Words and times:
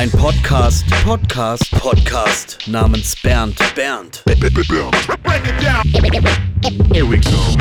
Ein 0.00 0.10
Podcast, 0.12 0.86
Podcast, 1.04 1.70
Podcast 1.72 2.58
namens 2.66 3.14
Bernd, 3.20 3.58
Bernd. 3.74 4.22
Here 6.90 7.06
we 7.06 7.20
go. 7.20 7.54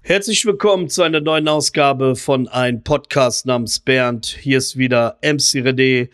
Herzlich 0.00 0.46
willkommen 0.46 0.88
zu 0.88 1.02
einer 1.02 1.20
neuen 1.20 1.48
Ausgabe 1.48 2.16
von 2.16 2.48
Ein 2.48 2.82
Podcast 2.82 3.44
namens 3.44 3.78
Bernd. 3.78 4.24
Hier 4.40 4.56
ist 4.56 4.78
wieder 4.78 5.18
MC 5.20 5.56
Rede 5.56 6.08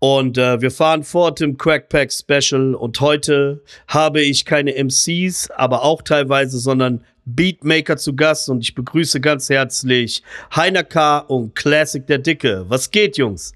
und 0.00 0.36
äh, 0.36 0.60
wir 0.60 0.72
fahren 0.72 1.04
fort 1.04 1.40
im 1.40 1.56
Crackpack 1.56 2.10
Special 2.12 2.74
und 2.74 3.00
heute 3.00 3.62
habe 3.86 4.20
ich 4.20 4.44
keine 4.44 4.72
MCs, 4.82 5.48
aber 5.52 5.84
auch 5.84 6.02
teilweise, 6.02 6.58
sondern 6.58 7.04
Beatmaker 7.24 7.96
zu 7.96 8.16
Gast 8.16 8.48
und 8.48 8.62
ich 8.62 8.74
begrüße 8.74 9.20
ganz 9.20 9.48
herzlich 9.48 10.24
Heiner 10.56 10.82
K. 10.82 11.18
und 11.18 11.54
Classic 11.54 12.04
der 12.04 12.18
Dicke. 12.18 12.64
Was 12.66 12.90
geht, 12.90 13.16
Jungs? 13.16 13.52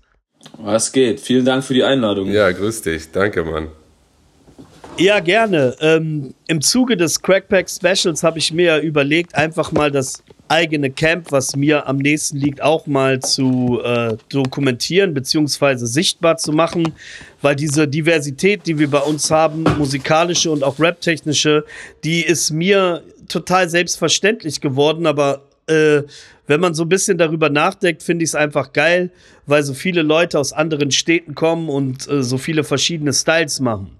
Was 0.59 0.93
geht? 0.93 1.21
Vielen 1.21 1.45
Dank 1.45 1.65
für 1.65 1.75
die 1.75 1.85
Einladung. 1.85 2.31
Ja, 2.31 2.51
grüß 2.51 2.83
dich. 2.83 3.11
Danke, 3.11 3.45
Mann. 3.45 3.69
Ja, 4.99 5.21
gerne. 5.21 5.77
Ähm, 5.81 6.35
Im 6.47 6.63
Zuge 6.63 6.97
des 6.97 7.21
Crackpack 7.21 7.69
Specials 7.69 8.23
habe 8.23 8.39
ich 8.39 8.53
mir 8.53 8.79
überlegt, 8.79 9.35
einfach 9.35 9.71
mal 9.71 9.91
das 9.91 10.23
eigene 10.49 10.91
Camp, 10.91 11.33
was 11.33 11.55
mir 11.55 11.87
am 11.87 11.99
nächsten 11.99 12.39
liegt, 12.39 12.63
auch 12.63 12.87
mal 12.87 13.21
zu 13.21 13.81
äh, 13.85 14.17
dokumentieren 14.31 15.13
beziehungsweise 15.13 15.87
sichtbar 15.87 16.39
zu 16.39 16.53
machen, 16.53 16.95
weil 17.43 17.57
diese 17.57 17.87
Diversität, 17.89 18.67
die 18.67 18.79
wir 18.79 18.89
bei 18.89 19.01
uns 19.01 19.31
haben, 19.31 19.65
musikalische 19.77 20.51
und 20.51 20.63
auch 20.63 20.79
raptechnische, 20.79 21.65
die 22.05 22.23
ist 22.23 22.51
mir 22.51 23.03
total 23.29 23.69
selbstverständlich 23.69 24.61
geworden, 24.61 25.07
aber 25.07 25.43
äh, 25.67 26.03
wenn 26.47 26.61
man 26.61 26.75
so 26.75 26.85
ein 26.85 26.89
bisschen 26.89 27.19
darüber 27.19 27.51
nachdenkt, 27.51 28.03
finde 28.03 28.25
ich 28.25 28.31
es 28.31 28.35
einfach 28.35 28.73
geil, 28.73 29.11
weil 29.47 29.63
so 29.63 29.75
viele 29.75 30.03
Leute 30.03 30.39
aus 30.39 30.53
anderen 30.53 30.91
Städten 30.91 31.35
kommen 31.35 31.69
und 31.69 32.09
äh, 32.09 32.23
so 32.23 32.39
viele 32.39 32.65
verschiedene 32.65 33.13
Styles 33.13 33.61
machen. 33.61 33.91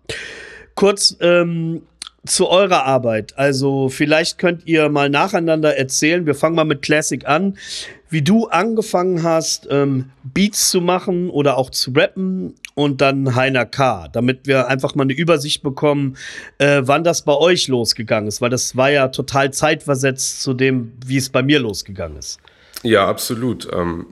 Kurz 0.75 1.17
ähm, 1.21 1.83
zu 2.27 2.49
eurer 2.49 2.85
Arbeit. 2.85 3.39
Also 3.39 3.89
vielleicht 3.89 4.39
könnt 4.39 4.67
ihr 4.67 4.89
mal 4.89 5.09
nacheinander 5.09 5.77
erzählen. 5.77 6.27
Wir 6.27 6.35
fangen 6.35 6.57
mal 6.57 6.65
mit 6.65 6.83
Classic 6.83 7.27
an. 7.27 7.57
Wie 8.09 8.23
du 8.23 8.47
angefangen 8.47 9.23
hast, 9.23 9.67
ähm, 9.71 10.11
Beats 10.23 10.71
zu 10.71 10.81
machen 10.81 11.29
oder 11.31 11.57
auch 11.57 11.71
zu 11.71 11.91
rappen 11.91 12.55
und 12.75 13.01
dann 13.01 13.35
Heiner 13.35 13.67
K., 13.67 14.09
damit 14.13 14.47
wir 14.47 14.69
einfach 14.69 14.95
mal 14.95 15.03
eine 15.03 15.15
Übersicht 15.15 15.63
bekommen, 15.63 16.17
äh, 16.59 16.83
wann 16.85 17.03
das 17.03 17.23
bei 17.23 17.35
euch 17.35 17.67
losgegangen 17.67 18.29
ist, 18.29 18.41
weil 18.41 18.51
das 18.51 18.77
war 18.77 18.91
ja 18.91 19.09
total 19.09 19.53
zeitversetzt 19.53 20.43
zu 20.43 20.55
dem, 20.55 20.93
wie 21.05 21.17
es 21.17 21.31
bei 21.31 21.43
mir 21.43 21.59
losgegangen 21.59 22.19
ist. 22.19 22.39
Ja, 22.83 23.09
absolut. 23.09 23.69
Ähm, 23.73 24.07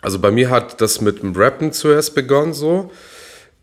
also 0.00 0.18
bei 0.18 0.32
mir 0.32 0.50
hat 0.50 0.80
das 0.80 1.00
mit 1.00 1.22
dem 1.22 1.32
Rappen 1.34 1.72
zuerst 1.72 2.14
begonnen 2.14 2.54
so. 2.54 2.90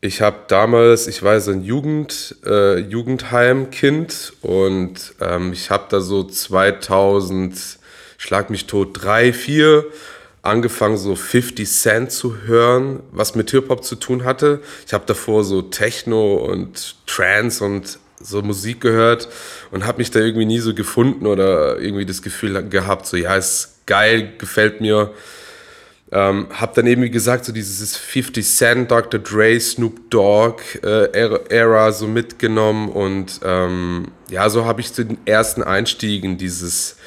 Ich 0.01 0.21
habe 0.21 0.37
damals, 0.47 1.07
ich 1.07 1.23
war 1.23 1.41
so 1.41 1.51
ein 1.51 1.61
Jugend, 1.61 2.37
äh, 2.45 2.77
Jugendheimkind 2.79 4.33
und 4.41 5.13
ähm, 5.19 5.51
ich 5.51 5.69
habe 5.71 5.87
da 5.89 5.99
so 5.99 6.23
2000, 6.23 7.79
schlag 8.17 8.49
mich 8.49 8.65
tot, 8.65 8.91
drei, 8.93 9.33
vier 9.33 9.85
angefangen 10.41 10.97
so 10.97 11.15
50 11.15 11.69
Cent 11.69 12.11
zu 12.13 12.43
hören, 12.45 13.01
was 13.11 13.35
mit 13.35 13.51
Hip-Hop 13.51 13.83
zu 13.83 13.95
tun 13.95 14.23
hatte. 14.23 14.61
Ich 14.87 14.93
habe 14.93 15.03
davor 15.05 15.43
so 15.43 15.61
Techno 15.61 16.35
und 16.35 16.95
Trance 17.05 17.63
und 17.63 17.99
so 18.21 18.41
Musik 18.41 18.79
gehört 18.79 19.27
und 19.71 19.85
habe 19.85 19.97
mich 19.97 20.11
da 20.11 20.19
irgendwie 20.19 20.45
nie 20.45 20.59
so 20.59 20.73
gefunden 20.73 21.25
oder 21.25 21.77
irgendwie 21.79 22.05
das 22.05 22.21
Gefühl 22.21 22.67
gehabt, 22.69 23.05
so 23.05 23.17
ja, 23.17 23.35
ist 23.35 23.85
geil, 23.85 24.33
gefällt 24.37 24.79
mir. 24.79 25.11
Ähm, 26.11 26.47
hab 26.51 26.73
dann 26.73 26.87
eben, 26.87 27.03
wie 27.03 27.11
gesagt, 27.11 27.45
so 27.45 27.51
dieses 27.51 27.95
50 27.95 28.45
Cent, 28.45 28.91
Dr. 28.91 29.19
Dre, 29.19 29.59
Snoop 29.59 30.09
Dogg 30.09 30.63
äh, 30.81 31.11
Era 31.49 31.91
so 31.91 32.07
mitgenommen 32.07 32.89
und 32.89 33.41
ähm, 33.43 34.07
ja, 34.29 34.49
so 34.49 34.65
habe 34.65 34.81
ich 34.81 34.91
den 34.91 35.19
ersten 35.25 35.61
Einstieg 35.61 36.23
in 36.23 36.37
dieses 36.37 36.97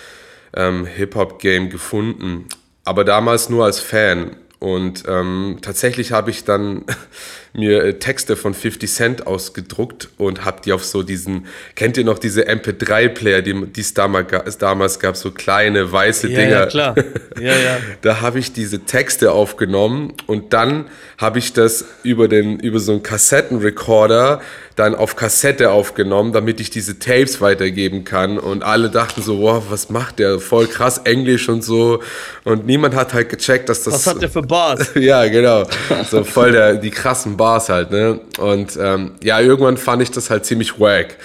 ähm, 0.55 0.87
Hip-Hop-Game 0.87 1.71
gefunden. 1.71 2.47
Aber 2.85 3.05
damals 3.05 3.49
nur 3.49 3.65
als 3.65 3.81
Fan. 3.81 4.37
Und 4.59 5.05
ähm, 5.09 5.59
tatsächlich 5.63 6.13
habe 6.13 6.31
ich 6.31 6.45
dann 6.45 6.85
mir 7.55 7.85
äh, 7.85 7.95
Texte 7.95 8.37
von 8.37 8.55
50 8.55 8.91
Cent 8.91 9.27
ausgedruckt 9.27 10.09
und 10.17 10.45
habe 10.45 10.63
die 10.65 10.73
auf 10.73 10.85
so 10.85 11.03
diesen, 11.03 11.47
kennt 11.75 11.97
ihr 11.97 12.05
noch 12.05 12.19
diese 12.19 12.49
MP3-Player, 12.49 13.43
die 13.43 13.81
es 13.81 13.95
damals, 13.95 14.59
damals 14.59 14.99
gab, 14.99 15.17
so 15.17 15.31
kleine 15.31 15.93
weiße 15.93 16.29
ja, 16.29 16.39
Dinger. 16.39 16.51
Ja, 16.51 16.67
klar. 16.67 16.95
Ja, 17.41 17.55
ja. 17.57 17.79
da 18.03 18.21
habe 18.21 18.39
ich 18.39 18.53
diese 18.53 18.81
Texte 18.81 19.33
aufgenommen 19.33 20.13
und 20.27 20.53
dann 20.53 20.87
habe 21.17 21.39
ich 21.39 21.55
das 21.55 21.87
über, 22.03 22.29
den, 22.29 22.61
über 22.61 22.79
so 22.79 22.93
einen 22.93 23.03
Kassettenrekorder 23.03 24.43
dann 24.77 24.95
auf 24.95 25.17
Kassette 25.17 25.71
aufgenommen, 25.71 26.33
damit 26.33 26.61
ich 26.61 26.71
diese 26.71 26.99
Tapes 26.99 27.41
weitergeben 27.41 28.05
kann. 28.05 28.39
Und 28.39 28.63
alle 28.63 28.91
dachten 28.91 29.23
so, 29.23 29.41
wow, 29.41 29.63
was 29.69 29.91
macht 29.91 30.19
der? 30.19 30.39
Voll 30.41 30.67
krass 30.67 30.99
Englisch 31.05 31.49
und 31.49 31.63
so. 31.63 32.01
Und 32.45 32.67
niemand 32.67 32.95
hat 32.95 33.15
halt 33.15 33.29
gecheckt, 33.29 33.69
dass 33.69 33.83
das. 33.85 33.95
Was 33.95 34.07
hat 34.07 34.23
der 34.23 34.31
für 34.31 34.43
Bars? 34.43 34.93
ja, 34.95 35.27
genau. 35.29 35.65
So 36.11 36.25
voll 36.25 36.53
der, 36.53 36.75
die 36.75 36.91
krassen 36.91 37.37
Bars 37.43 37.69
halt, 37.69 37.91
ne? 37.91 38.21
Und 38.39 38.79
ähm, 38.81 39.17
ja, 39.21 39.41
irgendwann 39.41 39.77
fand 39.77 40.01
ich 40.01 40.13
das 40.13 40.31
halt 40.31 40.47
ziemlich 40.47 40.79
wack. 40.79 41.17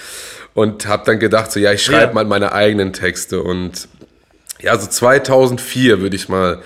Und 0.52 0.88
habe 0.88 1.04
dann 1.06 1.20
gedacht, 1.20 1.52
so, 1.52 1.60
ja, 1.60 1.72
ich 1.72 1.84
schreibe 1.84 2.08
ja. 2.08 2.12
mal 2.12 2.24
meine 2.24 2.50
eigenen 2.50 2.92
Texte. 2.92 3.40
Und 3.40 3.86
ja, 4.60 4.76
so 4.76 4.88
2004 4.88 6.00
würde 6.00 6.16
ich 6.16 6.28
mal 6.28 6.60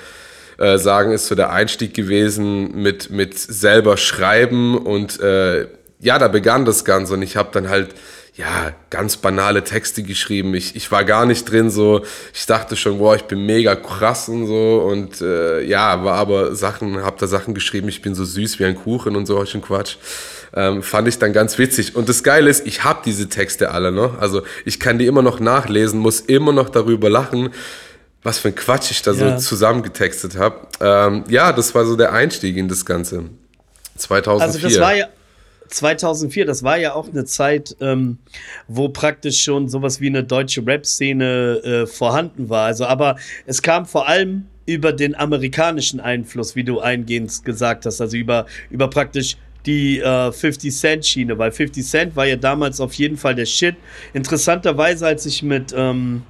äh, 0.57 0.79
sagen, 0.79 1.13
ist 1.13 1.27
so 1.27 1.35
der 1.35 1.51
Einstieg 1.51 1.93
gewesen 1.93 2.81
mit, 2.81 3.11
mit 3.11 3.39
selber 3.39 3.99
schreiben 3.99 4.79
und 4.79 5.21
äh, 5.21 5.67
ja, 6.01 6.19
da 6.19 6.29
begann 6.29 6.65
das 6.65 6.87
Ganze 6.87 7.13
und 7.13 7.21
ich 7.21 7.37
habe 7.37 7.51
dann 7.53 7.69
halt 7.69 7.91
ja, 8.35 8.73
ganz 8.89 9.19
banale 9.19 9.63
Texte 9.63 10.03
geschrieben. 10.03 10.55
Ich, 10.55 10.75
ich 10.75 10.91
war 10.91 11.05
gar 11.05 11.27
nicht 11.27 11.45
drin, 11.51 11.69
so, 11.69 12.03
ich 12.33 12.47
dachte 12.47 12.77
schon, 12.77 12.99
boah, 12.99 13.15
ich 13.15 13.25
bin 13.25 13.45
mega 13.45 13.77
krass 13.77 14.29
und 14.29 14.47
so 14.47 14.81
und 14.81 15.21
äh, 15.21 15.63
ja, 15.63 16.03
war 16.03 16.15
aber 16.15 16.55
Sachen, 16.55 17.05
hab 17.05 17.19
da 17.19 17.27
Sachen 17.27 17.53
geschrieben, 17.53 17.89
ich 17.89 18.01
bin 18.01 18.15
so 18.15 18.25
süß 18.25 18.59
wie 18.59 18.65
ein 18.65 18.75
Kuchen 18.75 19.17
und 19.17 19.27
so, 19.27 19.35
solchen 19.35 19.61
Quatsch. 19.61 19.97
Ähm, 20.55 20.83
fand 20.83 21.09
ich 21.09 21.19
dann 21.19 21.33
ganz 21.33 21.59
witzig. 21.59 21.95
Und 21.97 22.09
das 22.09 22.23
Geile 22.23 22.51
ist, 22.51 22.67
ich 22.67 22.85
habe 22.85 23.01
diese 23.05 23.29
Texte 23.29 23.71
alle 23.71 23.91
noch. 23.91 24.19
Also 24.19 24.43
ich 24.67 24.79
kann 24.79 24.99
die 24.99 25.07
immer 25.07 25.23
noch 25.23 25.41
nachlesen, 25.41 25.99
muss 25.99 26.21
immer 26.21 26.53
noch 26.53 26.69
darüber 26.69 27.09
lachen, 27.09 27.51
was 28.23 28.39
für 28.39 28.49
ein 28.49 28.55
Quatsch 28.55 28.91
ich 28.91 29.03
da 29.03 29.13
ja. 29.13 29.39
so 29.39 29.49
zusammengetextet 29.49 30.37
habe. 30.37 30.69
Ähm, 30.81 31.25
ja, 31.29 31.53
das 31.53 31.75
war 31.75 31.87
so 31.87 31.97
der 31.97 32.13
Einstieg 32.13 32.57
in 32.57 32.69
das 32.69 32.85
Ganze. 32.85 33.25
2004. 33.97 34.47
Also 34.47 34.59
das 34.69 34.81
war 34.81 34.95
ja 34.95 35.07
2004, 35.73 36.45
das 36.45 36.63
war 36.63 36.79
ja 36.79 36.95
auch 36.95 37.09
eine 37.09 37.25
Zeit, 37.25 37.77
ähm, 37.81 38.19
wo 38.69 38.89
praktisch 38.89 39.43
schon 39.43 39.69
sowas 39.69 40.01
wie 40.01 40.09
eine 40.09 40.25
deutsche 40.25 40.67
Rap-Szene 40.67 41.61
äh, 41.65 41.87
vorhanden 41.87 42.49
war. 42.49 42.67
Also, 42.67 42.85
aber 42.85 43.17
es 43.47 43.63
kam 43.63 43.87
vor 43.87 44.09
allem 44.09 44.47
über 44.67 44.93
den 44.93 45.15
amerikanischen 45.15 46.01
Einfluss, 46.01 46.55
wie 46.55 46.65
du 46.65 46.81
eingehend 46.81 47.45
gesagt 47.45 47.87
hast, 47.87 48.01
also 48.01 48.17
über, 48.17 48.47
über 48.71 48.89
praktisch 48.89 49.37
die 49.67 50.01
äh, 50.01 50.33
50 50.33 50.75
Cent 50.75 51.07
Schiene, 51.07 51.39
weil 51.39 51.53
50 51.53 51.85
Cent 51.85 52.17
war 52.17 52.27
ja 52.27 52.37
damals 52.37 52.81
auf 52.81 52.95
jeden 52.95 53.17
Fall 53.17 53.35
der 53.35 53.47
Shit. 53.47 53.77
Interessanterweise, 54.13 55.07
als 55.07 55.27
ich 55.27 55.43
mit 55.43 55.73
ähm, 55.77 56.23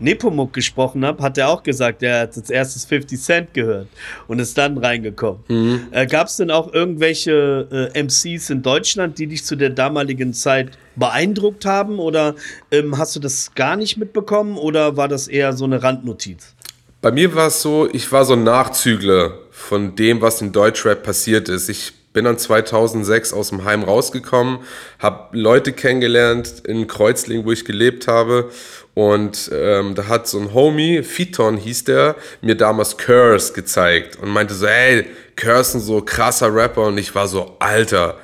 Nepomuk 0.00 0.52
gesprochen 0.52 1.04
habe, 1.04 1.22
hat 1.22 1.38
er 1.38 1.48
auch 1.48 1.62
gesagt, 1.62 2.02
er 2.02 2.20
hat 2.20 2.36
als 2.36 2.50
erstes 2.50 2.84
50 2.84 3.20
Cent 3.20 3.54
gehört 3.54 3.88
und 4.26 4.38
ist 4.38 4.58
dann 4.58 4.78
reingekommen. 4.78 5.42
Mhm. 5.48 5.86
Äh, 5.90 6.06
Gab 6.06 6.26
es 6.26 6.36
denn 6.36 6.50
auch 6.50 6.72
irgendwelche 6.72 7.90
äh, 7.94 8.02
MCs 8.02 8.50
in 8.50 8.62
Deutschland, 8.62 9.18
die 9.18 9.26
dich 9.26 9.44
zu 9.44 9.56
der 9.56 9.70
damaligen 9.70 10.32
Zeit 10.32 10.78
beeindruckt 10.96 11.64
haben 11.64 11.98
oder 11.98 12.34
ähm, 12.70 12.98
hast 12.98 13.16
du 13.16 13.20
das 13.20 13.54
gar 13.54 13.76
nicht 13.76 13.96
mitbekommen 13.96 14.56
oder 14.56 14.96
war 14.96 15.08
das 15.08 15.28
eher 15.28 15.52
so 15.52 15.64
eine 15.64 15.82
Randnotiz? 15.82 16.54
Bei 17.00 17.12
mir 17.12 17.34
war 17.34 17.48
es 17.48 17.60
so, 17.60 17.88
ich 17.92 18.10
war 18.12 18.24
so 18.24 18.32
ein 18.32 18.44
Nachzügler 18.44 19.38
von 19.50 19.94
dem, 19.94 20.22
was 20.22 20.40
in 20.40 20.52
Deutschrap 20.52 21.02
passiert 21.02 21.48
ist. 21.48 21.68
Ich 21.68 21.92
bin 22.14 22.24
dann 22.24 22.38
2006 22.38 23.34
aus 23.34 23.50
dem 23.50 23.64
Heim 23.64 23.82
rausgekommen, 23.82 24.60
habe 24.98 25.36
Leute 25.36 25.72
kennengelernt 25.72 26.62
in 26.64 26.86
Kreuzlingen, 26.86 27.44
wo 27.44 27.52
ich 27.52 27.66
gelebt 27.66 28.08
habe. 28.08 28.50
Und 28.94 29.50
ähm, 29.52 29.96
da 29.96 30.06
hat 30.06 30.28
so 30.28 30.38
ein 30.38 30.54
Homie, 30.54 31.02
Fiton 31.02 31.56
hieß 31.56 31.84
der, 31.84 32.14
mir 32.40 32.54
damals 32.54 32.96
Curse 32.96 33.52
gezeigt 33.52 34.16
und 34.22 34.30
meinte 34.30 34.54
so, 34.54 34.68
hey, 34.68 35.06
Curse 35.34 35.78
ist 35.78 35.86
so 35.86 36.00
krasser 36.00 36.54
Rapper. 36.54 36.86
Und 36.86 36.98
ich 36.98 37.14
war 37.14 37.26
so, 37.26 37.56
Alter, 37.58 38.16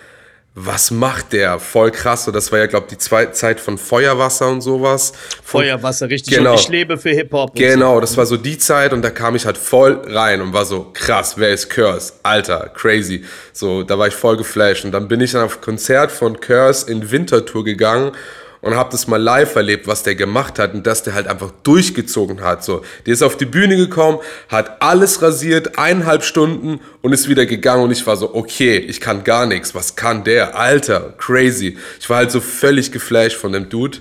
was 0.67 0.91
macht 0.91 1.33
der? 1.33 1.59
Voll 1.59 1.91
krass. 1.91 2.25
So, 2.25 2.31
das 2.31 2.53
war 2.53 2.59
ja, 2.59 2.67
glaube 2.67 2.87
ich, 2.87 2.97
die 2.97 2.99
zweite 2.99 3.33
Zeit 3.33 3.61
von 3.61 3.79
Feuerwasser 3.79 4.49
und 4.49 4.61
sowas. 4.61 5.13
Von, 5.43 5.63
Feuerwasser, 5.63 6.09
richtig. 6.09 6.37
Genau. 6.37 6.53
Und 6.53 6.61
ich 6.61 6.69
lebe 6.69 6.99
für 6.99 7.11
Hip-Hop. 7.11 7.55
Genau, 7.55 7.95
so. 7.95 8.01
das 8.01 8.17
war 8.17 8.27
so 8.27 8.37
die 8.37 8.59
Zeit 8.59 8.93
und 8.93 9.03
da 9.03 9.11
kam 9.11 9.37
ich 9.37 9.47
halt 9.47 9.59
voll 9.59 10.01
rein 10.07 10.41
und 10.41 10.53
war 10.53 10.65
so, 10.65 10.91
krass, 10.93 11.35
wer 11.37 11.51
ist 11.51 11.71
Curse? 11.71 12.13
Alter, 12.23 12.71
crazy. 12.75 13.25
So, 13.53 13.83
da 13.83 13.99
war 13.99 14.09
ich 14.09 14.15
voll 14.15 14.37
geflasht. 14.37 14.85
Und 14.85 14.93
dann 14.93 15.09
bin 15.09 15.21
ich 15.21 15.33
dann 15.33 15.45
auf 15.45 15.61
Konzert 15.61 16.13
von 16.13 16.41
Curse 16.41 16.91
in 16.91 17.11
Winterthur 17.11 17.65
gegangen 17.65 18.13
und 18.61 18.75
habe 18.75 18.91
das 18.91 19.07
mal 19.07 19.21
live 19.21 19.55
erlebt, 19.57 19.87
was 19.87 20.03
der 20.03 20.15
gemacht 20.15 20.59
hat 20.59 20.75
und 20.75 20.87
dass 20.87 21.03
der 21.03 21.15
halt 21.15 21.27
einfach 21.27 21.51
durchgezogen 21.63 22.43
hat. 22.43 22.65
So, 22.65 22.83
der 23.07 23.15
ist 23.15 23.23
auf 23.23 23.37
die 23.37 23.47
Bühne 23.47 23.77
gekommen, 23.77 24.19
hat 24.49 24.83
alles 24.83 25.23
rasiert, 25.23 25.79
eineinhalb 25.79 26.23
Stunden 26.23 26.81
und 27.03 27.13
ist 27.13 27.29
wieder 27.29 27.47
gegangen 27.47 27.85
und 27.85 27.91
ich 27.91 28.07
war 28.07 28.17
so, 28.17 28.35
okay, 28.35 28.77
ich 28.77 29.01
kann 29.01 29.25
gar 29.25 29.47
nichts. 29.47 29.75
Was 29.75 29.97
kann 29.97 30.25
der? 30.25 30.57
Alter, 30.59 31.15
crazy. 31.19 31.79
Ich 31.99 32.11
war 32.11 32.19
halt 32.19 32.31
so 32.31 32.41
völlig 32.41 32.93
geflasht 32.93 33.37
von 33.37 33.53
dem 33.53 33.69
Dude. 33.69 33.99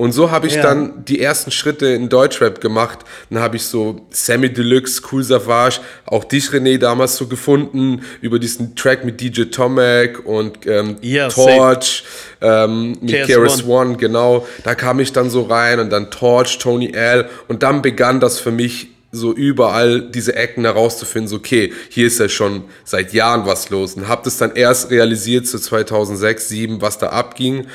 Und 0.00 0.12
so 0.12 0.30
habe 0.30 0.46
ich 0.46 0.54
Ja. 0.54 0.62
dann 0.62 1.04
die 1.04 1.20
ersten 1.20 1.50
Schritte 1.50 1.88
in 1.88 2.08
Deutschrap 2.08 2.62
gemacht. 2.62 3.00
Dann 3.28 3.42
habe 3.42 3.56
ich 3.56 3.64
so 3.64 4.00
Sammy 4.08 4.50
Deluxe, 4.50 5.02
Cool 5.12 5.22
Savage, 5.22 5.80
auch 6.06 6.24
dich, 6.24 6.46
René, 6.46 6.78
damals 6.78 7.16
so 7.16 7.26
gefunden 7.26 8.00
über 8.22 8.38
diesen 8.38 8.74
Track 8.76 9.04
mit 9.04 9.20
DJ 9.20 9.42
Tomek 9.50 10.24
und 10.24 10.66
ähm, 10.66 10.96
Ja, 11.02 11.28
Torch, 11.28 12.04
ähm, 12.40 12.96
mit 13.02 13.26
KRS 13.26 13.66
One, 13.66 13.98
genau. 13.98 14.46
Da 14.64 14.74
kam 14.74 15.00
ich 15.00 15.12
dann 15.12 15.28
so 15.28 15.42
rein 15.42 15.78
und 15.80 15.90
dann 15.90 16.10
Torch, 16.10 16.56
Tony 16.56 16.94
L. 16.94 17.28
Und 17.48 17.62
dann 17.62 17.82
begann 17.82 18.20
das 18.20 18.40
für 18.40 18.52
mich 18.52 18.88
so 19.12 19.34
überall 19.34 20.00
diese 20.00 20.34
Ecken 20.34 20.64
herauszufinden, 20.64 21.28
so 21.28 21.36
okay, 21.36 21.74
hier 21.90 22.06
ist 22.06 22.18
ja 22.20 22.30
schon 22.30 22.64
seit 22.84 23.12
Jahren 23.12 23.44
was 23.44 23.68
los 23.68 23.94
und 23.94 24.08
habe 24.08 24.22
das 24.24 24.38
dann 24.38 24.54
erst 24.54 24.90
realisiert 24.90 25.46
so 25.46 25.58
2006, 25.58 26.48
2007, 26.48 26.80
was 26.80 26.96
da 26.96 27.08
abging 27.08 27.66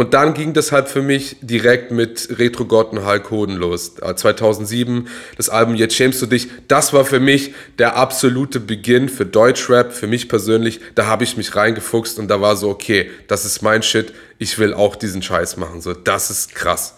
und 0.00 0.14
dann 0.14 0.32
ging 0.32 0.54
das 0.54 0.72
halt 0.72 0.88
für 0.88 1.02
mich 1.02 1.36
direkt 1.42 1.90
mit 1.90 2.38
Retro 2.38 2.64
God 2.64 2.92
und 2.92 3.04
Hulk 3.04 3.30
Hoden 3.30 3.56
los. 3.56 3.96
Äh, 4.00 4.14
2007, 4.14 5.08
das 5.36 5.50
Album 5.50 5.74
Jetzt 5.74 5.94
schämst 5.94 6.22
du 6.22 6.26
dich. 6.26 6.48
Das 6.68 6.94
war 6.94 7.04
für 7.04 7.20
mich 7.20 7.52
der 7.78 7.96
absolute 7.96 8.60
Beginn 8.60 9.10
für 9.10 9.26
Deutschrap, 9.26 9.92
für 9.92 10.06
mich 10.06 10.30
persönlich. 10.30 10.80
Da 10.94 11.04
habe 11.04 11.24
ich 11.24 11.36
mich 11.36 11.54
reingefuchst 11.54 12.18
und 12.18 12.28
da 12.28 12.40
war 12.40 12.56
so, 12.56 12.70
okay, 12.70 13.10
das 13.28 13.44
ist 13.44 13.60
mein 13.60 13.82
Shit. 13.82 14.14
Ich 14.38 14.58
will 14.58 14.72
auch 14.72 14.96
diesen 14.96 15.20
Scheiß 15.20 15.58
machen. 15.58 15.82
So, 15.82 15.92
das 15.92 16.30
ist 16.30 16.54
krass. 16.54 16.94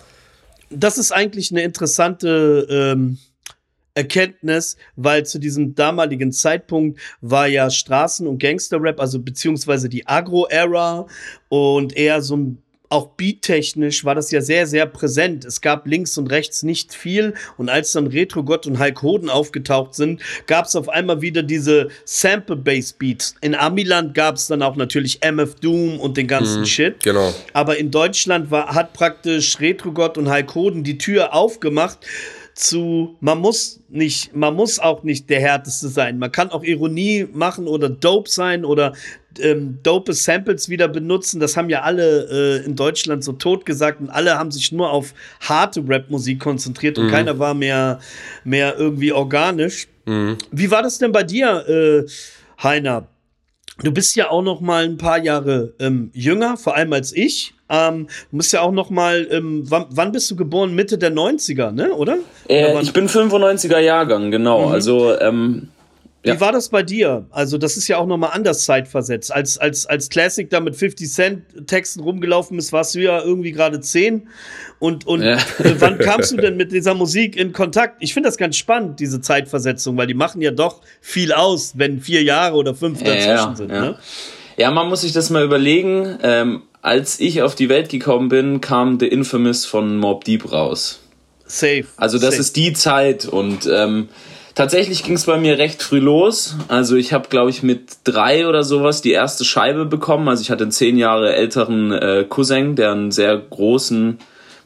das 0.71 0.97
ist 0.97 1.11
eigentlich 1.11 1.51
eine 1.51 1.65
interessante 1.65 2.69
ähm, 2.71 3.19
Erkenntnis, 3.95 4.77
weil 4.95 5.27
zu 5.27 5.41
diesem 5.41 5.75
damaligen 5.75 6.31
Zeitpunkt 6.31 7.01
war 7.21 7.49
ja 7.49 7.67
Straßen- 7.67 8.29
und 8.29 8.39
Gangster-Rap, 8.39 9.01
also 9.01 9.19
beziehungsweise 9.19 9.89
die 9.89 10.07
Agro-Era 10.07 11.09
und 11.49 11.97
eher 11.97 12.23
so 12.23 12.37
ein 12.37 12.63
auch 12.93 13.09
beattechnisch 13.17 14.05
war 14.05 14.15
das 14.15 14.31
ja 14.31 14.43
sehr, 14.43 14.67
sehr 14.67 14.85
präsent. 14.87 15.47
Es 15.47 15.62
gab 15.62 15.87
links 15.87 16.19
und 16.19 16.27
rechts 16.29 16.62
nicht 16.62 16.94
viel. 16.94 17.35
Und 17.56 17.71
als 17.71 17.93
dann 17.93 18.06
Retro 18.06 18.44
Gott 18.44 18.67
und 18.67 18.79
Hulk 18.79 19.03
Hoden 19.03 19.31
aufgetaucht 19.31 19.94
sind, 19.94 20.21
gab 20.47 20.67
es 20.67 20.77
auf 20.77 20.91
einmal 20.91 21.23
wieder 21.23 21.43
diese 21.43 21.89
Sample-Bass-Beats. 22.05 23.37
In 23.41 23.55
Amiland 23.55 24.15
gab 24.15 24.37
es 24.37 24.47
dann 24.47 24.62
auch 24.62 24.77
natürlich 24.77 25.21
MF 25.25 25.55
Doom 25.56 26.00
und 26.00 26.19
den 26.19 26.29
ganzen 26.29 26.67
Shit. 26.67 27.03
Genau. 27.03 27.35
Aber 27.55 27.79
in 27.79 27.91
Deutschland 27.91 28.50
war, 28.50 28.75
hat 28.75 28.93
praktisch 28.93 29.59
Retrogott 29.59 30.19
und 30.19 30.31
Hulk 30.31 30.55
Hoden 30.55 30.85
die 30.85 30.99
Tür 30.99 31.33
aufgemacht 31.35 32.06
zu, 32.55 33.17
man 33.21 33.39
muss 33.39 33.81
nicht, 33.89 34.35
man 34.35 34.55
muss 34.55 34.79
auch 34.79 35.03
nicht 35.03 35.31
der 35.31 35.41
härteste 35.41 35.89
sein. 35.89 36.19
Man 36.19 36.31
kann 36.31 36.50
auch 36.50 36.62
Ironie 36.62 37.27
machen 37.33 37.67
oder 37.67 37.89
dope 37.89 38.29
sein 38.29 38.65
oder 38.65 38.93
ähm, 39.40 39.79
dope 39.82 40.12
Samples 40.12 40.69
wieder 40.69 40.88
benutzen. 40.88 41.40
Das 41.40 41.56
haben 41.56 41.70
ja 41.70 41.82
alle 41.82 42.61
äh, 42.62 42.64
in 42.67 42.75
Deutschland 42.76 43.23
so 43.25 43.32
tot 43.32 43.64
gesagt 43.67 44.00
und 44.00 44.11
alle 44.11 44.38
haben 44.38 44.50
sich 44.50 44.73
nur 44.73 44.90
auf 44.90 45.14
harte 45.40 45.82
Rap-Musik 45.87 46.40
konzentriert 46.40 46.99
und 46.99 47.08
keiner 47.11 47.38
war 47.38 47.55
mehr, 47.55 48.00
mehr 48.44 48.76
irgendwie 48.79 49.12
organisch. 49.12 49.88
Wie 50.50 50.70
war 50.70 50.82
das 50.82 50.99
denn 50.99 51.12
bei 51.12 51.23
dir, 51.23 51.64
äh, 51.69 52.11
Heiner? 52.62 53.06
Du 53.82 53.90
bist 53.90 54.14
ja 54.17 54.31
auch 54.31 54.43
noch 54.43 54.61
mal 54.61 54.84
ein 54.84 54.99
paar 54.99 55.19
Jahre 55.19 55.73
ähm, 55.81 56.11
jünger, 56.12 56.56
vor 56.56 56.76
allem 56.76 56.93
als 56.93 57.12
ich. 57.17 57.55
Ähm, 57.70 58.06
du 58.31 58.37
bist 58.37 58.52
ja 58.52 58.61
auch 58.61 58.70
noch 58.73 58.90
mal, 58.90 59.26
ähm, 59.31 59.64
wann, 59.69 59.87
wann 59.90 60.12
bist 60.12 60.31
du 60.31 60.37
geboren? 60.37 60.75
Mitte 60.75 60.99
der 60.99 61.11
90er, 61.11 61.70
ne? 61.73 61.90
Oder? 61.94 62.19
Oder 62.44 62.55
Äh, 62.70 62.75
wann- 62.75 62.82
ich 62.82 62.93
bin 62.93 63.08
95er 63.08 63.79
Jahrgang, 63.79 64.31
genau. 64.31 64.69
Also, 64.69 65.19
ähm, 65.19 65.69
Wie 66.23 66.29
ja. 66.29 66.41
war 66.41 66.53
das 66.53 66.69
bei 66.69 66.85
dir? 66.85 67.27
Also, 67.31 67.59
das 67.59 67.77
ist 67.77 67.89
ja 67.89 67.99
auch 67.99 68.07
noch 68.07 68.17
mal 68.17 68.29
anders 68.29 68.65
zeitversetzt. 68.65 69.33
Als, 69.33 69.59
als, 69.59 69.87
als 69.87 70.09
Classic 70.09 70.49
da 70.49 70.61
mit 70.61 70.77
50 70.77 71.11
Cent 71.11 71.67
Texten 71.67 72.01
rumgelaufen 72.01 72.59
ist, 72.59 72.73
warst 72.73 72.95
du 72.95 73.01
ja 73.01 73.21
irgendwie 73.21 73.51
gerade 73.51 73.81
10. 73.81 74.29
Und, 74.79 75.05
und 75.07 75.23
Ja. 75.23 75.35
äh, 75.59 75.75
wann 75.81 75.99
kamst 75.99 76.31
du 76.33 76.37
denn 76.37 76.57
mit 76.57 76.71
dieser 76.71 76.95
Musik 76.95 77.35
in 77.35 77.53
Kontakt? 77.53 77.97
Ich 77.99 78.15
finde 78.15 78.29
das 78.29 78.37
ganz 78.37 78.57
spannend, 78.57 79.01
diese 79.01 79.21
Zeitversetzung, 79.21 79.97
weil 79.97 80.07
die 80.07 80.15
machen 80.15 80.41
ja 80.41 80.53
doch 80.53 80.81
viel 81.01 81.33
aus, 81.33 81.73
wenn 81.77 82.01
vier 82.01 82.23
Jahre 82.23 82.55
oder 82.57 82.75
fünf 82.75 83.01
dazwischen 83.01 83.29
ja, 83.29 83.55
sind. 83.57 83.71
ja. 83.71 83.81
Ne? 83.81 83.99
ja, 84.57 84.71
man 84.71 84.89
muss 84.89 85.01
sich 85.01 85.13
das 85.13 85.29
mal 85.31 85.45
überlegen. 85.45 86.19
Ähm, 86.23 86.63
als 86.83 87.19
ich 87.19 87.43
auf 87.43 87.57
die 87.57 87.69
Welt 87.69 87.89
gekommen 87.89 88.29
bin, 88.29 88.61
kam 88.61 89.01
The 89.01 89.07
Infamous 89.09 89.65
von 89.65 89.97
Mob 89.97 90.25
Deep 90.25 90.53
raus. 90.53 91.01
Safe. 91.47 91.85
Also 91.97 92.19
das 92.19 92.31
Safe. 92.31 92.41
ist 92.41 92.57
die 92.57 92.73
Zeit 92.73 93.27
und 93.27 93.69
ähm, 93.73 94.09
tatsächlich 94.55 95.03
ging 95.05 95.15
es 95.15 95.27
bei 95.27 95.39
mir 95.39 95.59
recht 95.59 95.83
früh 95.83 95.99
los. 95.99 96.57
Also 96.69 96.97
ich 96.97 97.13
habe, 97.13 97.29
glaube 97.29 97.51
ich, 97.51 97.63
mit 97.63 97.99
drei 98.05 98.47
oder 98.47 98.65
sowas 98.65 99.03
die 99.03 99.13
erste 99.13 99.45
Scheibe 99.45 99.87
bekommen. 99.87 100.29
Also 100.29 100.43
ich 100.43 100.51
hatte 100.51 100.65
einen 100.65 100.73
zehn 100.73 100.99
Jahre 100.99 101.35
älteren 101.35 101.93
äh, 101.93 102.25
Cousin, 102.29 102.77
der 102.77 102.93
einen 102.93 103.11
sehr 103.11 103.37
großen 103.37 104.19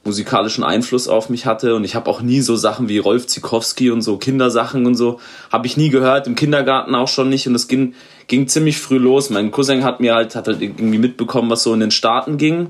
musikalischen 0.05 0.65
Einfluss 0.65 1.09
auf 1.09 1.29
mich 1.29 1.47
hatte. 1.47 1.75
Und 1.75 1.85
ich 1.85 1.95
habe 1.95 2.09
auch 2.09 2.23
nie 2.23 2.41
so 2.41 2.57
Sachen 2.57 2.89
wie 2.89 2.99
Rolf 2.99 3.27
Zikowski 3.27 3.91
und 3.91 4.03
so 4.03 4.17
Kindersachen 4.17 4.87
und 4.87 4.95
so 4.95 5.21
habe 5.53 5.67
ich 5.67 5.77
nie 5.77 5.91
gehört 5.91 6.27
im 6.27 6.37
Kindergarten 6.37 6.95
auch 6.95 7.09
schon 7.09 7.29
nicht. 7.29 7.47
Und 7.47 7.55
es 7.55 7.69
ging 7.69 7.95
ging 8.29 8.49
ziemlich 8.49 8.79
früh 8.79 8.99
los. 8.99 9.31
Mein 9.31 9.51
Cousin 9.51 9.85
hat 9.85 10.01
mir 10.01 10.15
halt 10.15 10.35
hat 10.35 10.47
halt 10.47 10.63
irgendwie 10.63 10.99
mitbekommen 10.99 11.51
was 11.51 11.63
so 11.63 11.75
in 11.75 11.81
den 11.81 11.91
Staaten 11.91 12.39
ging. 12.39 12.69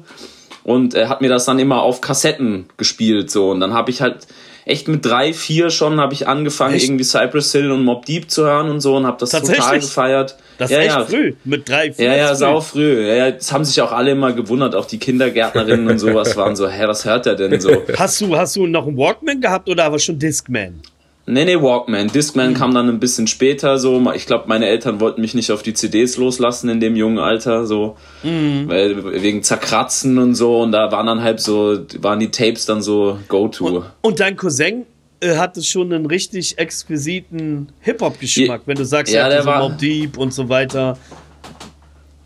Und 0.65 0.95
er 0.95 1.09
hat 1.09 1.21
mir 1.21 1.29
das 1.29 1.45
dann 1.45 1.61
immer 1.61 1.83
auf 1.83 2.01
Kassetten 2.01 2.67
gespielt 2.77 3.31
so. 3.31 3.51
Und 3.51 3.61
dann 3.61 3.73
habe 3.73 3.91
ich 3.91 4.01
halt 4.01 4.27
echt 4.67 4.89
mit 4.89 5.05
drei 5.07 5.33
vier 5.33 5.71
schon 5.71 5.99
habe 6.01 6.13
ich 6.13 6.29
angefangen 6.29 6.75
Echt? 6.75 6.85
irgendwie 6.85 7.05
Cypress 7.05 7.53
Hill 7.53 7.71
und 7.71 7.85
Mob 7.85 8.05
Deep 8.05 8.31
zu 8.31 8.45
hören 8.45 8.69
und 8.69 8.81
so 8.81 8.97
und 8.97 9.07
habe 9.07 9.17
das 9.19 9.31
total 9.31 9.79
gefeiert 9.79 10.37
Das 10.59 10.71
ja 10.71 10.79
ist 10.81 10.87
echt 10.87 10.97
ja 10.97 11.05
früh, 11.07 11.35
mit 11.45 11.69
drei, 11.69 11.93
vier. 11.93 12.07
ja, 12.07 12.17
ja, 12.17 12.31
ist 12.33 12.41
sau 12.41 12.61
früh. 12.61 12.97
früh. 12.97 13.09
Ja, 13.09 13.15
ja, 13.15 13.31
das 13.31 13.53
haben 13.53 13.65
sich 13.65 13.81
auch 13.81 13.93
alle 13.93 14.11
immer 14.11 14.33
gewundert, 14.33 14.75
auch 14.75 14.87
die 14.87 14.99
Kindergärtnerinnen 14.99 15.89
und 15.89 15.99
sowas 15.99 16.37
waren 16.37 16.57
so, 16.57 16.69
hä, 16.69 16.83
was 16.87 17.05
hört 17.05 17.27
der 17.27 17.37
denn 17.37 17.61
so? 17.61 17.71
Hast 17.97 18.21
du, 18.21 18.37
hast 18.37 18.57
du 18.57 18.67
noch 18.67 18.87
einen 18.87 18.97
Walkman 18.99 19.41
gehabt 19.41 19.69
oder 19.69 19.85
aber 19.85 19.99
schon 20.01 20.19
Discman? 20.19 20.83
Nee, 21.28 21.44
nee, 21.44 21.56
Walkman. 21.61 22.06
Discman 22.06 22.55
kam 22.55 22.73
dann 22.73 22.88
ein 22.88 23.00
bisschen 23.00 23.26
später 23.26 23.78
so. 23.78 24.00
Ich 24.12 24.26
glaube, 24.26 24.44
meine 24.46 24.67
Eltern 24.67 25.00
wollten 25.00 25.20
mich 25.20 25.34
nicht 25.34 25.50
auf 25.50 25.62
die 25.62 25.75
CDs 25.75 26.17
loslassen 26.19 26.69
in 26.69 26.78
dem 26.78 26.94
jungen 26.94 27.19
Alter, 27.19 27.67
so. 27.67 27.96
Weil, 28.23 29.23
wegen 29.23 29.43
Zerkratzen 29.43 30.19
und 30.19 30.34
so. 30.37 30.61
Und 30.61 30.70
da 30.73 30.93
waren 30.93 31.06
dann 31.06 31.23
halt 31.23 31.40
so, 31.40 31.78
waren 32.00 32.20
die 32.20 32.31
Tapes 32.31 32.67
dann 32.67 32.81
so 32.81 33.19
Go-To. 33.26 33.84
Und 34.02 34.20
dein 34.20 34.37
Cousin 34.37 34.87
äh, 35.20 35.37
hatte 35.37 35.62
schon 35.64 35.93
einen 35.93 36.06
richtig 36.06 36.58
exquisiten 36.58 37.69
Hip-Hop-Geschmack, 37.81 38.62
wenn 38.67 38.76
du 38.76 38.84
sagst, 38.84 39.12
ja, 39.12 39.20
er 39.20 39.25
hatte 39.26 39.37
der 39.37 39.46
war- 39.46 39.69
Mobb 39.69 39.79
Deep 39.79 40.19
und 40.19 40.32
so 40.32 40.49
weiter. 40.49 40.96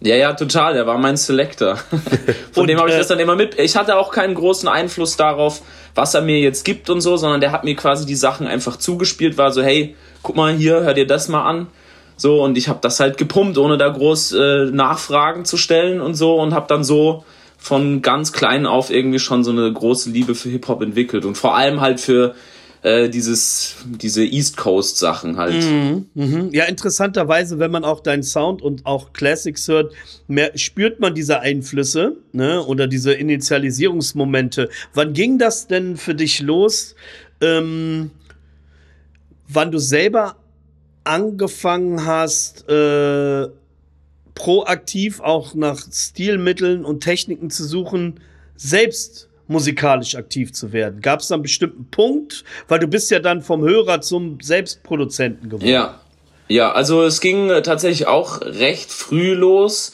Ja, 0.03 0.17
ja, 0.17 0.33
total. 0.33 0.75
Der 0.75 0.87
war 0.87 0.99
mein 0.99 1.17
Selector. 1.17 1.77
Von 2.53 2.63
Und, 2.63 2.67
dem 2.69 2.79
habe 2.79 2.89
ich 2.89 2.95
äh, 2.95 2.99
das 2.99 3.09
dann 3.09 3.19
immer 3.19 3.37
mit. 3.37 3.59
Ich 3.59 3.77
hatte 3.77 3.97
auch 3.97 4.11
keinen 4.11 4.35
großen 4.35 4.69
Einfluss 4.69 5.17
darauf, 5.17 5.63
was 5.95 6.15
er 6.15 6.23
mir 6.23 6.39
jetzt 6.39 6.65
gibt 6.65 6.89
und 6.89 7.01
so, 7.01 7.17
sondern 7.17 7.41
der 7.41 7.53
hat 7.53 7.65
mir 7.65 7.77
quasi 7.77 8.07
die 8.07 8.15
Sachen 8.15 8.47
einfach 8.47 8.77
zugespielt, 8.77 9.37
war 9.37 9.53
so, 9.53 9.63
hey, 9.63 9.95
guck 10.23 10.37
mal 10.37 10.53
hier, 10.53 10.81
hör 10.81 10.95
dir 10.95 11.07
das 11.07 11.29
mal 11.29 11.45
an. 11.45 11.67
So, 12.17 12.43
und 12.43 12.59
ich 12.59 12.69
habe 12.69 12.81
das 12.83 13.01
halt 13.01 13.17
gepumpt, 13.17 13.57
ohne 13.59 13.79
da 13.79 13.89
groß 13.89 14.33
äh, 14.33 14.65
Nachfragen 14.67 15.45
zu 15.45 15.57
stellen 15.57 16.01
und 16.01 16.15
so 16.15 16.37
und 16.41 16.55
habe 16.55 16.67
dann 16.69 16.85
so 16.85 17.25
von 17.57 18.03
ganz 18.03 18.33
klein 18.33 18.67
auf 18.67 18.91
irgendwie 18.91 19.19
schon 19.19 19.45
so 19.45 19.51
eine 19.51 19.71
große 19.71 20.11
Liebe 20.11 20.35
für 20.35 20.49
Hip-Hop 20.49 20.83
entwickelt 20.83 21.25
und 21.25 21.37
vor 21.37 21.57
allem 21.57 21.81
halt 21.81 22.01
für 22.01 22.35
äh, 22.83 23.09
dieses, 23.09 23.77
diese 23.85 24.25
East 24.25 24.57
Coast 24.57 24.99
Sachen 24.99 25.37
halt. 25.37 25.65
Mhm. 26.15 26.51
Ja, 26.53 26.65
interessanterweise, 26.65 27.59
wenn 27.59 27.71
man 27.71 27.85
auch 27.85 28.01
deinen 28.01 28.23
Sound 28.23 28.63
und 28.63 28.87
auch 28.87 29.13
Classics 29.13 29.69
hört, 29.69 29.93
mehr, 30.29 30.57
spürt 30.57 31.01
man 31.01 31.15
diese 31.15 31.41
Einflüsse 31.41 32.17
ne, 32.33 32.65
oder 32.65 32.87
diese 32.87 33.13
Initialisierungsmomente. 33.13 34.71
Wann 34.95 35.13
ging 35.13 35.39
das 35.39 35.67
denn 35.67 35.97
für 35.97 36.15
dich 36.15 36.41
los? 36.41 36.95
Ähm, 37.41 38.11
wann 39.49 39.71
du 39.71 39.79
selber 39.79 40.37
angefangen 41.05 42.07
hast, 42.07 42.69
äh, 42.69 43.49
proaktiv 44.35 45.21
auch 45.21 45.55
nach 45.55 45.81
Stilmitteln 45.93 46.85
und 46.85 47.01
Techniken 47.01 47.51
zu 47.51 47.65
suchen, 47.65 48.21
selbst 48.57 49.30
musikalisch 49.51 50.15
aktiv 50.15 50.53
zu 50.53 50.73
werden? 50.73 51.01
Gab 51.01 51.21
es 51.21 51.29
da 51.29 51.35
einen 51.35 51.43
bestimmten 51.43 51.91
Punkt? 51.91 52.45
Weil 52.69 52.79
du 52.79 52.87
bist 52.87 53.11
ja 53.11 53.19
dann 53.19 53.43
vom 53.43 53.63
Hörer 53.63 54.01
zum 54.01 54.39
Selbstproduzenten 54.41 55.51
geworden. 55.51 55.69
Ja. 55.69 56.01
Ja, 56.49 56.73
also 56.73 57.05
es 57.05 57.21
ging 57.21 57.49
äh, 57.49 57.63
tatsächlich 57.63 58.09
auch 58.09 58.41
recht 58.41 58.91
früh 58.91 59.35
los. 59.35 59.93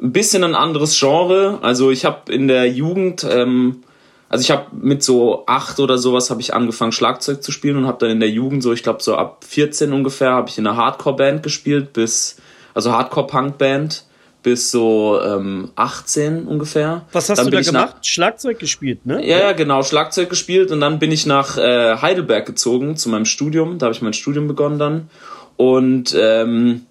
Ein 0.00 0.12
bisschen 0.12 0.42
ein 0.42 0.54
anderes 0.54 0.98
Genre. 0.98 1.58
Also 1.60 1.90
ich 1.90 2.06
habe 2.06 2.32
in 2.32 2.48
der 2.48 2.66
Jugend, 2.66 3.26
ähm, 3.30 3.82
also 4.30 4.40
ich 4.40 4.50
habe 4.50 4.68
mit 4.72 5.02
so 5.02 5.44
acht 5.46 5.80
oder 5.80 5.98
sowas 5.98 6.30
habe 6.30 6.40
ich 6.40 6.54
angefangen 6.54 6.92
Schlagzeug 6.92 7.42
zu 7.42 7.52
spielen 7.52 7.76
und 7.76 7.86
habe 7.86 7.98
dann 7.98 8.10
in 8.10 8.20
der 8.20 8.30
Jugend 8.30 8.62
so, 8.62 8.72
ich 8.72 8.82
glaube 8.82 9.02
so 9.02 9.16
ab 9.16 9.44
14 9.46 9.92
ungefähr, 9.92 10.32
habe 10.32 10.48
ich 10.48 10.56
in 10.56 10.66
einer 10.66 10.78
Hardcore-Band 10.78 11.42
gespielt 11.42 11.92
bis, 11.92 12.36
also 12.72 12.90
Hardcore-Punk-Band 12.92 14.06
bis 14.48 14.70
so 14.70 15.20
ähm, 15.22 15.72
18 15.76 16.46
ungefähr. 16.46 17.02
Was 17.12 17.28
hast 17.28 17.36
dann 17.36 17.50
du 17.50 17.50
da 17.50 17.60
gemacht? 17.60 17.96
Nach, 17.96 18.04
Schlagzeug 18.04 18.58
gespielt, 18.58 19.04
ne? 19.04 19.22
ja, 19.26 19.38
ja, 19.40 19.52
genau, 19.52 19.82
Schlagzeug 19.82 20.30
gespielt 20.30 20.70
und 20.70 20.80
dann 20.80 20.98
bin 20.98 21.12
ich 21.12 21.26
nach 21.26 21.58
äh, 21.58 21.96
Heidelberg 21.96 22.46
gezogen 22.46 22.96
zu 22.96 23.10
meinem 23.10 23.26
Studium. 23.26 23.78
Da 23.78 23.86
habe 23.86 23.94
ich 23.94 24.00
mein 24.00 24.14
Studium 24.14 24.48
begonnen 24.48 24.78
dann. 24.78 25.10
Und 25.58 26.16
ähm, 26.18 26.86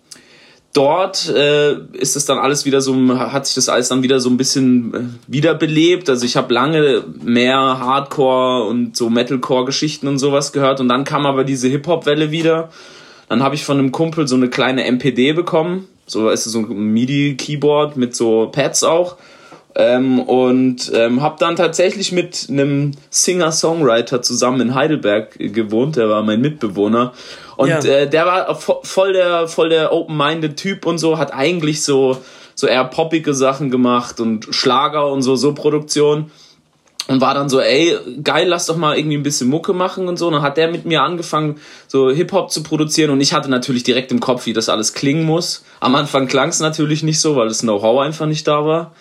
dort 0.74 1.30
äh, 1.30 1.78
ist 1.94 2.16
es 2.16 2.26
dann 2.26 2.38
alles 2.38 2.66
wieder 2.66 2.80
so, 2.80 2.96
hat 3.18 3.48
sich 3.48 3.56
das 3.56 3.70
alles 3.70 3.90
dann 3.90 4.04
wieder 4.04 4.20
so 4.20 4.30
ein 4.30 4.38
bisschen 4.38 4.94
äh, 4.94 5.00
wiederbelebt. 5.26 6.12
Also 6.12 6.28
ich 6.28 6.38
habe 6.38 6.54
lange 6.54 7.06
mehr 7.24 7.58
Hardcore 7.58 8.68
und 8.68 8.96
so 8.96 9.10
Metalcore-Geschichten 9.10 10.08
und 10.08 10.20
sowas 10.20 10.54
gehört 10.54 10.80
und 10.80 10.90
dann 10.90 11.06
kam 11.06 11.26
aber 11.26 11.44
diese 11.44 11.70
Hip-Hop-Welle 11.70 12.30
wieder. 12.30 12.70
Dann 13.30 13.42
habe 13.42 13.56
ich 13.56 13.66
von 13.66 13.80
einem 13.80 13.92
Kumpel 13.92 14.28
so 14.28 14.36
eine 14.36 14.48
kleine 14.48 14.86
MPD 14.86 15.34
bekommen. 15.34 15.88
So 16.08 16.30
ist 16.30 16.46
es 16.46 16.54
so 16.54 16.60
ein 16.60 16.94
MIDI-Keyboard 16.94 17.98
mit 17.98 18.16
so 18.16 18.48
Pads 18.52 18.84
auch. 18.84 19.18
Ähm, 19.76 20.20
und 20.20 20.92
ähm, 20.96 21.22
habe 21.22 21.36
dann 21.40 21.56
tatsächlich 21.56 22.12
mit 22.12 22.48
einem 22.50 22.94
Singer-Songwriter 23.12 24.24
zusammen 24.24 24.60
in 24.62 24.74
Heidelberg 24.76 25.38
gewohnt. 25.38 25.98
Der 25.98 26.10
war 26.10 26.24
mein 26.24 26.42
Mitbewohner. 26.42 27.14
Und 27.58 27.70
Ja. 27.70 27.80
äh, 27.84 28.10
der 28.10 28.26
war 28.26 28.50
vo- 28.60 28.80
voll 28.84 29.14
der, 29.14 29.48
voll 29.48 29.70
der 29.70 29.94
open-minded 29.94 30.58
Typ 30.58 30.86
und 30.88 30.98
so, 30.98 31.18
hat 31.20 31.32
eigentlich 31.34 31.84
so, 31.84 32.18
so 32.56 32.66
eher 32.66 32.86
poppige 32.86 33.36
Sachen 33.36 33.70
gemacht 33.70 34.20
und 34.20 34.48
Schlager 34.50 35.12
und 35.12 35.22
so, 35.22 35.36
so 35.36 35.54
Produktion. 35.54 36.32
Und 37.08 37.22
war 37.22 37.34
dann 37.34 37.48
so, 37.48 37.62
ey, 37.62 37.96
geil, 38.22 38.48
lass 38.50 38.66
doch 38.66 38.76
mal 38.76 38.98
irgendwie 38.98 39.16
ein 39.16 39.24
bisschen 39.24 39.48
Mucke 39.48 39.74
machen 39.74 40.10
und 40.10 40.18
so. 40.18 40.28
Und 40.28 40.34
dann 40.34 40.42
hat 40.42 40.58
der 40.58 40.70
mit 40.70 40.86
mir 40.86 41.04
angefangen, 41.04 41.56
so 41.88 42.12
Hip-Hop 42.12 42.52
zu 42.52 42.64
produzieren. 42.64 43.12
Und 43.12 43.22
ich 43.22 43.34
hatte 43.34 43.50
natürlich 43.50 43.84
direkt 43.84 44.12
im 44.12 44.20
Kopf, 44.20 44.46
wie 44.46 44.54
das 44.54 44.68
alles 44.68 44.94
klingen 44.94 45.24
muss. 45.24 45.64
Am 45.80 45.96
Anfang 45.96 46.28
klang 46.28 46.50
es 46.50 46.60
natürlich 46.60 47.04
nicht 47.04 47.22
so, 47.22 47.38
weil 47.38 47.48
das 47.48 47.62
Know-how 47.62 48.02
einfach 48.02 48.26
nicht 48.26 48.46
da 48.46 48.66
war. 48.66 48.94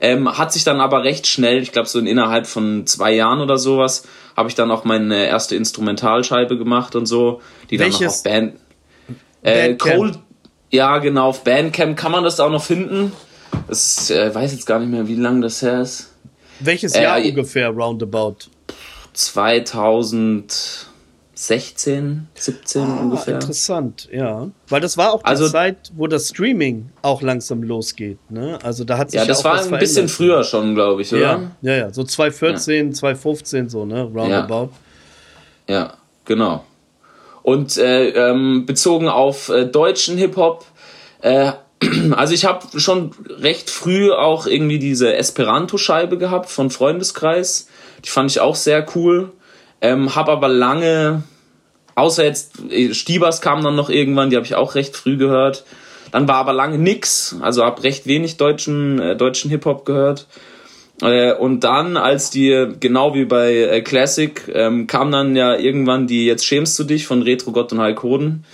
Ähm, 0.00 0.36
hat 0.36 0.52
sich 0.52 0.64
dann 0.64 0.80
aber 0.80 1.04
recht 1.04 1.28
schnell, 1.28 1.62
ich 1.62 1.70
glaube 1.70 1.88
so 1.88 2.00
in 2.00 2.08
innerhalb 2.08 2.48
von 2.48 2.88
zwei 2.88 3.14
Jahren 3.14 3.40
oder 3.40 3.56
sowas, 3.56 4.02
habe 4.36 4.48
ich 4.48 4.56
dann 4.56 4.72
auch 4.72 4.82
meine 4.82 5.26
erste 5.26 5.54
Instrumentalscheibe 5.54 6.58
gemacht 6.58 6.96
und 6.96 7.06
so, 7.06 7.40
die 7.70 7.76
dann 7.76 7.90
noch 7.90 8.00
Welches? 8.00 8.16
auf 8.18 8.22
Band, 8.24 8.56
äh. 9.42 9.74
Cold, 9.76 10.18
ja 10.72 10.98
genau, 10.98 11.28
auf 11.28 11.44
Bandcamp 11.44 11.96
kann 11.96 12.10
man 12.10 12.24
das 12.24 12.40
auch 12.40 12.50
noch 12.50 12.64
finden. 12.64 13.12
Das 13.68 14.10
äh, 14.10 14.34
weiß 14.34 14.52
jetzt 14.52 14.66
gar 14.66 14.80
nicht 14.80 14.90
mehr, 14.90 15.06
wie 15.06 15.14
lange 15.14 15.42
das 15.42 15.62
her 15.62 15.82
ist. 15.82 16.11
Welches 16.60 16.94
Jahr 16.94 17.18
äh, 17.18 17.28
ungefähr, 17.30 17.68
roundabout? 17.70 18.36
2016, 21.34 22.28
17 22.34 22.82
Ah, 22.82 23.00
ungefähr. 23.00 23.34
interessant, 23.34 24.08
ja. 24.12 24.48
Weil 24.68 24.80
das 24.80 24.96
war 24.96 25.12
auch 25.12 25.20
die 25.22 25.26
Also- 25.26 25.48
Zeit, 25.48 25.90
wo 25.96 26.06
das 26.06 26.28
Streaming 26.28 26.90
auch 27.02 27.20
langsam 27.22 27.62
losgeht, 27.62 28.18
ne? 28.30 28.58
Also 28.62 28.84
da 28.84 28.98
hat 28.98 29.10
sich 29.10 29.20
Ja, 29.20 29.26
das 29.26 29.44
war 29.44 29.60
ein 29.62 29.78
bisschen 29.78 30.08
früher 30.08 30.44
schon, 30.44 30.74
glaube 30.74 31.02
ich, 31.02 31.12
oder? 31.12 31.20
Ja, 31.20 31.50
ja, 31.62 31.72
ja, 31.76 31.92
so 31.92 32.04
2014, 32.04 32.92
2015 32.94 33.68
so, 33.68 33.84
ne? 33.84 34.02
Roundabout. 34.04 34.70
Ja, 35.68 35.94
genau. 36.24 36.64
Und 37.42 37.76
äh, 37.76 38.10
ähm, 38.10 38.66
bezogen 38.66 39.08
auf 39.08 39.48
äh, 39.48 39.66
deutschen 39.66 40.16
Hip-Hop, 40.16 40.64
äh, 41.22 41.52
also 42.16 42.34
ich 42.34 42.44
habe 42.44 42.80
schon 42.80 43.12
recht 43.28 43.70
früh 43.70 44.12
auch 44.12 44.46
irgendwie 44.46 44.78
diese 44.78 45.14
Esperanto-Scheibe 45.14 46.18
gehabt 46.18 46.50
von 46.50 46.70
Freundeskreis. 46.70 47.68
Die 48.04 48.10
fand 48.10 48.30
ich 48.30 48.40
auch 48.40 48.56
sehr 48.56 48.86
cool. 48.94 49.32
Ähm, 49.80 50.14
hab 50.14 50.28
aber 50.28 50.48
lange, 50.48 51.24
außer 51.94 52.24
jetzt 52.24 52.60
äh, 52.70 52.94
Stiebers 52.94 53.40
kam 53.40 53.62
dann 53.62 53.74
noch 53.74 53.90
irgendwann, 53.90 54.30
die 54.30 54.36
habe 54.36 54.46
ich 54.46 54.54
auch 54.54 54.74
recht 54.74 54.96
früh 54.96 55.16
gehört. 55.16 55.64
Dann 56.12 56.28
war 56.28 56.36
aber 56.36 56.52
lange 56.52 56.78
nix, 56.78 57.36
also 57.40 57.64
hab 57.64 57.82
recht 57.82 58.06
wenig 58.06 58.36
deutschen, 58.36 59.00
äh, 59.00 59.16
deutschen 59.16 59.50
Hip-Hop 59.50 59.84
gehört. 59.84 60.26
Äh, 61.00 61.32
und 61.32 61.64
dann, 61.64 61.96
als 61.96 62.30
die, 62.30 62.68
genau 62.78 63.14
wie 63.14 63.24
bei 63.24 63.54
äh, 63.54 63.80
Classic, 63.80 64.40
ähm, 64.52 64.86
kam 64.86 65.10
dann 65.10 65.34
ja 65.34 65.56
irgendwann 65.56 66.06
die 66.06 66.26
Jetzt 66.26 66.46
schämst 66.46 66.78
du 66.78 66.84
dich 66.84 67.06
von 67.06 67.22
Retro 67.22 67.50
Gott 67.50 67.72
und 67.72 67.80
Hulk 67.80 68.02
Hoden. 68.02 68.44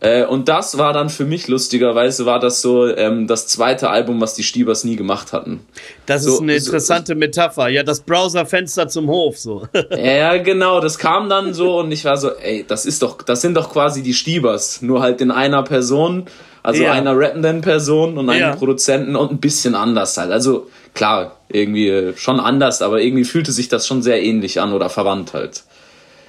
Äh, 0.00 0.24
und 0.24 0.48
das 0.48 0.78
war 0.78 0.92
dann 0.92 1.08
für 1.10 1.24
mich 1.24 1.48
lustigerweise, 1.48 2.24
war 2.24 2.38
das 2.38 2.62
so 2.62 2.86
ähm, 2.86 3.26
das 3.26 3.48
zweite 3.48 3.90
Album, 3.90 4.20
was 4.20 4.34
die 4.34 4.44
Stiebers 4.44 4.84
nie 4.84 4.94
gemacht 4.94 5.32
hatten. 5.32 5.60
Das 6.06 6.22
So- 6.22 6.34
ist 6.34 6.40
eine 6.42 6.60
so- 6.60 6.66
interessante 6.66 7.16
Metapher. 7.16 7.68
Ja, 7.68 7.82
das 7.82 8.00
Browserfenster 8.00 8.86
zum 8.88 9.08
Hof, 9.08 9.38
so. 9.38 9.66
Ja, 9.90 10.36
genau, 10.36 10.80
das 10.80 10.98
kam 10.98 11.28
dann 11.28 11.52
so 11.52 11.80
und 11.80 11.90
ich 11.90 12.04
war 12.04 12.16
so, 12.16 12.30
ey, 12.30 12.64
das 12.66 12.86
ist 12.86 13.02
doch, 13.02 13.22
das 13.22 13.40
sind 13.40 13.54
doch 13.56 13.72
quasi 13.72 14.02
die 14.04 14.14
Stiebers, 14.14 14.82
nur 14.82 15.02
halt 15.02 15.20
in 15.20 15.32
einer 15.32 15.64
Person, 15.64 16.26
also 16.62 16.82
Ja. 16.84 16.92
einer 16.92 17.18
rappenden 17.18 17.60
Person 17.60 18.18
und 18.18 18.30
einem 18.30 18.40
Ja. 18.40 18.54
Produzenten 18.56 19.16
und 19.16 19.32
ein 19.32 19.38
bisschen 19.38 19.74
anders 19.74 20.16
halt. 20.16 20.30
Also 20.30 20.68
klar, 20.94 21.38
irgendwie 21.48 21.88
äh, 21.88 22.16
schon 22.16 22.38
anders, 22.38 22.82
aber 22.82 23.00
irgendwie 23.00 23.24
fühlte 23.24 23.50
sich 23.50 23.68
das 23.68 23.86
schon 23.86 24.02
sehr 24.02 24.22
ähnlich 24.22 24.60
an 24.60 24.72
oder 24.72 24.90
verwandt 24.90 25.32
halt. 25.34 25.64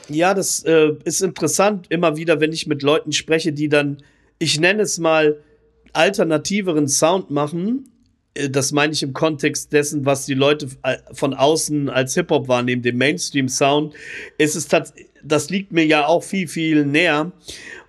Ja, 0.09 0.33
das 0.33 0.63
äh, 0.63 0.93
ist 1.03 1.21
interessant, 1.21 1.87
immer 1.89 2.17
wieder, 2.17 2.39
wenn 2.39 2.51
ich 2.51 2.67
mit 2.67 2.83
Leuten 2.83 3.11
spreche, 3.11 3.53
die 3.53 3.69
dann, 3.69 3.97
ich 4.39 4.59
nenne 4.59 4.83
es 4.83 4.97
mal, 4.97 5.39
alternativeren 5.93 6.87
Sound 6.87 7.29
machen. 7.31 7.91
Äh, 8.33 8.49
Das 8.49 8.71
meine 8.71 8.93
ich 8.93 9.03
im 9.03 9.13
Kontext 9.13 9.71
dessen, 9.73 10.05
was 10.05 10.25
die 10.25 10.33
Leute 10.33 10.67
äh, 10.83 10.97
von 11.13 11.33
außen 11.33 11.89
als 11.89 12.13
Hip-Hop 12.15 12.47
wahrnehmen, 12.47 12.81
dem 12.81 12.97
Mainstream-Sound. 12.97 13.93
Es 14.37 14.67
das 15.23 15.49
liegt 15.49 15.71
mir 15.73 15.85
ja 15.85 16.07
auch 16.07 16.23
viel, 16.23 16.47
viel 16.47 16.85
näher. 16.85 17.31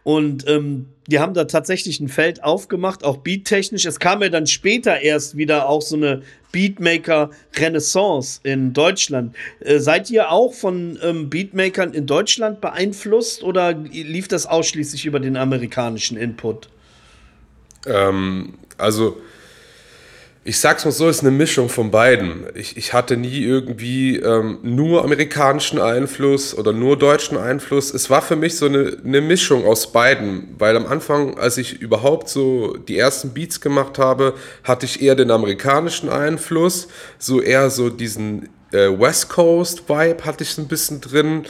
Und 0.03 0.49
ähm, 0.49 0.87
die 1.07 1.19
haben 1.19 1.35
da 1.35 1.45
tatsächlich 1.45 2.01
ein 2.01 2.09
Feld 2.09 2.43
aufgemacht, 2.43 3.05
auch 3.05 3.19
beattechnisch. 3.19 3.85
Es 3.85 3.99
kam 3.99 4.23
ja 4.23 4.29
dann 4.29 4.47
später 4.47 5.01
erst 5.01 5.37
wieder 5.37 5.69
auch 5.69 5.83
so 5.83 5.97
eine 5.97 6.23
Beatmaker-Renaissance 6.53 8.41
in 8.43 8.73
Deutschland. 8.73 9.35
Äh, 9.61 9.79
seid 9.79 10.11
ihr 10.11 10.31
auch 10.31 10.55
von 10.55 10.99
ähm, 11.03 11.31
Beatmakern 11.31 11.93
in 11.93 12.07
Deutschland 12.07 12.61
beeinflusst 12.61 13.43
oder 13.43 13.73
lief 13.73 14.29
das 14.29 14.47
ausschließlich 14.47 15.07
über 15.07 15.21
den 15.21 15.37
amerikanischen 15.37 16.17
Input? 16.17 16.69
Ähm, 17.87 18.55
also, 18.79 19.19
ich 20.43 20.59
sag's 20.59 20.87
mal 20.87 20.91
so, 20.91 21.07
es 21.09 21.19
ist 21.19 21.23
eine 21.23 21.37
Mischung 21.37 21.69
von 21.69 21.91
beiden. 21.91 22.45
Ich, 22.55 22.79
ich 22.79 22.95
hatte 22.95 23.19
nie 23.19 23.43
irgendwie 23.45 24.17
ähm, 24.17 24.59
nur 24.63 25.05
amerikanischen 25.05 25.79
Einfluss 25.79 26.57
oder 26.57 26.73
nur 26.73 26.99
deutschen 26.99 27.37
Einfluss. 27.37 27.93
Es 27.93 28.09
war 28.09 28.23
für 28.23 28.37
mich 28.37 28.57
so 28.57 28.65
eine, 28.65 28.97
eine 29.05 29.21
Mischung 29.21 29.67
aus 29.67 29.93
beiden, 29.93 30.55
weil 30.59 30.77
am 30.79 30.87
Anfang, 30.87 31.39
als 31.39 31.59
ich 31.59 31.83
überhaupt 31.83 32.31
so 32.31 32.75
die 32.75 32.99
ersten 32.99 33.35
Beats 33.35 33.61
gemacht 33.61 33.99
habe, 33.99 34.33
hatte 34.65 34.87
ich 34.87 35.03
eher 35.03 35.15
den 35.15 35.31
amerikanischen 35.31 36.09
Einfluss, 36.09 36.89
so 37.19 37.43
eher 37.43 37.69
so 37.69 37.91
diesen 37.91 38.49
äh, 38.73 38.89
West 38.99 39.29
Coast 39.29 39.89
Vibe 39.89 40.25
hatte 40.25 40.45
ich 40.45 40.57
ein 40.57 40.69
bisschen 40.69 41.03
drin. 41.03 41.45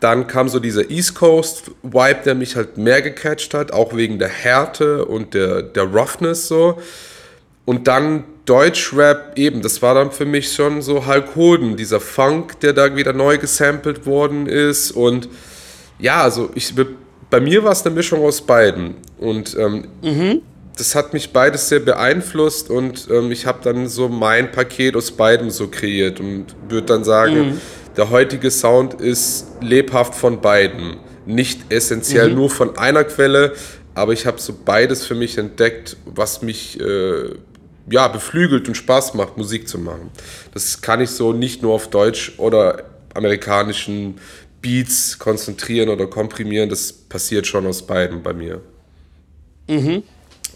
Dann 0.00 0.26
kam 0.26 0.50
so 0.50 0.60
dieser 0.60 0.90
East 0.90 1.14
Coast 1.14 1.70
Vibe, 1.82 2.20
der 2.26 2.34
mich 2.34 2.54
halt 2.54 2.76
mehr 2.76 3.00
gecatcht 3.00 3.54
hat, 3.54 3.72
auch 3.72 3.96
wegen 3.96 4.18
der 4.18 4.28
Härte 4.28 5.06
und 5.06 5.32
der, 5.32 5.62
der 5.62 5.84
Roughness 5.84 6.48
so. 6.48 6.78
Und 7.66 7.88
dann 7.88 8.24
Deutschrap 8.46 9.32
eben, 9.36 9.60
das 9.60 9.82
war 9.82 9.94
dann 9.94 10.12
für 10.12 10.24
mich 10.24 10.52
schon 10.52 10.80
so 10.80 11.06
Hulk 11.06 11.34
Hoden, 11.36 11.76
dieser 11.76 12.00
Funk, 12.00 12.60
der 12.60 12.72
da 12.72 12.96
wieder 12.96 13.12
neu 13.12 13.36
gesampelt 13.38 14.06
worden 14.06 14.46
ist. 14.46 14.92
Und 14.92 15.28
ja, 15.98 16.22
also 16.22 16.50
ich, 16.54 16.72
bei 17.28 17.40
mir 17.40 17.64
war 17.64 17.72
es 17.72 17.84
eine 17.84 17.94
Mischung 17.94 18.22
aus 18.22 18.40
beiden. 18.40 18.94
Und 19.18 19.56
ähm, 19.58 19.88
das 20.76 20.94
hat 20.94 21.12
mich 21.12 21.32
beides 21.32 21.68
sehr 21.68 21.80
beeinflusst 21.80 22.70
und 22.70 23.08
ähm, 23.10 23.32
ich 23.32 23.46
habe 23.46 23.58
dann 23.64 23.88
so 23.88 24.08
mein 24.08 24.52
Paket 24.52 24.94
aus 24.94 25.10
beidem 25.10 25.50
so 25.50 25.68
kreiert 25.68 26.20
und 26.20 26.46
würde 26.68 26.86
dann 26.86 27.02
sagen, 27.02 27.60
der 27.96 28.10
heutige 28.10 28.50
Sound 28.50 28.94
ist 29.00 29.46
lebhaft 29.60 30.14
von 30.14 30.40
beiden. 30.40 30.98
Nicht 31.24 31.72
essentiell 31.72 32.30
nur 32.34 32.50
von 32.50 32.76
einer 32.76 33.04
Quelle, 33.04 33.54
aber 33.94 34.12
ich 34.12 34.26
habe 34.26 34.38
so 34.38 34.54
beides 34.64 35.06
für 35.06 35.14
mich 35.14 35.38
entdeckt, 35.38 35.96
was 36.04 36.42
mich 36.42 36.78
äh, 36.78 37.30
ja, 37.90 38.08
beflügelt 38.08 38.68
und 38.68 38.74
Spaß 38.74 39.14
macht, 39.14 39.36
Musik 39.36 39.68
zu 39.68 39.78
machen. 39.78 40.10
Das 40.52 40.80
kann 40.80 41.00
ich 41.00 41.10
so 41.10 41.32
nicht 41.32 41.62
nur 41.62 41.74
auf 41.74 41.88
Deutsch 41.88 42.32
oder 42.38 42.84
amerikanischen 43.14 44.18
Beats 44.60 45.18
konzentrieren 45.18 45.88
oder 45.88 46.06
komprimieren. 46.06 46.68
Das 46.68 46.92
passiert 46.92 47.46
schon 47.46 47.66
aus 47.66 47.86
beiden 47.86 48.22
bei 48.22 48.32
mir. 48.32 48.60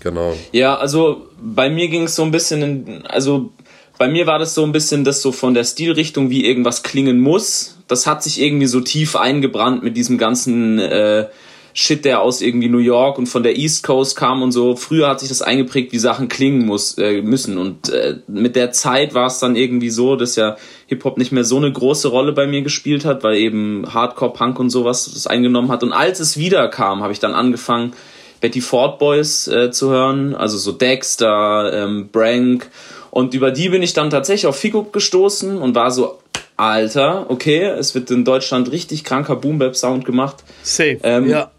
Genau. 0.01 0.35
Ja, 0.53 0.77
also 0.77 1.29
bei 1.41 1.71
mir 1.71 1.89
ging 1.89 2.05
es 2.05 2.17
so 2.17 2.23
ein 2.23 2.31
bisschen, 2.31 2.63
in, 2.63 3.07
also 3.07 3.53
bei 3.99 4.09
mir 4.09 4.27
war 4.27 4.39
das 4.39 4.55
so 4.55 4.65
ein 4.65 4.73
bisschen 4.73 5.05
das 5.05 5.21
so 5.21 5.31
von 5.31 5.53
der 5.53 5.65
Stilrichtung, 5.65 6.31
wie 6.31 6.47
irgendwas 6.47 6.83
klingen 6.83 7.21
muss. 7.21 7.77
Das 7.87 8.07
hat 8.07 8.23
sich 8.23 8.41
irgendwie 8.41 8.67
so 8.67 8.81
tief 8.81 9.15
eingebrannt 9.15 9.83
mit 9.83 9.97
diesem 9.97 10.17
ganzen 10.17 10.79
äh, 10.79 11.27
Shit, 11.73 12.05
der 12.05 12.21
aus 12.21 12.41
irgendwie 12.41 12.69
New 12.69 12.79
York 12.79 13.19
und 13.19 13.27
von 13.27 13.43
der 13.43 13.57
East 13.57 13.85
Coast 13.85 14.17
kam 14.17 14.43
und 14.43 14.53
so. 14.53 14.77
Früher 14.77 15.09
hat 15.09 15.21
sich 15.21 15.29
das 15.29 15.43
eingeprägt, 15.43 15.93
wie 15.93 15.99
Sachen 15.99 16.29
klingen 16.29 16.67
muss, 16.67 16.99
äh, 16.99 17.23
müssen. 17.23 17.59
Und 17.59 17.89
äh, 17.91 18.19
mit 18.27 18.57
der 18.57 18.73
Zeit 18.73 19.15
war 19.15 19.27
es 19.27 19.39
dann 19.39 19.57
irgendwie 19.57 19.91
so, 19.91 20.17
dass 20.17 20.37
ja 20.37 20.57
Hip-Hop 20.87 21.19
nicht 21.19 21.33
mehr 21.33 21.45
so 21.45 21.57
eine 21.57 21.73
große 21.73 22.09
Rolle 22.09 22.33
bei 22.33 22.47
mir 22.47 22.63
gespielt 22.63 23.05
hat, 23.05 23.23
weil 23.23 23.37
eben 23.37 23.85
Hardcore, 23.93 24.33
Punk 24.33 24.59
und 24.59 24.71
sowas 24.71 25.11
das 25.13 25.27
eingenommen 25.27 25.71
hat. 25.71 25.83
Und 25.83 25.93
als 25.93 26.21
es 26.21 26.37
wieder 26.37 26.69
kam, 26.69 27.03
habe 27.03 27.13
ich 27.13 27.21
dann 27.21 27.35
angefangen, 27.35 27.93
Betty 28.41 28.61
Ford 28.61 28.99
Boys 28.99 29.49
äh, 29.49 29.71
zu 29.71 29.91
hören, 29.91 30.35
also 30.35 30.59
so 30.59 30.73
Dexter, 30.73 31.73
ähm, 31.73 32.09
Brank. 32.11 32.71
Und 33.11 33.35
über 33.35 33.51
die 33.51 33.69
bin 33.69 33.83
ich 33.83 33.93
dann 33.93 34.11
tatsächlich 34.11 34.47
auf 34.47 34.57
Figup 34.57 34.93
gestoßen 34.93 35.59
und 35.59 35.75
war 35.75 35.91
so, 35.91 36.19
Alter, 36.57 37.27
okay, 37.31 37.65
es 37.65 37.95
wird 37.95 38.11
in 38.11 38.25
Deutschland 38.25 38.71
richtig 38.71 39.05
kranker 39.05 39.37
Boom-Bap-Sound 39.37 40.05
gemacht. 40.05 40.37
Safe, 40.63 40.99
Ähm, 41.03 41.29
ja. 41.29 41.51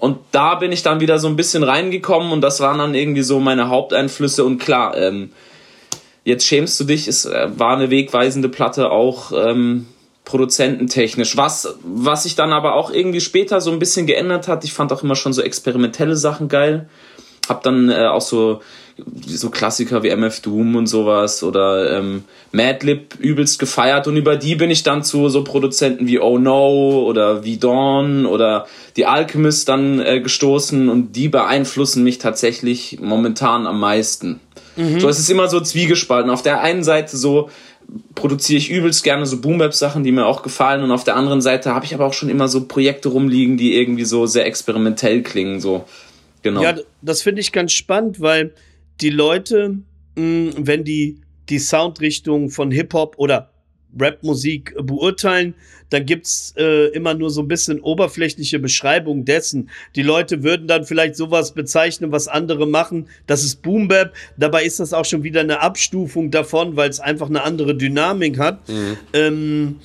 Und, 0.00 0.18
da 0.32 0.54
bin 0.54 0.72
ich 0.72 0.82
dann 0.82 1.00
wieder 1.00 1.18
so 1.18 1.28
ein 1.28 1.36
bisschen 1.36 1.62
reingekommen 1.62 2.32
und 2.32 2.40
das 2.40 2.60
waren 2.60 2.78
dann 2.78 2.94
irgendwie 2.94 3.22
so 3.22 3.40
meine 3.40 3.68
Haupteinflüsse 3.68 4.44
und 4.44 4.58
klar, 4.58 4.96
ähm, 4.96 5.30
jetzt 6.24 6.46
schämst 6.46 6.78
du 6.78 6.84
dich, 6.84 7.08
es 7.08 7.24
äh, 7.24 7.48
war 7.56 7.76
eine 7.76 7.90
wegweisende 7.90 8.48
Platte 8.48 8.90
auch 8.90 9.32
ähm, 9.32 9.86
produzententechnisch. 10.28 11.38
Was, 11.38 11.74
was 11.82 12.24
sich 12.24 12.36
dann 12.36 12.52
aber 12.52 12.74
auch 12.74 12.90
irgendwie 12.90 13.22
später 13.22 13.62
so 13.62 13.70
ein 13.70 13.78
bisschen 13.78 14.06
geändert 14.06 14.46
hat, 14.46 14.62
ich 14.62 14.74
fand 14.74 14.92
auch 14.92 15.02
immer 15.02 15.16
schon 15.16 15.32
so 15.32 15.40
experimentelle 15.40 16.16
Sachen 16.16 16.48
geil. 16.48 16.88
Hab 17.48 17.62
dann 17.62 17.88
äh, 17.88 18.06
auch 18.06 18.20
so, 18.20 18.60
so 19.26 19.48
Klassiker 19.48 20.02
wie 20.02 20.10
MF 20.10 20.40
Doom 20.40 20.76
und 20.76 20.86
sowas 20.86 21.42
oder 21.42 21.98
ähm, 21.98 22.24
Madlib 22.52 23.14
übelst 23.18 23.58
gefeiert 23.58 24.06
und 24.06 24.16
über 24.16 24.36
die 24.36 24.54
bin 24.54 24.70
ich 24.70 24.82
dann 24.82 25.02
zu 25.02 25.30
so 25.30 25.44
Produzenten 25.44 26.06
wie 26.06 26.20
Oh 26.20 26.38
No 26.38 27.04
oder 27.06 27.42
wie 27.42 27.56
Dawn 27.56 28.26
oder 28.26 28.66
die 28.98 29.06
Alchemist 29.06 29.68
dann 29.68 30.00
äh, 30.00 30.20
gestoßen 30.20 30.88
und 30.88 31.16
die 31.16 31.28
beeinflussen 31.28 32.02
mich 32.04 32.18
tatsächlich 32.18 32.98
momentan 33.00 33.66
am 33.66 33.80
meisten. 33.80 34.40
So, 34.76 35.08
es 35.08 35.18
ist 35.18 35.28
immer 35.28 35.48
so 35.48 35.60
zwiegespalten. 35.60 36.30
Auf 36.30 36.42
der 36.42 36.60
einen 36.60 36.84
Seite 36.84 37.16
so 37.16 37.50
produziere 38.14 38.58
ich 38.58 38.70
übelst 38.70 39.02
gerne 39.02 39.26
so 39.26 39.40
Boom-Bap-Sachen, 39.40 40.04
die 40.04 40.12
mir 40.12 40.26
auch 40.26 40.42
gefallen 40.42 40.84
und 40.84 40.92
auf 40.92 41.02
der 41.02 41.16
anderen 41.16 41.40
Seite 41.40 41.74
habe 41.74 41.84
ich 41.84 41.94
aber 41.94 42.06
auch 42.06 42.12
schon 42.12 42.28
immer 42.28 42.46
so 42.46 42.66
Projekte 42.66 43.08
rumliegen, 43.08 43.56
die 43.56 43.76
irgendwie 43.76 44.04
so 44.04 44.26
sehr 44.26 44.46
experimentell 44.46 45.22
klingen, 45.22 45.60
so. 45.60 45.84
Genau. 46.42 46.62
Ja, 46.62 46.76
das 47.02 47.22
finde 47.22 47.40
ich 47.40 47.50
ganz 47.50 47.72
spannend, 47.72 48.20
weil 48.20 48.54
die 49.00 49.10
Leute, 49.10 49.78
mh, 50.16 50.52
wenn 50.58 50.84
die 50.84 51.22
die 51.48 51.58
Soundrichtung 51.58 52.50
von 52.50 52.70
Hip-Hop 52.70 53.14
oder 53.16 53.50
Rap-Musik 53.98 54.74
beurteilen, 54.80 55.54
dann 55.90 56.04
gibt's 56.04 56.54
äh, 56.56 56.88
immer 56.88 57.14
nur 57.14 57.30
so 57.30 57.40
ein 57.40 57.48
bisschen 57.48 57.80
oberflächliche 57.80 58.58
Beschreibung 58.58 59.24
dessen. 59.24 59.70
Die 59.96 60.02
Leute 60.02 60.42
würden 60.42 60.66
dann 60.66 60.84
vielleicht 60.84 61.16
sowas 61.16 61.52
bezeichnen, 61.52 62.12
was 62.12 62.28
andere 62.28 62.66
machen. 62.66 63.08
Das 63.26 63.42
ist 63.42 63.62
Boom 63.62 63.88
Bap. 63.88 64.12
Dabei 64.36 64.64
ist 64.64 64.80
das 64.80 64.92
auch 64.92 65.04
schon 65.04 65.22
wieder 65.22 65.40
eine 65.40 65.60
Abstufung 65.60 66.30
davon, 66.30 66.76
weil 66.76 66.90
es 66.90 67.00
einfach 67.00 67.28
eine 67.28 67.42
andere 67.42 67.74
Dynamik 67.74 68.38
hat. 68.38 68.60
Ähm, 69.14 69.76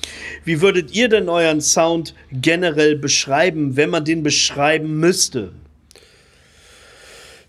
wie 0.44 0.60
würdet 0.60 0.94
ihr 0.94 1.08
denn 1.08 1.28
euren 1.28 1.60
Sound 1.60 2.14
generell 2.32 2.96
beschreiben, 2.96 3.76
wenn 3.76 3.90
man 3.90 4.04
den 4.04 4.22
beschreiben 4.22 4.98
müsste? 4.98 5.52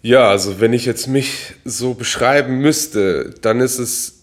Ja, 0.01 0.29
also 0.29 0.61
wenn 0.61 0.71
ich 0.71 0.85
jetzt 0.85 1.07
mich 1.07 1.55
so 1.65 1.95
beschreiben 1.95 2.59
müsste, 2.59 3.33
dann 3.41 3.59
ist 3.59 3.79
es 3.79 4.14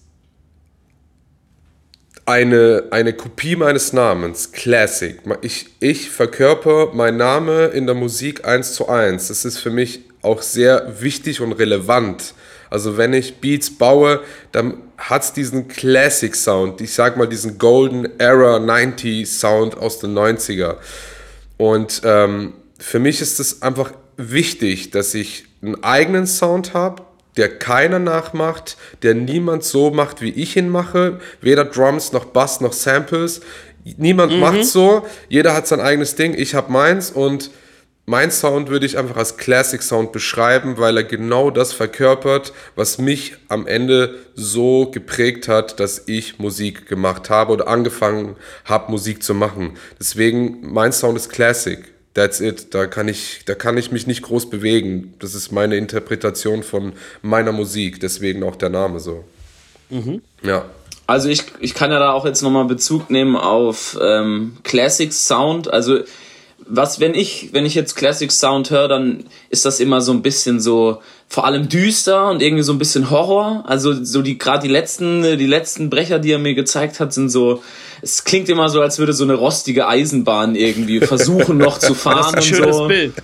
eine, 2.33 2.85
eine 2.91 3.13
Kopie 3.13 3.57
meines 3.57 3.93
Namens, 3.93 4.53
Classic. 4.53 5.19
Ich, 5.43 5.67
ich 5.81 6.09
verkörper 6.09 6.95
meinen 6.95 7.19
Name 7.19 7.67
in 7.67 7.85
der 7.85 7.95
Musik 7.95 8.47
eins 8.47 8.73
zu 8.73 8.89
eins. 8.89 9.29
Das 9.29 9.45
ist 9.45 9.59
für 9.59 9.69
mich 9.69 10.01
auch 10.23 10.41
sehr 10.41 11.01
wichtig 11.01 11.43
und 11.43 11.53
relevant. 11.53 12.33
Also 12.71 12.97
wenn 12.97 13.13
ich 13.13 13.37
Beats 13.41 13.77
baue, 13.77 14.21
dann 14.51 14.79
hat 14.97 15.25
es 15.25 15.33
diesen 15.35 15.69
Classic 15.69 16.35
Sound, 16.35 16.81
ich 16.81 16.95
sag 16.95 17.19
mal 17.19 17.29
diesen 17.29 17.59
Golden 17.59 18.09
Era 18.19 18.59
90 18.59 19.31
Sound 19.31 19.77
aus 19.77 19.99
den 19.99 20.17
90er. 20.17 20.77
Und 21.59 22.01
ähm, 22.03 22.55
für 22.79 22.99
mich 22.99 23.21
ist 23.21 23.41
es 23.41 23.61
einfach 23.61 23.93
wichtig, 24.17 24.91
dass 24.91 25.13
ich 25.13 25.45
einen 25.61 25.85
eigenen 25.85 26.27
Sound 26.27 26.73
habe, 26.73 27.03
der 27.37 27.59
keiner 27.59 27.99
nachmacht, 27.99 28.77
der 29.03 29.15
niemand 29.15 29.65
so 29.65 29.91
macht, 29.91 30.21
wie 30.21 30.31
ich 30.31 30.57
ihn 30.57 30.69
mache. 30.69 31.21
Weder 31.41 31.65
Drums 31.65 32.13
noch 32.13 32.27
Bass 32.27 32.61
noch 32.61 32.73
Samples. 32.73 33.41
Niemand 33.97 34.39
macht 34.39 34.65
so. 34.65 35.07
Jeder 35.29 35.55
hat 35.55 35.67
sein 35.67 35.81
eigenes 35.81 36.15
Ding. 36.15 36.35
Ich 36.35 36.55
habe 36.55 36.71
meins 36.71 37.11
und 37.11 37.51
mein 38.05 38.33
Sound 38.33 38.69
würde 38.69 38.85
ich 38.85 38.99
einfach 38.99 39.17
als 39.17 39.37
Classic 39.37 39.81
Sound 39.81 40.11
beschreiben, 40.11 40.77
weil 40.77 40.97
er 40.97 41.05
genau 41.05 41.51
das 41.51 41.73
verkörpert, 41.73 42.53
was 42.75 42.99
mich 42.99 43.37
am 43.49 43.67
Ende 43.69 44.17
so 44.35 44.91
geprägt 44.91 45.47
hat, 45.47 45.79
dass 45.79 46.03
ich 46.07 46.41
Musik 46.41 46.89
gemacht 46.89 47.31
habe 47.31 47.53
oder 47.53 47.69
angefangen 47.69 48.37
habe, 48.65 48.91
Musik 48.91 49.23
zu 49.23 49.35
machen. 49.35 49.77
Deswegen, 50.01 50.73
mein 50.73 50.93
Sound 50.93 51.17
ist 51.17 51.31
Classic. 51.31 51.92
That's 52.15 52.41
it. 52.41 52.75
Da 52.75 52.87
kann 52.87 53.09
ich, 53.09 53.43
da 53.47 53.55
kann 53.55 53.79
ich 53.79 53.91
mich 53.91 54.07
nicht 54.07 54.23
groß 54.23 54.51
bewegen. 54.51 55.15
Das 55.19 55.35
ist 55.35 55.51
meine 55.51 55.77
Interpretation 55.77 56.63
von 56.63 56.93
meiner 57.23 57.53
Musik. 57.53 58.01
Deswegen 58.01 58.43
auch 58.43 58.57
der 58.57 58.69
Name 58.69 59.01
so. 59.01 59.25
Ja. 60.43 60.67
Also 61.07 61.29
ich, 61.29 61.45
ich 61.61 61.75
kann 61.75 61.91
ja 61.91 61.99
da 61.99 62.13
auch 62.13 62.25
jetzt 62.25 62.43
nochmal 62.43 62.65
Bezug 62.67 63.11
nehmen 63.11 63.37
auf 63.37 63.99
ähm, 64.01 64.59
Classic 64.63 65.13
Sound. 65.13 65.73
Also 65.73 66.01
was, 66.67 67.01
wenn 67.01 67.15
ich, 67.15 67.51
wenn 67.53 67.67
ich 67.67 67.75
jetzt 67.75 67.95
Classic 67.95 68.31
Sound 68.31 68.71
höre, 68.71 68.89
dann 68.89 69.25
ist 69.51 69.65
das 69.65 69.81
immer 69.81 70.01
so 70.01 70.13
ein 70.13 70.23
bisschen 70.23 70.61
so, 70.61 71.01
vor 71.33 71.47
allem 71.47 71.71
düster 71.71 72.29
und 72.29 72.43
irgendwie 72.43 72.63
so 72.63 72.73
ein 72.73 72.79
bisschen 72.79 73.09
Horror. 73.09 73.65
Also 73.67 74.05
so 74.05 74.21
die, 74.21 74.37
gerade 74.37 74.67
die 74.67 74.73
letzten, 74.73 75.23
die 75.39 75.47
letzten 75.47 75.89
Brecher, 75.89 76.19
die 76.19 76.31
er 76.31 76.39
mir 76.39 76.55
gezeigt 76.55 77.01
hat, 77.01 77.15
sind 77.15 77.31
so, 77.31 77.63
es 78.03 78.25
klingt 78.25 78.51
immer 78.51 78.69
so, 78.69 78.83
als 78.83 78.99
würde 78.99 79.15
so 79.15 79.25
eine 79.25 79.35
rostige 79.35 79.89
Eisenbahn 79.89 80.55
irgendwie 80.57 81.01
versuchen 81.07 81.57
noch 81.57 81.79
zu 81.79 81.95
fahren 81.95 82.35
Das 82.35 82.45
ist 82.47 82.53
ein 82.53 82.57
und 82.57 82.63
schönes 82.65 82.77
so. 82.77 82.87
Bild. 82.89 83.15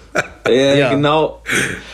Äh, 0.47 0.79
Ja. 0.79 0.91
Genau. 0.95 1.43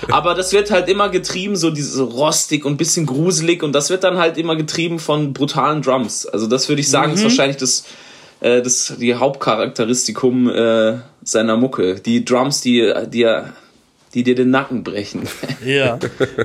Aber 0.08 0.34
das 0.34 0.52
wird 0.52 0.70
halt 0.70 0.88
immer 0.88 1.08
getrieben, 1.08 1.56
so 1.56 1.70
diese 1.70 1.90
so 1.90 2.04
rostig 2.04 2.64
und 2.64 2.76
bisschen 2.76 3.06
gruselig 3.06 3.64
und 3.64 3.72
das 3.72 3.90
wird 3.90 4.04
dann 4.04 4.16
halt 4.16 4.38
immer 4.38 4.54
getrieben 4.54 5.00
von 5.00 5.32
brutalen 5.32 5.82
Drums. 5.82 6.26
Also 6.26 6.46
das 6.46 6.68
würde 6.68 6.80
ich 6.80 6.88
sagen, 6.88 7.14
ist 7.14 7.24
wahrscheinlich 7.24 7.56
das, 7.56 7.84
äh, 8.44 8.60
das 8.60 8.94
die 9.00 9.14
Hauptcharakteristikum 9.14 10.50
äh, 10.50 10.98
seiner 11.22 11.56
Mucke. 11.56 11.94
Die 11.94 12.24
Drums, 12.24 12.60
die, 12.60 12.92
die, 13.06 13.26
die 14.12 14.22
dir 14.22 14.34
den 14.34 14.50
Nacken 14.50 14.84
brechen. 14.84 15.22
Ja. 15.64 15.98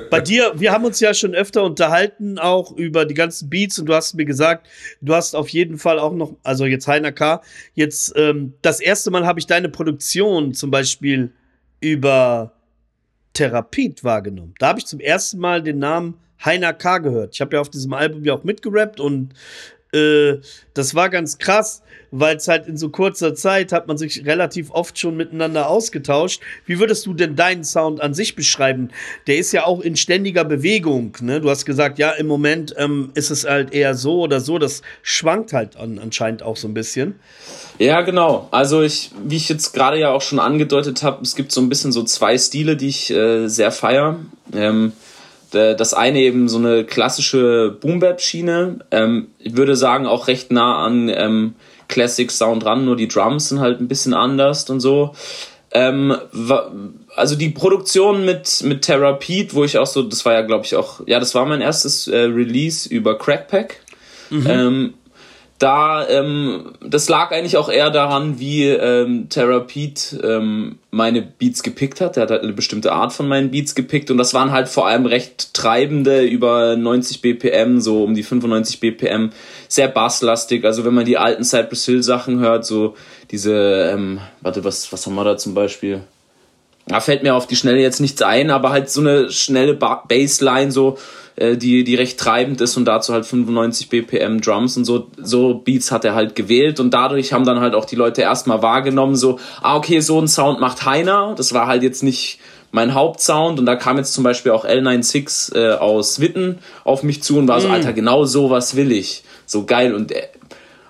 Bei 0.08 0.22
dir, 0.22 0.54
wir 0.54 0.72
haben 0.72 0.86
uns 0.86 0.98
ja 0.98 1.12
schon 1.12 1.34
öfter 1.34 1.62
unterhalten, 1.62 2.38
auch 2.38 2.74
über 2.74 3.04
die 3.04 3.12
ganzen 3.12 3.50
Beats 3.50 3.78
und 3.78 3.84
du 3.84 3.92
hast 3.92 4.14
mir 4.14 4.24
gesagt, 4.24 4.66
du 5.02 5.14
hast 5.14 5.36
auf 5.36 5.50
jeden 5.50 5.76
Fall 5.76 5.98
auch 5.98 6.14
noch, 6.14 6.36
also 6.42 6.64
jetzt 6.64 6.88
Heiner 6.88 7.12
K., 7.12 7.42
jetzt 7.74 8.14
ähm, 8.16 8.54
das 8.62 8.80
erste 8.80 9.10
Mal 9.10 9.26
habe 9.26 9.38
ich 9.38 9.46
deine 9.46 9.68
Produktion 9.68 10.54
zum 10.54 10.70
Beispiel 10.70 11.32
über 11.80 12.54
Therapit 13.34 14.02
wahrgenommen. 14.02 14.54
Da 14.58 14.68
habe 14.68 14.78
ich 14.78 14.86
zum 14.86 15.00
ersten 15.00 15.38
Mal 15.38 15.62
den 15.62 15.78
Namen 15.78 16.14
Heiner 16.42 16.72
K. 16.72 16.96
gehört. 16.96 17.34
Ich 17.34 17.42
habe 17.42 17.56
ja 17.56 17.60
auf 17.60 17.68
diesem 17.68 17.92
Album 17.92 18.24
ja 18.24 18.32
auch 18.32 18.44
mitgerappt 18.44 19.00
und 19.00 19.34
äh, 19.92 20.38
das 20.72 20.94
war 20.94 21.10
ganz 21.10 21.36
krass, 21.36 21.82
weil 22.10 22.36
es 22.36 22.48
halt 22.48 22.66
in 22.66 22.76
so 22.76 22.88
kurzer 22.88 23.34
Zeit 23.34 23.72
hat 23.72 23.86
man 23.88 23.98
sich 23.98 24.26
relativ 24.26 24.70
oft 24.70 24.98
schon 24.98 25.16
miteinander 25.16 25.68
ausgetauscht. 25.68 26.40
Wie 26.66 26.78
würdest 26.78 27.06
du 27.06 27.14
denn 27.14 27.36
deinen 27.36 27.64
Sound 27.64 28.00
an 28.00 28.14
sich 28.14 28.34
beschreiben? 28.34 28.90
Der 29.26 29.38
ist 29.38 29.52
ja 29.52 29.66
auch 29.66 29.80
in 29.80 29.96
ständiger 29.96 30.44
Bewegung. 30.44 31.16
Ne? 31.20 31.40
Du 31.40 31.50
hast 31.50 31.64
gesagt, 31.64 31.98
ja, 31.98 32.10
im 32.10 32.26
Moment 32.26 32.74
ähm, 32.76 33.10
ist 33.14 33.30
es 33.30 33.44
halt 33.44 33.72
eher 33.72 33.94
so 33.94 34.20
oder 34.20 34.40
so. 34.40 34.58
Das 34.58 34.82
schwankt 35.02 35.52
halt 35.52 35.76
an, 35.76 35.98
anscheinend 35.98 36.42
auch 36.42 36.56
so 36.56 36.68
ein 36.68 36.74
bisschen. 36.74 37.14
Ja, 37.78 38.02
genau. 38.02 38.48
Also 38.50 38.82
ich, 38.82 39.10
wie 39.24 39.36
ich 39.36 39.48
jetzt 39.48 39.72
gerade 39.72 39.98
ja 39.98 40.10
auch 40.12 40.22
schon 40.22 40.38
angedeutet 40.38 41.02
habe, 41.02 41.22
es 41.22 41.34
gibt 41.34 41.52
so 41.52 41.60
ein 41.60 41.68
bisschen 41.68 41.92
so 41.92 42.02
zwei 42.02 42.36
Stile, 42.36 42.76
die 42.76 42.88
ich 42.88 43.10
äh, 43.10 43.48
sehr 43.48 43.72
feier. 43.72 44.20
Ähm, 44.52 44.92
das 45.52 45.94
eine 45.94 46.20
eben 46.20 46.48
so 46.48 46.58
eine 46.58 46.84
klassische 46.84 47.76
Boom-Bap-Schiene. 47.80 48.84
Ähm, 48.92 49.28
ich 49.40 49.56
würde 49.56 49.74
sagen 49.74 50.06
auch 50.06 50.28
recht 50.28 50.52
nah 50.52 50.84
an 50.84 51.08
ähm, 51.08 51.54
Classic 51.90 52.30
Sound 52.30 52.64
ran, 52.64 52.84
nur 52.84 52.96
die 52.96 53.08
Drums 53.08 53.50
sind 53.50 53.60
halt 53.60 53.80
ein 53.80 53.88
bisschen 53.88 54.14
anders 54.14 54.70
und 54.70 54.80
so. 54.80 55.14
Ähm, 55.72 56.16
also 57.14 57.36
die 57.36 57.50
Produktion 57.50 58.24
mit, 58.24 58.62
mit 58.64 58.82
Therapit, 58.82 59.54
wo 59.54 59.64
ich 59.64 59.78
auch 59.78 59.86
so, 59.86 60.02
das 60.02 60.24
war 60.24 60.32
ja 60.32 60.42
glaube 60.42 60.64
ich 60.64 60.74
auch, 60.74 61.00
ja, 61.06 61.20
das 61.20 61.34
war 61.34 61.44
mein 61.46 61.60
erstes 61.60 62.08
äh, 62.08 62.16
Release 62.16 62.88
über 62.88 63.18
Crackpack. 63.18 63.80
Ähm, 64.48 64.94
da, 65.60 66.08
ähm, 66.08 66.72
das 66.80 67.10
lag 67.10 67.32
eigentlich 67.32 67.58
auch 67.58 67.68
eher 67.68 67.90
daran, 67.90 68.40
wie 68.40 68.66
ähm, 68.66 69.28
Therapit 69.28 70.18
ähm, 70.24 70.78
meine 70.90 71.20
Beats 71.20 71.62
gepickt 71.62 72.00
hat. 72.00 72.16
Er 72.16 72.22
hat 72.22 72.30
halt 72.30 72.42
eine 72.42 72.54
bestimmte 72.54 72.92
Art 72.92 73.12
von 73.12 73.28
meinen 73.28 73.50
Beats 73.50 73.74
gepickt 73.74 74.10
und 74.10 74.16
das 74.16 74.32
waren 74.32 74.52
halt 74.52 74.70
vor 74.70 74.86
allem 74.86 75.04
recht 75.04 75.52
treibende, 75.52 76.22
über 76.22 76.76
90 76.76 77.20
BPM, 77.20 77.78
so 77.80 78.02
um 78.02 78.14
die 78.14 78.22
95 78.22 78.80
BPM, 78.80 79.32
sehr 79.68 79.88
basslastig. 79.88 80.64
Also 80.64 80.86
wenn 80.86 80.94
man 80.94 81.04
die 81.04 81.18
alten 81.18 81.44
Cypress 81.44 81.84
Hill 81.84 82.02
Sachen 82.02 82.40
hört, 82.40 82.64
so 82.64 82.96
diese, 83.30 83.90
ähm, 83.92 84.18
warte, 84.40 84.64
was, 84.64 84.90
was 84.94 85.06
haben 85.06 85.14
wir 85.14 85.24
da 85.24 85.36
zum 85.36 85.52
Beispiel? 85.52 86.00
Da 86.86 87.00
fällt 87.00 87.22
mir 87.22 87.34
auf 87.34 87.46
die 87.46 87.56
Schnelle 87.56 87.80
jetzt 87.80 88.00
nichts 88.00 88.22
ein, 88.22 88.50
aber 88.50 88.70
halt 88.70 88.88
so 88.88 89.02
eine 89.02 89.30
schnelle 89.30 89.74
ba 89.74 90.02
Bassline, 90.08 90.72
so, 90.72 90.96
äh, 91.36 91.56
die, 91.56 91.84
die 91.84 91.94
recht 91.94 92.18
treibend 92.18 92.60
ist 92.60 92.76
und 92.76 92.84
dazu 92.84 93.12
halt 93.12 93.26
95 93.26 93.88
BPM 93.88 94.40
Drums 94.40 94.76
und 94.76 94.84
so, 94.84 95.08
so 95.16 95.54
Beats 95.54 95.90
hat 95.92 96.04
er 96.04 96.14
halt 96.14 96.34
gewählt 96.34 96.80
und 96.80 96.92
dadurch 96.92 97.32
haben 97.32 97.44
dann 97.44 97.60
halt 97.60 97.74
auch 97.74 97.84
die 97.84 97.96
Leute 97.96 98.22
erstmal 98.22 98.62
wahrgenommen, 98.62 99.16
so, 99.16 99.38
ah, 99.62 99.76
okay, 99.76 100.00
so 100.00 100.20
ein 100.20 100.28
Sound 100.28 100.60
macht 100.60 100.84
Heiner. 100.84 101.34
Das 101.36 101.52
war 101.52 101.66
halt 101.66 101.82
jetzt 101.82 102.02
nicht 102.02 102.38
mein 102.72 102.94
Hauptsound 102.94 103.58
und 103.58 103.66
da 103.66 103.74
kam 103.76 103.96
jetzt 103.96 104.12
zum 104.12 104.22
Beispiel 104.22 104.52
auch 104.52 104.64
L96 104.64 105.56
äh, 105.56 105.74
aus 105.74 106.20
Witten 106.20 106.58
auf 106.84 107.02
mich 107.02 107.22
zu 107.22 107.38
und 107.38 107.48
war 107.48 107.60
so, 107.60 107.68
Mhm. 107.68 107.74
Alter, 107.74 107.92
genau 107.92 108.24
sowas 108.24 108.76
will 108.76 108.92
ich. 108.92 109.24
So 109.46 109.64
geil 109.64 109.94
und 109.94 110.12
äh, 110.12 110.28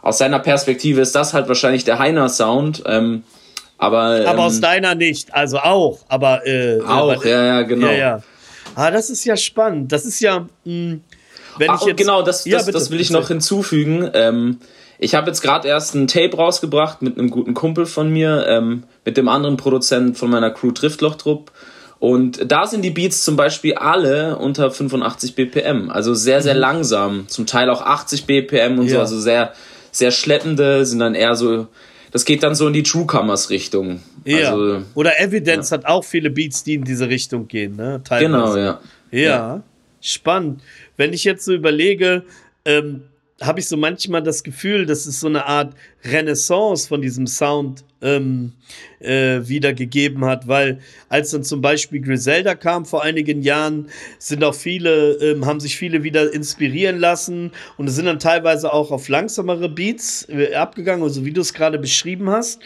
aus 0.03 0.19
seiner 0.19 0.39
Perspektive 0.39 1.01
ist 1.01 1.15
das 1.15 1.35
halt 1.35 1.49
wahrscheinlich 1.49 1.85
der 1.85 1.99
Heiner-Sound. 1.99 2.83
Ähm, 2.87 3.23
aber 3.79 4.21
ähm, 4.21 4.27
Aber 4.27 4.45
aus 4.45 4.61
deiner 4.61 4.95
nicht, 4.95 5.35
also 5.35 5.59
auch, 5.59 6.01
aber 6.09 6.47
äh, 6.47 6.81
auch, 6.83 7.25
äh, 7.25 7.31
ja, 7.31 7.45
ja, 7.45 7.63
genau. 7.63 7.87
Ja, 7.87 7.93
ja. 7.93 8.23
Ah, 8.75 8.91
das 8.91 9.11
ist 9.11 9.25
ja 9.25 9.37
spannend. 9.37 9.93
Das 9.93 10.05
ist 10.05 10.21
ja, 10.21 10.47
mh, 10.65 10.99
wenn 11.59 11.71
Ah, 11.71 11.77
ich 11.81 11.87
jetzt 11.87 11.97
genau, 11.99 12.23
das, 12.23 12.45
Ja, 12.45 12.59
das, 12.59 12.67
bitte, 12.67 12.79
das 12.79 12.91
will 12.91 13.01
ich 13.01 13.09
erzähl. 13.09 13.21
noch 13.21 13.29
hinzufügen. 13.29 14.11
Ähm, 14.15 14.59
ich 14.99 15.15
habe 15.15 15.29
jetzt 15.29 15.41
gerade 15.41 15.67
erst 15.69 15.95
ein 15.95 16.07
Tape 16.09 16.37
rausgebracht 16.37 17.03
mit 17.03 17.19
einem 17.19 17.31
guten 17.31 17.55
Kumpel 17.55 17.87
von 17.87 18.11
mir, 18.13 18.47
ähm, 18.49 18.85
mit 19.05 19.17
dem 19.17 19.29
anderen 19.29 19.57
Produzenten 19.57 20.15
von 20.15 20.31
meiner 20.31 20.51
Crew 20.51 20.71
Driftlochdrupp. 20.73 21.51
Und 21.99 22.51
da 22.51 22.67
sind 22.67 22.83
die 22.83 22.91
Beats 22.91 23.25
zum 23.25 23.37
Beispiel 23.37 23.75
alle 23.75 24.37
unter 24.39 24.71
85 24.71 25.35
BPM, 25.35 25.91
also 25.91 26.15
sehr, 26.15 26.41
sehr 26.41 26.55
langsam, 26.55 27.29
zum 27.29 27.45
Teil 27.47 27.69
auch 27.69 27.83
80 27.83 28.25
BPM 28.25 28.79
und 28.79 28.87
so, 28.89 28.95
Mhm. 28.95 28.95
Ja. 28.95 29.01
also 29.01 29.21
sehr, 29.21 29.53
sehr 29.93 30.11
schleppende, 30.11 30.87
sind 30.87 30.99
dann 31.01 31.15
eher 31.15 31.35
so, 31.35 31.67
das 32.11 32.25
geht 32.25 32.43
dann 32.43 32.55
so 32.55 32.67
in 32.67 32.73
die 32.73 32.83
Truecomers-Richtung. 32.83 34.01
Ja. 34.25 34.53
Also, 34.53 34.83
Oder 34.95 35.21
Evidence 35.21 35.73
hat 35.73 35.87
auch 35.87 36.05
viele 36.05 36.31
Beats, 36.31 36.65
die 36.65 36.75
in 36.75 36.85
diese 36.85 37.09
Richtung 37.09 37.49
gehen, 37.49 37.77
ne? 37.77 38.01
Teilweise. 38.05 38.27
genau, 38.27 38.57
ja. 38.57 38.81
Ja, 39.13 39.63
spannend. 40.01 40.63
Wenn 40.97 41.13
ich 41.13 41.25
jetzt 41.25 41.45
so 41.45 41.53
überlege, 41.53 42.25
ähm, 42.65 43.03
habe 43.41 43.61
ich 43.61 43.69
so 43.69 43.77
manchmal 43.77 44.23
das 44.23 44.43
Gefühl, 44.43 44.85
dass 44.85 45.07
es 45.07 45.21
so 45.21 45.27
eine 45.27 45.47
Art 45.47 45.75
Renaissance 46.05 46.87
von 46.87 47.01
diesem 47.01 47.27
Sound 47.27 47.85
ähm, 48.03 48.53
äh, 49.01 49.41
wiedergegeben 49.43 50.25
hat, 50.25 50.47
weil 50.47 50.81
als 51.09 51.31
dann 51.31 51.43
zum 51.43 51.61
Beispiel 51.61 52.01
Griselda 52.01 52.55
kam 52.55 52.85
vor 52.85 53.03
einigen 53.03 53.43
Jahren, 53.43 53.89
sind 54.19 54.45
auch 54.45 54.55
viele, 54.55 55.13
ähm, 55.15 55.47
haben 55.47 55.61
sich 55.61 55.77
viele 55.77 56.03
wieder 56.03 56.33
inspirieren 56.33 56.99
lassen 56.99 57.53
und 57.79 57.89
es 57.89 57.97
sind 57.97 58.07
dann 58.07 58.19
teilweise 58.19 58.73
auch 58.73 58.91
auf 58.91 59.09
langsamere 59.09 59.69
Beats 59.69 60.29
äh, 60.29 60.55
abgegangen, 60.55 61.03
also 61.03 61.25
wie 61.25 61.33
du 61.33 61.41
es 61.41 61.55
gerade 61.55 61.79
beschrieben 61.79 62.31
hast. 62.31 62.61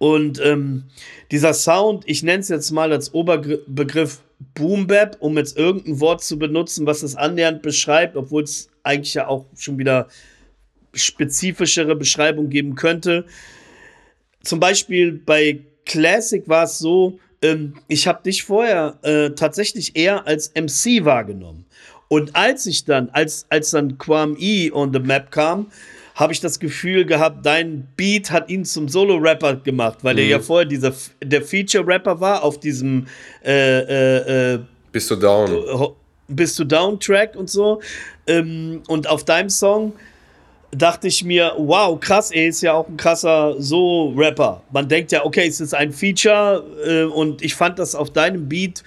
Und 0.00 0.40
ähm, 0.42 0.84
dieser 1.30 1.52
Sound, 1.52 2.04
ich 2.06 2.22
nenne 2.22 2.40
es 2.40 2.48
jetzt 2.48 2.70
mal 2.70 2.90
als 2.90 3.12
Oberbegriff 3.12 4.22
Boom 4.54 4.86
Bap, 4.86 5.18
um 5.20 5.36
jetzt 5.36 5.58
irgendein 5.58 6.00
Wort 6.00 6.24
zu 6.24 6.38
benutzen, 6.38 6.86
was 6.86 7.02
es 7.02 7.16
annähernd 7.16 7.60
beschreibt, 7.60 8.16
obwohl 8.16 8.44
es 8.44 8.70
eigentlich 8.82 9.12
ja 9.12 9.28
auch 9.28 9.44
schon 9.54 9.76
wieder 9.76 10.08
spezifischere 10.94 11.96
Beschreibung 11.96 12.48
geben 12.48 12.76
könnte. 12.76 13.26
Zum 14.42 14.58
Beispiel 14.58 15.12
bei 15.12 15.60
Classic 15.84 16.48
war 16.48 16.64
es 16.64 16.78
so, 16.78 17.18
ähm, 17.42 17.74
ich 17.86 18.06
habe 18.06 18.22
dich 18.22 18.44
vorher 18.44 18.98
äh, 19.02 19.32
tatsächlich 19.32 19.96
eher 19.96 20.26
als 20.26 20.50
MC 20.54 21.04
wahrgenommen. 21.04 21.66
Und 22.08 22.34
als 22.36 22.64
ich 22.64 22.86
dann, 22.86 23.10
als, 23.10 23.44
als 23.50 23.68
dann 23.68 23.98
Quam 23.98 24.34
E 24.38 24.70
on 24.72 24.94
the 24.94 24.98
Map 24.98 25.30
kam, 25.30 25.70
habe 26.20 26.34
ich 26.34 26.40
das 26.40 26.60
Gefühl 26.60 27.06
gehabt, 27.06 27.46
dein 27.46 27.88
Beat 27.96 28.30
hat 28.30 28.50
ihn 28.50 28.66
zum 28.66 28.88
Solo-Rapper 28.88 29.56
gemacht, 29.56 30.00
weil 30.02 30.18
er 30.18 30.26
ja 30.26 30.38
vorher 30.38 30.66
dieser, 30.66 30.92
der 31.24 31.40
Feature-Rapper 31.40 32.20
war 32.20 32.44
auf 32.44 32.60
diesem 32.60 33.06
äh, 33.42 33.78
äh, 33.80 34.54
äh, 34.54 34.58
Bist 34.92 35.10
du 35.10 35.16
down? 35.16 35.94
Bist 36.28 36.58
du 36.58 36.64
Down-Track 36.64 37.36
und 37.36 37.48
so. 37.48 37.80
Ähm, 38.26 38.82
und 38.86 39.08
auf 39.08 39.24
deinem 39.24 39.48
Song 39.48 39.94
dachte 40.72 41.08
ich 41.08 41.24
mir, 41.24 41.54
wow, 41.56 41.98
krass, 41.98 42.30
er 42.30 42.48
ist 42.48 42.60
ja 42.60 42.74
auch 42.74 42.86
ein 42.86 42.98
krasser 42.98 43.54
So-Rapper. 43.58 44.62
Man 44.72 44.88
denkt 44.88 45.12
ja, 45.12 45.24
okay, 45.24 45.48
es 45.48 45.58
ist 45.58 45.74
ein 45.74 45.90
Feature 45.90 46.62
äh, 46.86 47.04
und 47.04 47.40
ich 47.42 47.54
fand 47.54 47.78
das 47.78 47.94
auf 47.94 48.10
deinem 48.10 48.46
Beat 48.46 48.84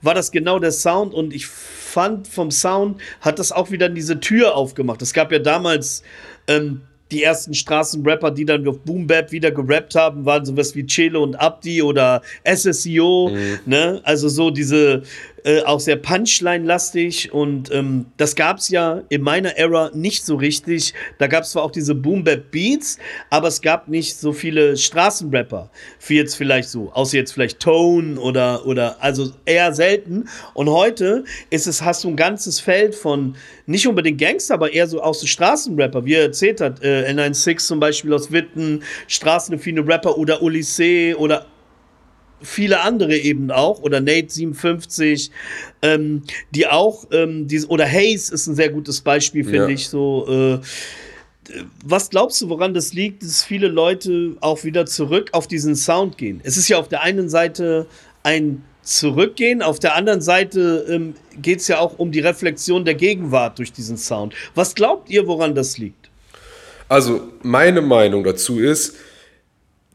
war 0.00 0.14
das 0.14 0.30
genau 0.30 0.60
der 0.60 0.70
Sound 0.70 1.12
und 1.12 1.34
ich 1.34 1.48
fand 1.48 2.28
vom 2.28 2.52
Sound 2.52 3.00
hat 3.20 3.40
das 3.40 3.50
auch 3.50 3.72
wieder 3.72 3.88
diese 3.88 4.20
Tür 4.20 4.54
aufgemacht. 4.54 5.02
Es 5.02 5.12
gab 5.12 5.32
ja 5.32 5.40
damals 5.40 6.04
ähm, 6.48 6.82
die 7.10 7.22
ersten 7.22 7.54
Straßenrapper, 7.54 8.30
die 8.30 8.44
dann 8.44 8.68
auf 8.68 8.80
Boom 8.80 9.06
Bap 9.06 9.32
wieder 9.32 9.50
gerappt 9.50 9.94
haben, 9.94 10.26
waren 10.26 10.44
sowas 10.44 10.74
wie 10.74 10.84
Chelo 10.84 11.22
und 11.22 11.36
Abdi 11.36 11.80
oder 11.82 12.20
SSIO, 12.44 13.30
ne? 13.64 14.00
Also 14.04 14.28
so 14.28 14.50
diese 14.50 15.02
äh, 15.48 15.62
auch 15.62 15.80
sehr 15.80 15.96
Punchline-lastig 15.96 17.32
und 17.32 17.72
ähm, 17.72 18.04
das 18.18 18.36
gab's 18.36 18.68
ja 18.68 19.00
in 19.08 19.22
meiner 19.22 19.56
Era 19.56 19.90
nicht 19.94 20.26
so 20.26 20.36
richtig. 20.36 20.92
Da 21.16 21.26
gab's 21.26 21.52
zwar 21.52 21.62
auch 21.62 21.70
diese 21.70 21.94
Boom 21.94 22.22
Bap 22.22 22.50
Beats, 22.50 22.98
aber 23.30 23.48
es 23.48 23.62
gab 23.62 23.88
nicht 23.88 24.18
so 24.18 24.34
viele 24.34 24.76
Straßenrapper, 24.76 25.70
wie 26.06 26.16
jetzt 26.16 26.34
vielleicht 26.34 26.68
so, 26.68 26.92
außer 26.92 27.16
jetzt 27.16 27.32
vielleicht 27.32 27.60
Tone 27.60 28.20
oder 28.20 28.66
oder 28.66 29.02
also 29.02 29.32
eher 29.46 29.72
selten. 29.72 30.28
Und 30.52 30.68
heute 30.68 31.24
ist 31.48 31.66
es 31.66 31.80
hast 31.80 32.04
du 32.04 32.08
ein 32.08 32.16
ganzes 32.16 32.60
Feld 32.60 32.94
von 32.94 33.34
nicht 33.64 33.86
unbedingt 33.86 34.20
Gangster, 34.20 34.52
aber 34.52 34.74
eher 34.74 34.86
so 34.86 35.00
aus 35.00 35.20
so 35.20 35.26
Straßenrapper, 35.26 36.04
wie 36.04 36.12
er 36.12 36.24
erzählt 36.24 36.60
hat, 36.60 36.82
äh, 36.82 37.10
N96 37.10 37.56
zum 37.56 37.80
Beispiel 37.80 38.12
aus 38.12 38.30
Witten, 38.30 38.82
straßenaffine 39.06 39.86
Rapper 39.86 40.18
oder 40.18 40.42
Olyssee 40.42 41.14
oder 41.14 41.46
viele 42.42 42.80
andere 42.80 43.16
eben 43.16 43.50
auch 43.50 43.80
oder 43.82 44.00
Nate 44.00 44.28
57, 44.30 45.30
ähm, 45.82 46.22
die 46.50 46.66
auch 46.66 47.06
ähm, 47.12 47.46
diese, 47.48 47.66
oder 47.68 47.86
Hayes 47.86 48.30
ist 48.30 48.46
ein 48.46 48.54
sehr 48.54 48.70
gutes 48.70 49.00
Beispiel, 49.00 49.44
finde 49.44 49.58
Ja. 49.58 49.68
ich 49.68 49.88
so. 49.88 50.26
Äh, 50.28 50.64
was 51.84 52.10
glaubst 52.10 52.40
du, 52.42 52.50
woran 52.50 52.74
das 52.74 52.92
liegt, 52.92 53.22
dass 53.22 53.42
viele 53.42 53.68
Leute 53.68 54.36
auch 54.40 54.64
wieder 54.64 54.84
zurück 54.84 55.30
auf 55.32 55.46
diesen 55.46 55.76
Sound 55.76 56.18
gehen? 56.18 56.40
Es 56.44 56.56
ist 56.58 56.68
ja 56.68 56.78
auf 56.78 56.88
der 56.88 57.02
einen 57.02 57.28
Seite 57.28 57.86
ein 58.22 58.62
Zurückgehen, 58.82 59.60
auf 59.60 59.78
der 59.78 59.96
anderen 59.96 60.22
Seite 60.22 60.86
ähm, 60.88 61.14
geht 61.42 61.58
es 61.60 61.68
ja 61.68 61.78
auch 61.78 61.98
um 61.98 62.10
die 62.10 62.20
Reflexion 62.20 62.86
der 62.86 62.94
Gegenwart 62.94 63.58
durch 63.58 63.70
diesen 63.70 63.98
Sound. 63.98 64.32
Was 64.54 64.74
glaubt 64.74 65.10
ihr, 65.10 65.26
woran 65.26 65.54
das 65.54 65.76
liegt? 65.76 66.08
Also 66.88 67.20
meine 67.42 67.82
Meinung 67.82 68.24
dazu 68.24 68.58
ist, 68.58 68.94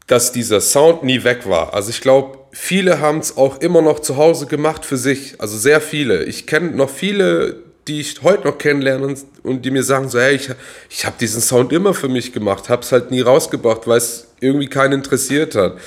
dass 0.06 0.32
dieser 0.32 0.60
Sound 0.60 1.02
nie 1.02 1.24
weg 1.24 1.48
war. 1.48 1.74
Also 1.74 1.90
ich 1.90 2.00
glaube, 2.00 2.38
viele 2.52 3.00
haben 3.00 3.18
es 3.18 3.36
auch 3.36 3.60
immer 3.60 3.82
noch 3.82 4.00
zu 4.00 4.16
Hause 4.16 4.46
gemacht 4.46 4.84
für 4.84 4.96
sich. 4.96 5.40
Also 5.40 5.56
sehr 5.56 5.80
viele. 5.80 6.24
Ich 6.24 6.46
kenne 6.46 6.72
noch 6.72 6.90
viele, 6.90 7.56
die 7.88 8.00
ich 8.00 8.22
heute 8.22 8.46
noch 8.46 8.58
kennenlerne 8.58 9.06
und, 9.06 9.18
und 9.42 9.64
die 9.64 9.70
mir 9.70 9.82
sagen 9.82 10.08
so, 10.08 10.18
hey, 10.18 10.36
ich, 10.36 10.50
ich 10.90 11.06
habe 11.06 11.16
diesen 11.18 11.40
Sound 11.40 11.72
immer 11.72 11.94
für 11.94 12.08
mich 12.08 12.32
gemacht, 12.32 12.68
habe 12.68 12.82
es 12.82 12.92
halt 12.92 13.10
nie 13.10 13.20
rausgebracht, 13.20 13.86
weil 13.86 13.98
es 13.98 14.28
irgendwie 14.40 14.68
keinen 14.68 14.92
interessiert 14.94 15.54
hat. 15.54 15.78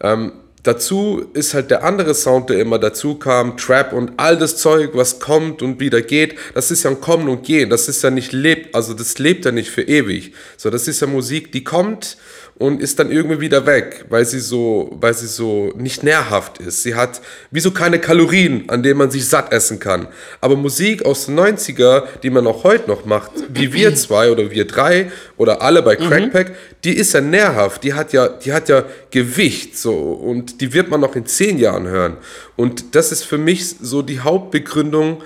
Ähm, 0.00 0.32
dazu 0.62 1.24
ist 1.34 1.54
halt 1.54 1.70
der 1.70 1.84
andere 1.84 2.14
Sound, 2.14 2.50
der 2.50 2.58
immer 2.58 2.78
dazu 2.78 3.16
kam, 3.16 3.56
Trap 3.56 3.92
und 3.92 4.12
all 4.16 4.36
das 4.36 4.56
Zeug, 4.56 4.90
was 4.94 5.18
kommt 5.18 5.62
und 5.62 5.80
wieder 5.80 6.02
geht, 6.02 6.36
das 6.54 6.70
ist 6.70 6.84
ja 6.84 6.90
ein 6.90 7.00
Kommen 7.00 7.28
und 7.28 7.42
Gehen, 7.42 7.68
das 7.68 7.88
ist 7.88 8.02
ja 8.02 8.10
nicht 8.10 8.32
lebt, 8.32 8.74
also 8.74 8.94
das 8.94 9.18
lebt 9.18 9.44
ja 9.44 9.52
nicht 9.52 9.70
für 9.70 9.82
ewig. 9.82 10.32
So, 10.56 10.70
das 10.70 10.88
ist 10.88 11.00
ja 11.00 11.06
Musik, 11.06 11.52
die 11.52 11.64
kommt 11.64 12.16
und 12.56 12.80
ist 12.80 12.98
dann 12.98 13.10
irgendwie 13.10 13.40
wieder 13.40 13.66
weg, 13.66 14.04
weil 14.08 14.24
sie 14.24 14.38
so, 14.38 14.90
weil 15.00 15.14
sie 15.14 15.26
so 15.26 15.72
nicht 15.76 16.02
nährhaft 16.02 16.58
ist. 16.58 16.82
Sie 16.82 16.94
hat 16.94 17.20
wie 17.50 17.60
so 17.60 17.70
keine 17.70 17.98
Kalorien, 17.98 18.68
an 18.68 18.82
denen 18.82 18.98
man 18.98 19.10
sich 19.10 19.26
satt 19.26 19.52
essen 19.52 19.80
kann. 19.80 20.06
Aber 20.40 20.56
Musik 20.56 21.04
aus 21.04 21.26
den 21.26 21.38
90er, 21.38 22.04
die 22.22 22.30
man 22.30 22.46
auch 22.46 22.62
heute 22.64 22.88
noch 22.88 23.04
macht, 23.04 23.32
wie 23.48 23.72
wir 23.72 23.94
zwei 23.96 24.30
oder 24.30 24.50
wir 24.50 24.66
drei 24.66 25.10
oder 25.36 25.62
alle 25.62 25.82
bei 25.82 25.96
Crackpack, 25.96 26.54
die 26.84 26.96
ist 26.96 27.14
ja 27.14 27.20
nährhaft, 27.20 27.82
die 27.84 27.94
hat 27.94 28.12
ja, 28.12 28.28
die 28.28 28.52
hat 28.52 28.68
ja 28.68 28.84
Gewicht 29.10 29.78
so 29.78 29.94
und 29.94 30.60
die 30.60 30.72
wird 30.72 30.88
man 30.88 31.00
noch 31.00 31.16
in 31.16 31.26
zehn 31.26 31.58
Jahren 31.58 31.88
hören. 31.88 32.16
Und 32.56 32.94
das 32.94 33.12
ist 33.12 33.24
für 33.24 33.38
mich 33.38 33.76
so 33.80 34.02
die 34.02 34.20
Hauptbegründung, 34.20 35.22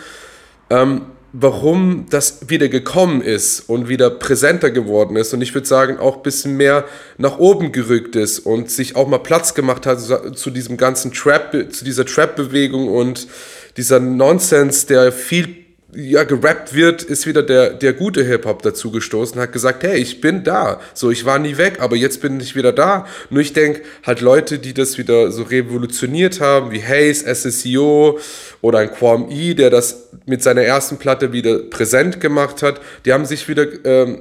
ähm, 0.71 1.03
warum 1.33 2.07
das 2.09 2.49
wieder 2.49 2.69
gekommen 2.69 3.21
ist 3.21 3.69
und 3.69 3.89
wieder 3.89 4.11
präsenter 4.11 4.71
geworden 4.71 5.17
ist. 5.17 5.35
Und 5.35 5.43
ich 5.43 5.55
würde 5.55 5.67
sagen 5.67 5.99
auch 5.99 6.17
ein 6.17 6.23
bisschen 6.23 6.57
mehr 6.57 6.85
nach 7.19 7.39
oben 7.39 7.73
gerückt 7.73 8.17
ist 8.17 8.39
und 8.39 8.71
sich 8.71 8.97
auch 8.97 9.09
mal 9.09 9.19
Platz 9.19 9.55
gemacht 9.55 9.87
hat 9.87 10.01
zu 10.01 10.51
diesem 10.51 10.77
ganzen 10.77 11.13
Trap, 11.13 11.73
zu 11.73 11.85
dieser 11.85 12.07
Trap-Bewegung 12.07 12.89
und 12.89 13.27
dieser 13.77 14.01
Nonsens, 14.01 14.87
der 14.87 15.13
viel 15.13 15.66
ja, 15.97 16.25
gerappt 16.25 16.75
wird, 16.75 17.03
ist 17.03 17.27
wieder 17.27 17.43
der, 17.43 17.71
der 17.71 17.95
gute 17.95 18.23
Hip-Hop 18.23 18.63
dazu 18.63 18.91
gestoßen, 18.91 19.41
hat 19.41 19.53
gesagt, 19.53 19.83
hey, 19.83 19.99
ich 19.99 20.21
bin 20.21 20.45
da. 20.45 20.81
So, 20.93 21.11
ich 21.11 21.25
war 21.25 21.39
nie 21.39 21.57
weg, 21.57 21.79
aber 21.81 21.97
jetzt 21.97 22.21
bin 22.21 22.39
ich 22.39 22.55
wieder 22.55 22.73
da. 22.73 23.07
Nur 23.31 23.41
ich 23.41 23.55
denke, 23.55 23.81
halt 24.05 24.21
Leute, 24.21 24.59
die 24.59 24.75
das 24.75 24.99
wieder 24.99 25.33
so 25.33 25.43
revolutioniert 25.45 26.41
haben, 26.41 26.71
wie 26.71 26.83
Hayes, 26.83 27.23
SSEO 27.23 28.19
oder 28.61 28.81
ein 28.81 28.93
Quam 28.93 29.31
E, 29.31 29.55
der 29.55 29.71
das 29.71 30.11
mit 30.27 30.43
seiner 30.43 30.63
ersten 30.63 30.99
Platte 30.99 31.33
wieder 31.33 31.61
präsent 31.61 32.21
gemacht 32.21 32.63
hat, 32.63 32.81
die 33.07 33.15
haben 33.15 33.25
sich 33.25 33.49
wieder 33.49 33.67
ähm, 33.87 34.21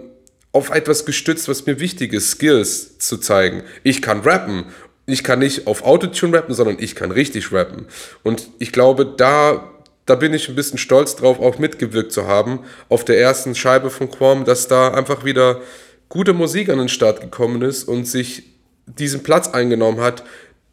auf 0.54 0.70
etwas 0.70 1.06
gestützt, 1.06 1.50
was 1.50 1.66
mir 1.66 1.82
wichtig 1.82 2.14
ist, 2.14 2.32
Skills 2.32 2.98
zu 3.00 3.18
zeigen. 3.18 3.64
Ich 3.84 4.02
kann 4.02 4.22
rappen. 4.22 4.66
Ich 5.08 5.24
kann 5.24 5.40
nicht 5.40 5.68
auf 5.68 5.84
Autotune 5.84 6.38
rappen, 6.38 6.56
sondern 6.56 6.78
ich 6.80 6.96
kann 6.96 7.12
richtig 7.12 7.52
rappen. 7.52 7.86
Und 8.24 8.50
ich 8.60 8.72
glaube, 8.72 9.06
da 9.06 9.75
da 10.06 10.16
bin 10.16 10.34
ich 10.34 10.50
ein 10.50 10.56
bisschen 10.56 10.78
stolz 10.78 11.16
drauf, 11.16 11.40
auch 11.40 11.58
mitgewirkt 11.58 12.12
zu 12.12 12.28
haben 12.28 12.60
auf 12.90 13.06
der 13.06 13.20
ersten 13.20 13.56
Scheibe 13.56 13.90
von 13.90 14.10
Quam, 14.10 14.46
dass 14.46 14.68
da 14.68 14.94
einfach 14.94 15.26
wieder 15.26 15.62
gute 16.10 16.34
Musik 16.34 16.70
an 16.70 16.78
den 16.78 16.90
Start 16.90 17.22
gekommen 17.22 17.62
ist 17.62 17.84
und 17.86 18.06
sich 18.06 18.44
diesen 18.86 19.24
Platz 19.24 19.48
eingenommen 19.48 20.00
hat, 20.00 20.24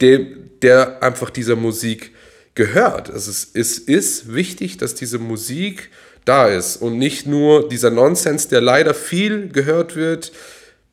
der, 0.00 0.20
der 0.60 1.02
einfach 1.02 1.30
dieser 1.30 1.56
Musik 1.56 2.12
gehört. 2.54 3.10
Also 3.10 3.30
es, 3.30 3.50
es 3.54 3.78
ist 3.78 4.34
wichtig, 4.34 4.76
dass 4.76 4.94
diese 4.94 5.18
Musik 5.18 5.90
da 6.24 6.46
ist 6.46 6.76
und 6.76 6.98
nicht 6.98 7.26
nur 7.26 7.68
dieser 7.68 7.90
Nonsens, 7.90 8.48
der 8.48 8.60
leider 8.60 8.94
viel 8.94 9.48
gehört 9.48 9.96
wird, 9.96 10.32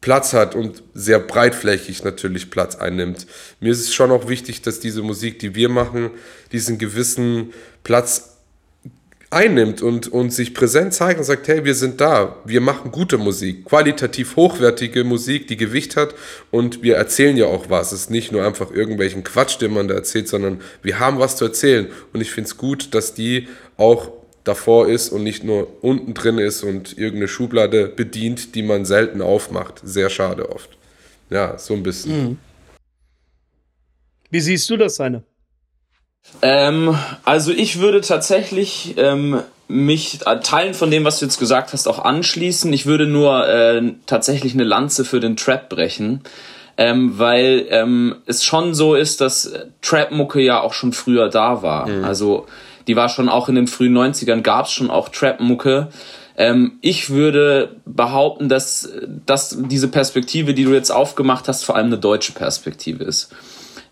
Platz 0.02 0.32
hat 0.32 0.56
und 0.56 0.82
sehr 0.94 1.20
breitflächig 1.20 2.06
natürlich 2.06 2.50
Platz 2.50 2.78
einnimmt. 2.78 3.28
Mir 3.60 3.74
ist 3.74 3.82
es 3.82 3.94
schon 3.94 4.12
auch 4.12 4.30
wichtig, 4.30 4.62
dass 4.62 4.80
diese 4.80 5.02
Musik, 5.02 5.40
die 5.40 5.56
wir 5.56 5.68
machen, 5.68 6.12
diesen 6.54 6.78
gewissen 6.78 7.54
Platz 7.84 8.29
einnimmt 9.32 9.82
und, 9.82 10.08
und 10.08 10.34
sich 10.34 10.54
präsent 10.54 10.94
zeigt 10.94 11.20
und 11.20 11.26
sagt, 11.26 11.48
hey, 11.48 11.64
wir 11.64 11.76
sind 11.76 12.02
da, 12.02 12.38
wir 12.46 12.62
machen 12.62 12.92
gute 12.92 13.18
Musik, 13.18 13.66
qualitativ 13.66 14.36
hochwertige 14.36 15.04
Musik, 15.04 15.48
die 15.48 15.58
Gewicht 15.58 15.96
hat 15.96 16.16
und 16.50 16.82
wir 16.82 16.96
erzählen 16.96 17.38
ja 17.38 17.46
auch 17.46 17.70
was. 17.70 17.92
Es 17.92 18.02
ist 18.02 18.10
nicht 18.10 18.32
nur 18.32 18.44
einfach 18.44 18.72
irgendwelchen 18.72 19.24
Quatsch, 19.24 19.62
den 19.62 19.74
man 19.74 19.88
da 19.88 19.94
erzählt, 19.94 20.28
sondern 20.28 20.62
wir 20.82 21.00
haben 21.00 21.20
was 21.20 21.36
zu 21.36 21.46
erzählen 21.46 21.88
und 22.12 22.22
ich 22.22 22.32
finde 22.32 22.48
es 22.48 22.58
gut, 22.58 22.94
dass 22.96 23.14
die 23.14 23.48
auch 23.78 24.12
davor 24.44 24.88
ist 24.88 25.10
und 25.10 25.24
nicht 25.24 25.44
nur 25.44 25.68
unten 25.84 26.16
drin 26.16 26.40
ist 26.40 26.64
und 26.64 26.98
irgendeine 26.98 27.28
Schublade 27.28 27.88
bedient, 27.88 28.56
die 28.56 28.64
man 28.64 28.84
selten 28.84 29.22
aufmacht. 29.22 29.82
Sehr 29.84 30.10
schade 30.10 30.50
oft. 30.50 30.72
Ja, 31.30 31.58
so 31.60 31.76
ein 31.76 31.84
bisschen. 31.84 32.30
Mhm. 32.30 32.38
Wie 34.32 34.42
siehst 34.42 34.70
du 34.70 34.78
das, 34.78 34.96
Seine? 34.96 35.24
Ähm, 36.42 36.98
also 37.26 37.52
ich 37.52 37.80
würde 37.80 38.02
tatsächlich 38.02 38.96
ähm, 38.98 39.42
mich 39.68 40.20
äh, 40.26 40.40
Teilen 40.40 40.74
von 40.74 40.92
dem, 40.92 41.06
was 41.06 41.20
du 41.20 41.26
jetzt 41.26 41.40
gesagt 41.40 41.74
hast, 41.74 41.88
auch 41.88 42.00
anschließen. 42.00 42.72
Ich 42.74 42.86
würde 42.86 43.06
nur 43.06 43.48
äh, 43.48 43.82
tatsächlich 44.06 44.54
eine 44.54 44.64
Lanze 44.64 45.06
für 45.06 45.20
den 45.20 45.36
Trap 45.36 45.70
brechen. 45.70 46.22
Ähm, 46.78 47.20
weil 47.20 47.66
ähm, 47.72 48.16
es 48.26 48.46
schon 48.46 48.74
so 48.74 48.96
ist, 48.96 49.20
dass 49.20 49.52
Trap-Mucke 49.82 50.40
ja 50.40 50.62
auch 50.62 50.72
schon 50.72 50.94
früher 50.94 51.28
da 51.28 51.62
war. 51.62 51.88
Mhm. 51.88 52.06
Also 52.06 52.48
die 52.88 52.96
war 52.96 53.10
schon 53.10 53.28
auch 53.28 53.50
in 53.50 53.56
den 53.56 53.68
frühen 53.68 53.98
90ern, 53.98 54.42
gab 54.42 54.66
es 54.66 54.72
schon 54.72 54.90
auch 54.90 55.10
Trap-Mucke. 55.10 55.90
Ähm, 56.38 56.78
ich 56.80 57.10
würde 57.10 57.76
behaupten, 57.86 58.48
dass, 58.48 58.90
dass 59.26 59.58
diese 59.60 59.90
Perspektive, 59.90 60.54
die 60.54 60.64
du 60.64 60.72
jetzt 60.72 60.90
aufgemacht 60.90 61.50
hast, 61.50 61.66
vor 61.66 61.76
allem 61.76 61.88
eine 61.88 61.98
deutsche 61.98 62.32
Perspektive 62.32 63.04
ist. 63.04 63.30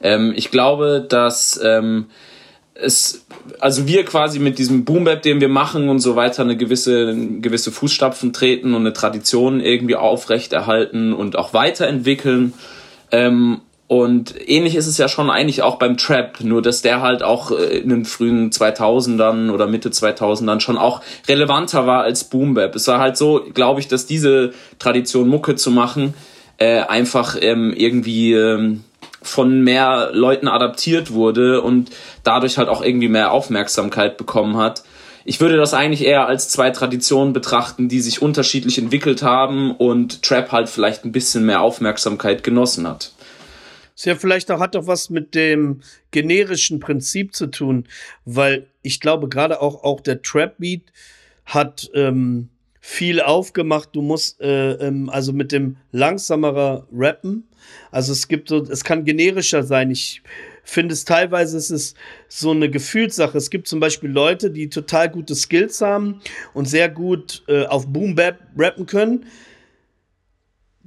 Ähm, 0.01 0.33
ich 0.35 0.51
glaube, 0.51 1.05
dass 1.07 1.59
ähm, 1.63 2.07
es, 2.73 3.25
also 3.59 3.87
wir 3.87 4.05
quasi 4.05 4.39
mit 4.39 4.59
diesem 4.59 4.85
Boom-Bap, 4.85 5.21
den 5.21 5.41
wir 5.41 5.49
machen 5.49 5.89
und 5.89 5.99
so 5.99 6.15
weiter, 6.15 6.43
eine 6.43 6.57
gewisse, 6.57 7.15
gewisse 7.41 7.71
Fußstapfen 7.71 8.33
treten 8.33 8.73
und 8.73 8.81
eine 8.81 8.93
Tradition 8.93 9.59
irgendwie 9.59 9.95
aufrechterhalten 9.95 11.13
und 11.13 11.37
auch 11.37 11.53
weiterentwickeln. 11.53 12.53
Ähm, 13.11 13.61
und 13.87 14.35
ähnlich 14.49 14.75
ist 14.75 14.87
es 14.87 14.97
ja 14.97 15.07
schon 15.07 15.29
eigentlich 15.29 15.61
auch 15.61 15.79
beim 15.79 15.95
Trap, 15.95 16.41
nur 16.41 16.61
dass 16.61 16.81
der 16.81 17.01
halt 17.01 17.23
auch 17.23 17.51
äh, 17.51 17.79
in 17.79 17.89
den 17.89 18.05
frühen 18.05 18.51
2000ern 18.51 19.49
oder 19.49 19.65
Mitte 19.65 19.89
2000ern 19.89 20.59
schon 20.59 20.77
auch 20.77 21.01
relevanter 21.27 21.87
war 21.87 22.03
als 22.03 22.25
Boom 22.25 22.53
Bap. 22.53 22.75
Es 22.75 22.87
war 22.87 22.99
halt 22.99 23.15
so, 23.15 23.45
glaube 23.53 23.79
ich, 23.79 23.87
dass 23.87 24.05
diese 24.05 24.51
Tradition 24.77 25.29
Mucke 25.29 25.55
zu 25.55 25.71
machen 25.71 26.13
äh, 26.57 26.81
einfach 26.81 27.37
ähm, 27.39 27.73
irgendwie 27.73 28.33
ähm, 28.33 28.83
von 29.21 29.61
mehr 29.61 30.11
Leuten 30.13 30.47
adaptiert 30.47 31.11
wurde 31.11 31.61
und 31.61 31.89
dadurch 32.23 32.57
halt 32.57 32.69
auch 32.69 32.81
irgendwie 32.81 33.09
mehr 33.09 33.31
Aufmerksamkeit 33.31 34.17
bekommen 34.17 34.57
hat. 34.57 34.83
Ich 35.25 35.41
würde 35.41 35.57
das 35.57 35.73
eigentlich 35.73 36.05
eher 36.05 36.27
als 36.27 36.49
zwei 36.49 36.69
Traditionen 36.69 37.33
betrachten, 37.33 37.89
die 37.89 37.99
sich 37.99 38.21
unterschiedlich 38.21 38.77
entwickelt 38.77 39.23
haben 39.23 39.71
und 39.75 40.23
Trap 40.23 40.51
halt 40.51 40.69
vielleicht 40.69 41.03
ein 41.03 41.11
bisschen 41.11 41.45
mehr 41.45 41.61
Aufmerksamkeit 41.61 42.43
genossen 42.43 42.87
hat. 42.87 43.11
Ist 43.93 44.05
ja 44.05 44.15
vielleicht 44.15 44.51
auch, 44.51 44.59
hat 44.59 44.75
doch 44.75 44.87
was 44.87 45.09
mit 45.09 45.35
dem 45.35 45.81
generischen 46.11 46.79
Prinzip 46.79 47.35
zu 47.35 47.47
tun, 47.47 47.87
weil 48.25 48.67
ich 48.83 48.99
glaube, 49.01 49.27
gerade 49.27 49.59
auch, 49.59 49.83
auch 49.83 50.01
der 50.01 50.21
Trap-Beat 50.21 50.83
hat 51.45 51.89
ähm, 51.93 52.49
viel 52.87 53.21
aufgemacht. 53.21 53.89
Du 53.93 54.01
musst 54.01 54.39
äh, 54.39 54.71
ähm, 54.73 55.09
also 55.09 55.33
mit 55.33 55.51
dem 55.51 55.77
langsamerer 55.91 56.87
rappen 56.91 57.47
also 57.91 58.11
es 58.11 58.27
gibt 58.27 58.49
so, 58.49 58.63
es 58.63 58.83
kann 58.83 59.05
generischer 59.05 59.63
sein. 59.63 59.91
Ich 59.91 60.21
finde 60.63 60.93
es 60.93 61.05
teilweise 61.05 61.57
ist 61.57 61.69
es 61.69 61.95
so 62.27 62.51
eine 62.51 62.69
Gefühlssache. 62.69 63.37
Es 63.37 63.49
gibt 63.49 63.67
zum 63.67 63.79
Beispiel 63.79 64.09
Leute, 64.09 64.51
die 64.51 64.69
total 64.69 65.09
gute 65.09 65.35
Skills 65.35 65.81
haben 65.81 66.21
und 66.53 66.65
sehr 66.65 66.89
gut 66.89 67.43
äh, 67.47 67.65
auf 67.65 67.87
Boom 67.87 68.15
Bap 68.15 68.39
rappen 68.57 68.85
können 68.85 69.25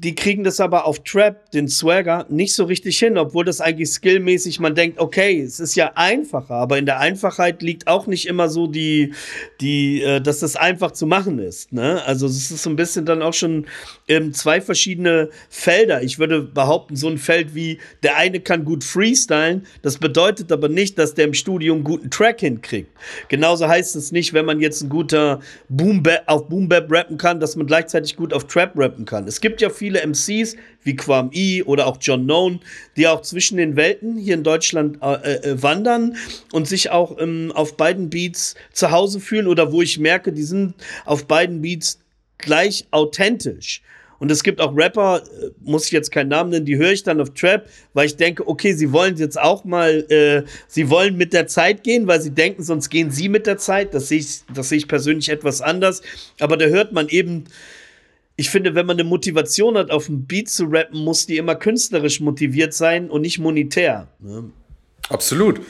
die 0.03 0.15
kriegen 0.15 0.45
das 0.45 0.61
aber 0.61 0.87
auf 0.87 1.01
Trap, 1.01 1.51
den 1.51 1.69
Swagger, 1.69 2.25
nicht 2.31 2.55
so 2.55 2.65
richtig 2.65 2.99
hin, 2.99 3.19
obwohl 3.19 3.45
das 3.45 3.61
eigentlich 3.61 3.91
skillmäßig, 3.91 4.59
man 4.59 4.75
denkt, 4.75 4.99
okay, 4.99 5.43
es 5.43 5.61
ist 5.61 5.75
ja 5.75 5.93
einfacher, 5.95 6.55
aber 6.55 6.79
in 6.79 6.87
der 6.87 7.01
Einfachheit 7.01 7.61
liegt 7.61 7.87
auch 7.87 8.07
nicht 8.07 8.27
immer 8.27 8.49
so 8.49 8.67
die, 8.67 9.13
die, 9.61 10.01
äh, 10.03 10.23
dass 10.23 10.39
das 10.39 10.57
einfach 10.57 10.93
zu 10.93 11.07
machen 11.07 11.39
ist. 11.39 11.73
Ne? 11.73 12.03
Also 12.07 12.27
es 12.27 12.51
ist 12.51 12.63
so 12.63 12.71
ein 12.71 12.77
bisschen 12.77 13.05
dann 13.05 13.21
auch 13.21 13.35
schon 13.35 13.67
ähm, 14.09 14.33
zwei 14.33 14.63
verschiedene 14.63 15.29
Felder. 15.51 16.03
Ich 16.03 16.19
würde 16.19 16.41
behaupten, 16.41 16.97
so 16.97 17.09
ein 17.09 17.19
Feld 17.19 17.55
wie 17.55 17.79
der 18.03 18.17
eine 18.17 18.41
kann 18.41 18.65
gut 18.65 18.85
freestylen, 18.85 19.67
das 19.83 19.99
bedeutet 19.99 20.51
aber 20.51 20.71
nicht, 20.71 20.99
dass 20.99 21.15
der 21.15 21.27
im 21.27 21.35
Studio 21.35 21.75
einen 21.75 21.85
guten 21.85 22.11
Track 22.11 22.41
hinkriegt. 22.41 22.91
Genauso 23.29 23.69
heißt 23.69 23.97
es 23.97 24.13
nicht, 24.13 24.33
wenn 24.33 24.47
man 24.47 24.61
jetzt 24.61 24.81
ein 24.81 24.89
guter 24.89 25.41
Boom 25.69 26.03
auf 26.27 26.49
Boom 26.49 26.71
Bap 26.71 26.91
rappen 26.91 27.19
kann, 27.19 27.39
dass 27.39 27.55
man 27.55 27.67
gleichzeitig 27.67 28.17
gut 28.17 28.33
auf 28.33 28.47
Trap 28.47 28.73
rappen 28.77 29.05
kann. 29.05 29.29
Es 29.29 29.43
gibt 29.43 29.61
ja 29.61 29.69
viele 29.69 29.90
viele 29.91 30.07
MCs 30.07 30.57
wie 30.83 30.97
Quam 30.97 31.31
E 31.33 31.63
oder 31.63 31.87
auch 31.87 31.99
John 32.01 32.25
Known, 32.25 32.61
die 32.97 33.09
auch 33.09 33.23
zwischen 33.23 33.57
den 33.57 33.77
Welten 33.77 34.17
hier 34.17 34.35
in 34.35 34.45
Deutschland 34.45 34.99
äh, 35.03 35.35
äh, 35.35 35.63
wandern 35.63 36.17
und 36.53 36.69
sich 36.69 36.91
auch 36.91 37.19
ähm, 37.19 37.53
auf 37.55 37.77
beiden 37.77 38.09
Beats 38.09 38.55
zu 38.73 38.91
Hause 38.91 39.21
fühlen 39.21 39.47
oder 39.47 39.73
wo 39.73 39.83
ich 39.83 39.99
merke, 39.99 40.33
die 40.33 40.43
sind 40.43 40.75
auf 41.05 41.27
beiden 41.27 41.61
Beats 41.61 42.01
gleich 42.39 42.87
authentisch. 42.93 43.83
Und 44.21 44.31
es 44.31 44.43
gibt 44.43 44.61
auch 44.61 44.77
Rapper, 44.77 45.23
äh, 45.23 45.51
muss 45.61 45.87
ich 45.87 45.93
jetzt 45.93 46.13
keinen 46.13 46.29
Namen 46.29 46.51
nennen, 46.51 46.67
die 46.67 46.77
höre 46.77 46.93
ich 46.93 47.03
dann 47.03 47.21
auf 47.21 47.31
Trap, 47.31 47.67
weil 47.95 48.07
ich 48.07 48.17
denke, 48.17 48.47
okay, 48.47 48.73
sie 48.75 48.93
wollen 48.93 49.17
jetzt 49.17 49.41
auch 49.41 49.65
mal, 49.65 50.05
äh, 50.11 50.43
sie 50.69 50.89
wollen 50.89 51.17
mit 51.17 51.33
der 51.33 51.47
Zeit 51.47 51.83
gehen, 51.83 52.07
weil 52.07 52.21
sie 52.21 52.31
denken, 52.31 52.63
sonst 52.63 52.91
gehen 52.91 53.11
sie 53.11 53.29
mit 53.29 53.47
der 53.47 53.59
Zeit. 53.59 53.93
Das 53.93 54.09
sehe 54.09 54.19
ich, 54.19 54.43
das 54.55 54.69
sehe 54.69 54.79
ich 54.79 54.89
persönlich 54.89 55.31
etwas 55.31 55.61
anders. 55.61 56.03
Aber 56.39 56.57
da 56.57 56.67
hört 56.67 56.93
man 56.93 57.09
eben 57.09 57.45
ich 58.41 58.49
finde, 58.49 58.75
wenn 58.75 58.87
man 58.87 58.99
eine 58.99 59.07
Motivation 59.07 59.77
hat, 59.77 59.91
auf 59.91 60.07
dem 60.07 60.25
Beat 60.25 60.49
zu 60.49 60.65
rappen, 60.65 61.05
muss 61.05 61.27
die 61.27 61.37
immer 61.37 61.55
künstlerisch 61.57 62.21
motiviert 62.21 62.73
sein 62.73 63.11
und 63.11 63.21
nicht 63.21 63.39
monetär. 63.39 64.09
Ne? 64.19 64.45
Absolut. 65.11 65.61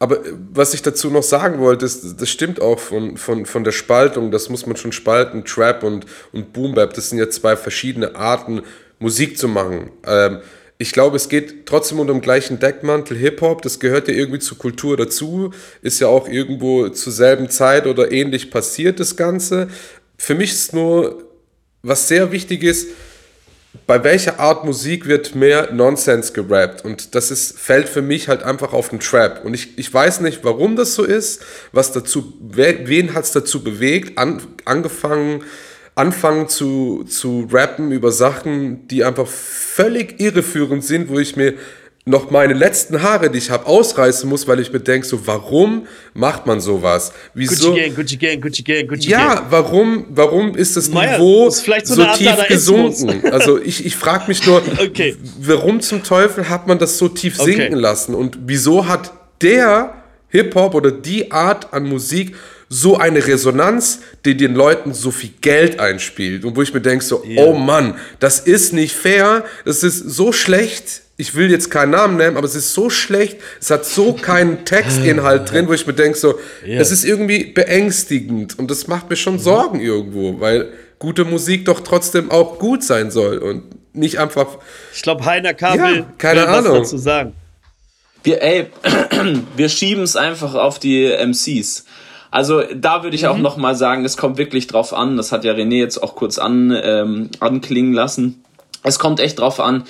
Aber 0.00 0.26
äh, 0.26 0.32
was 0.52 0.74
ich 0.74 0.82
dazu 0.82 1.08
noch 1.08 1.22
sagen 1.22 1.60
wollte, 1.60 1.86
ist, 1.86 2.20
das 2.20 2.28
stimmt 2.28 2.60
auch 2.60 2.80
von, 2.80 3.16
von, 3.16 3.46
von 3.46 3.62
der 3.62 3.70
Spaltung, 3.70 4.32
das 4.32 4.48
muss 4.48 4.66
man 4.66 4.74
schon 4.74 4.90
spalten, 4.90 5.44
Trap 5.44 5.84
und, 5.84 6.04
und 6.32 6.52
Boom 6.52 6.74
Bap, 6.74 6.94
das 6.94 7.10
sind 7.10 7.20
ja 7.20 7.30
zwei 7.30 7.54
verschiedene 7.54 8.16
Arten, 8.16 8.62
Musik 8.98 9.38
zu 9.38 9.46
machen. 9.46 9.92
Ähm, 10.04 10.40
ich 10.78 10.90
glaube, 10.90 11.14
es 11.14 11.28
geht 11.28 11.64
trotzdem 11.66 12.00
unter 12.00 12.12
dem 12.12 12.22
gleichen 12.22 12.58
Deckmantel 12.58 13.16
Hip-Hop, 13.16 13.62
das 13.62 13.78
gehört 13.78 14.08
ja 14.08 14.14
irgendwie 14.14 14.40
zur 14.40 14.58
Kultur 14.58 14.96
dazu, 14.96 15.52
ist 15.80 16.00
ja 16.00 16.08
auch 16.08 16.28
irgendwo 16.28 16.88
zur 16.88 17.12
selben 17.12 17.50
Zeit 17.50 17.86
oder 17.86 18.10
ähnlich 18.10 18.50
passiert, 18.50 18.98
das 18.98 19.14
Ganze. 19.14 19.68
Für 20.18 20.34
mich 20.34 20.50
ist 20.50 20.74
nur 20.74 21.25
was 21.82 22.08
sehr 22.08 22.32
wichtig 22.32 22.62
ist, 22.62 22.88
bei 23.86 24.02
welcher 24.02 24.40
Art 24.40 24.64
Musik 24.64 25.06
wird 25.06 25.34
mehr 25.34 25.72
Nonsense 25.72 26.32
gerappt? 26.32 26.84
Und 26.84 27.14
das 27.14 27.30
ist, 27.30 27.58
fällt 27.58 27.88
für 27.88 28.02
mich 28.02 28.28
halt 28.28 28.42
einfach 28.42 28.72
auf 28.72 28.88
den 28.88 29.00
Trap. 29.00 29.44
Und 29.44 29.54
ich, 29.54 29.78
ich 29.78 29.92
weiß 29.92 30.20
nicht, 30.20 30.44
warum 30.44 30.76
das 30.76 30.94
so 30.94 31.04
ist, 31.04 31.42
was 31.72 31.92
dazu, 31.92 32.32
wen 32.40 33.14
hat 33.14 33.24
es 33.24 33.32
dazu 33.32 33.62
bewegt, 33.62 34.18
an, 34.18 34.40
angefangen, 34.64 35.44
anfangen 35.94 36.48
zu, 36.48 37.04
zu 37.04 37.48
rappen 37.50 37.92
über 37.92 38.12
Sachen, 38.12 38.88
die 38.88 39.04
einfach 39.04 39.26
völlig 39.26 40.20
irreführend 40.20 40.84
sind, 40.84 41.08
wo 41.08 41.18
ich 41.18 41.36
mir 41.36 41.54
noch 42.08 42.30
meine 42.30 42.54
letzten 42.54 43.02
Haare, 43.02 43.30
die 43.30 43.38
ich 43.38 43.50
habe, 43.50 43.66
ausreißen 43.66 44.28
muss, 44.28 44.46
weil 44.46 44.60
ich 44.60 44.72
mir 44.72 44.78
denke, 44.78 45.04
so, 45.04 45.26
warum 45.26 45.88
macht 46.14 46.46
man 46.46 46.60
sowas? 46.60 47.12
Wieso? 47.34 47.72
Gucci 47.72 47.80
Gang, 47.80 47.94
Gucci 47.96 48.16
Gang, 48.16 48.40
Gucci 48.40 48.62
Gang, 48.62 48.86
Gucci 48.86 49.10
ja, 49.10 49.34
Gang. 49.34 49.46
warum, 49.50 50.06
warum 50.10 50.56
ist 50.56 50.76
das 50.76 50.88
Meier, 50.88 51.18
Niveau 51.18 51.48
ist 51.48 51.66
so, 51.84 51.94
so 51.94 52.04
tief 52.16 52.46
gesunken? 52.46 53.28
Also 53.32 53.60
ich, 53.60 53.84
ich 53.84 53.96
frage 53.96 54.28
mich 54.28 54.46
nur, 54.46 54.62
okay. 54.80 55.16
warum 55.40 55.80
zum 55.80 56.04
Teufel 56.04 56.48
hat 56.48 56.68
man 56.68 56.78
das 56.78 56.96
so 56.96 57.08
tief 57.08 57.36
sinken 57.36 57.74
okay. 57.74 57.74
lassen? 57.74 58.14
Und 58.14 58.38
wieso 58.46 58.86
hat 58.86 59.12
der 59.42 59.94
Hip-Hop 60.28 60.76
oder 60.76 60.92
die 60.92 61.32
Art 61.32 61.72
an 61.74 61.88
Musik 61.88 62.36
so 62.68 62.96
eine 62.96 63.26
Resonanz, 63.26 63.98
die 64.24 64.36
den 64.36 64.54
Leuten 64.54 64.94
so 64.94 65.10
viel 65.10 65.30
Geld 65.40 65.80
einspielt 65.80 66.44
und 66.44 66.54
wo 66.54 66.62
ich 66.62 66.72
mir 66.72 66.80
denke 66.80 67.04
so, 67.04 67.24
yeah. 67.24 67.44
oh 67.44 67.54
Mann, 67.54 67.96
das 68.20 68.38
ist 68.38 68.72
nicht 68.72 68.94
fair, 68.94 69.44
das 69.64 69.82
ist 69.82 69.98
so 69.98 70.30
schlecht, 70.30 71.02
ich 71.16 71.34
will 71.34 71.50
jetzt 71.50 71.70
keinen 71.70 71.90
Namen 71.90 72.16
nennen, 72.16 72.36
aber 72.36 72.46
es 72.46 72.54
ist 72.54 72.74
so 72.74 72.90
schlecht, 72.90 73.38
es 73.60 73.70
hat 73.70 73.84
so 73.84 74.12
keinen 74.12 74.64
Textinhalt 74.64 75.50
drin, 75.50 75.68
wo 75.68 75.72
ich 75.72 75.86
mir 75.86 75.94
denke, 75.94 76.18
so, 76.18 76.38
yeah. 76.64 76.80
es 76.80 76.90
ist 76.90 77.04
irgendwie 77.04 77.44
beängstigend 77.44 78.58
und 78.58 78.70
das 78.70 78.86
macht 78.86 79.08
mir 79.08 79.16
schon 79.16 79.38
Sorgen 79.38 79.80
irgendwo, 79.80 80.40
weil 80.40 80.72
gute 80.98 81.24
Musik 81.24 81.64
doch 81.64 81.80
trotzdem 81.80 82.30
auch 82.30 82.58
gut 82.58 82.82
sein 82.82 83.10
soll 83.10 83.38
und 83.38 83.64
nicht 83.94 84.18
einfach. 84.18 84.58
Ich 84.94 85.02
glaube, 85.02 85.24
Heiner 85.24 85.54
Kabel 85.54 85.98
ja, 85.98 86.06
keine 86.18 86.46
Ahnung. 86.48 86.80
was 86.80 86.90
dazu 86.90 86.98
sagen. 86.98 87.32
Wir, 88.22 88.42
ey, 88.42 88.66
wir 89.56 89.68
schieben 89.68 90.02
es 90.02 90.16
einfach 90.16 90.54
auf 90.54 90.78
die 90.78 91.06
MCs. 91.06 91.84
Also 92.30 92.62
da 92.74 93.02
würde 93.02 93.16
ich 93.16 93.22
mhm. 93.22 93.28
auch 93.28 93.38
noch 93.38 93.56
mal 93.56 93.74
sagen, 93.74 94.04
es 94.04 94.16
kommt 94.16 94.36
wirklich 94.36 94.66
drauf 94.66 94.92
an. 94.92 95.16
Das 95.16 95.32
hat 95.32 95.44
ja 95.44 95.52
René 95.52 95.78
jetzt 95.78 96.02
auch 96.02 96.16
kurz 96.16 96.38
an, 96.38 96.76
ähm, 96.82 97.30
anklingen 97.40 97.94
lassen. 97.94 98.44
Es 98.82 98.98
kommt 98.98 99.20
echt 99.20 99.38
drauf 99.38 99.58
an, 99.58 99.84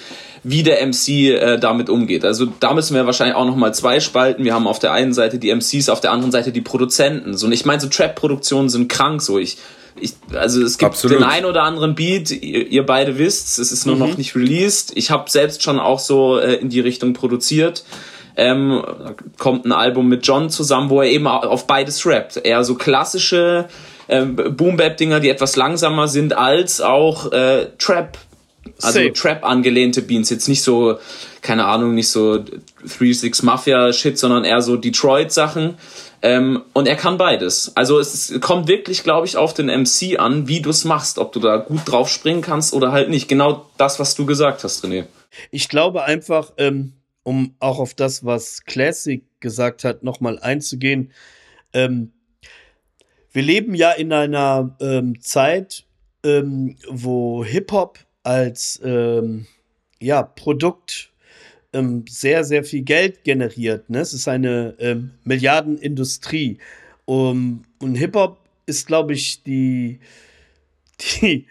wie 0.49 0.63
der 0.63 0.87
MC 0.87 1.09
äh, 1.09 1.59
damit 1.59 1.91
umgeht. 1.91 2.25
Also 2.25 2.47
da 2.61 2.73
müssen 2.73 2.95
wir 2.95 3.05
wahrscheinlich 3.05 3.35
auch 3.35 3.47
noch 3.47 3.57
mal 3.57 3.75
zwei 3.75 3.99
spalten. 3.99 4.45
Wir 4.45 4.55
haben 4.55 4.69
auf 4.69 4.79
der 4.79 4.93
einen 4.93 5.13
Seite 5.13 5.41
die 5.41 5.53
MCs, 5.53 5.89
auf 5.89 6.01
der 6.01 6.13
anderen 6.13 6.31
Seite 6.31 6.53
die 6.53 6.61
Produzenten. 6.61 7.37
So, 7.37 7.47
und 7.47 7.53
ich 7.53 7.65
meine, 7.65 7.81
so 7.81 7.89
Trap-Produktionen 7.89 8.69
sind 8.69 8.89
krank. 8.89 9.23
So, 9.23 9.41
ich, 9.41 9.59
ich, 10.01 10.13
also 10.35 10.63
es 10.63 10.79
gibt 10.79 10.93
Absolut. 10.93 11.19
den 11.19 11.25
ein 11.25 11.47
oder 11.47 11.65
anderen 11.65 11.97
Beat, 11.97 12.31
ihr, 12.31 12.69
ihr 12.69 12.87
beide 12.87 13.19
wisst, 13.19 13.59
es 13.59 13.73
ist 13.73 13.87
nur 13.87 13.97
mhm. 13.97 14.03
noch 14.03 14.17
nicht 14.17 14.37
released. 14.37 14.93
Ich 14.95 15.11
habe 15.11 15.29
selbst 15.29 15.65
schon 15.65 15.81
auch 15.81 15.99
so 15.99 16.39
äh, 16.39 16.55
in 16.55 16.69
die 16.69 16.81
Richtung 16.81 17.13
produziert. 17.13 17.85
Ähm, 18.37 18.85
kommt 19.39 19.65
ein 19.65 19.73
Album 19.73 20.09
mit 20.09 20.25
John 20.25 20.49
zusammen, 20.49 20.91
wo 20.91 21.01
er 21.01 21.11
eben 21.11 21.27
auf 21.27 21.67
beides 21.67 22.07
rappt. 22.07 22.37
Eher 22.37 22.63
so 22.63 22.77
klassische 22.77 23.67
ähm, 24.09 24.37
Boom-Bap-Dinger, 24.37 25.19
die 25.19 25.31
etwas 25.31 25.57
langsamer 25.57 26.07
sind, 26.07 26.37
als 26.37 26.81
auch 26.81 27.33
äh, 27.33 27.67
Trap. 27.79 28.17
Also 28.83 28.99
Safe. 28.99 29.13
Trap 29.13 29.45
angelehnte 29.45 30.03
Beats. 30.03 30.31
Jetzt 30.31 30.49
nicht 30.49 30.63
so, 30.63 30.99
keine 31.41 31.67
Ahnung, 31.67 31.95
nicht 31.95 32.09
so 32.09 32.45
3-6 32.85 33.45
Mafia-Shit, 33.45 34.19
sondern 34.19 34.45
eher 34.45 34.61
so 34.61 34.77
Detroit-Sachen. 34.77 35.79
Ähm, 36.23 36.63
und 36.73 36.89
er 36.89 36.97
kann 36.97 37.19
beides. 37.19 37.73
Also 37.77 37.99
es 37.99 38.35
kommt 38.41 38.69
wirklich, 38.69 39.03
glaube 39.03 39.27
ich, 39.27 39.37
auf 39.37 39.55
den 39.55 39.67
MC 39.67 40.19
an, 40.19 40.49
wie 40.49 40.61
du 40.61 40.71
es 40.71 40.85
machst, 40.85 41.19
ob 41.19 41.33
du 41.33 41.41
da 41.41 41.59
gut 41.59 41.83
drauf 41.85 42.09
springen 42.09 42.41
kannst 42.43 42.75
oder 42.75 42.93
halt 42.93 43.11
nicht. 43.11 43.29
Genau 43.29 43.67
das, 43.77 43.99
was 44.01 44.15
du 44.15 44.27
gesagt 44.27 44.65
hast, 44.65 44.85
René. 44.85 45.05
Ich 45.51 45.69
glaube 45.69 46.05
einfach, 46.05 46.53
ähm, 46.57 46.95
um 47.23 47.55
auch 47.59 47.79
auf 47.79 47.95
das, 47.95 48.25
was 48.25 48.65
Classic 48.65 49.25
gesagt 49.41 49.85
hat, 49.85 50.03
nochmal 50.03 50.39
einzugehen. 50.39 51.13
Ähm, 51.73 52.13
wir 53.33 53.43
leben 53.43 53.75
ja 53.75 53.93
in 53.93 54.13
einer 54.13 54.77
ähm, 54.81 55.21
Zeit, 55.21 55.85
ähm, 56.25 56.77
wo 56.89 57.45
Hip-Hop 57.45 57.99
als 58.27 58.81
ähm, 58.85 59.47
ja, 60.01 60.25
Produkt 60.25 61.13
ähm, 61.73 62.05
sehr, 62.09 62.43
sehr 62.43 62.65
viel 62.65 62.83
Geld 62.83 63.23
generiert. 63.23 63.89
Ne? 63.89 64.01
Es 64.01 64.13
ist 64.13 64.27
eine 64.27 64.75
ähm, 64.81 65.13
Milliardenindustrie. 65.23 66.59
Um, 67.05 67.63
und 67.81 67.95
Hip-Hop 67.95 68.39
ist, 68.67 68.89
glaube 68.89 69.13
ich, 69.13 69.45
die, 69.45 70.01
die, 71.23 71.47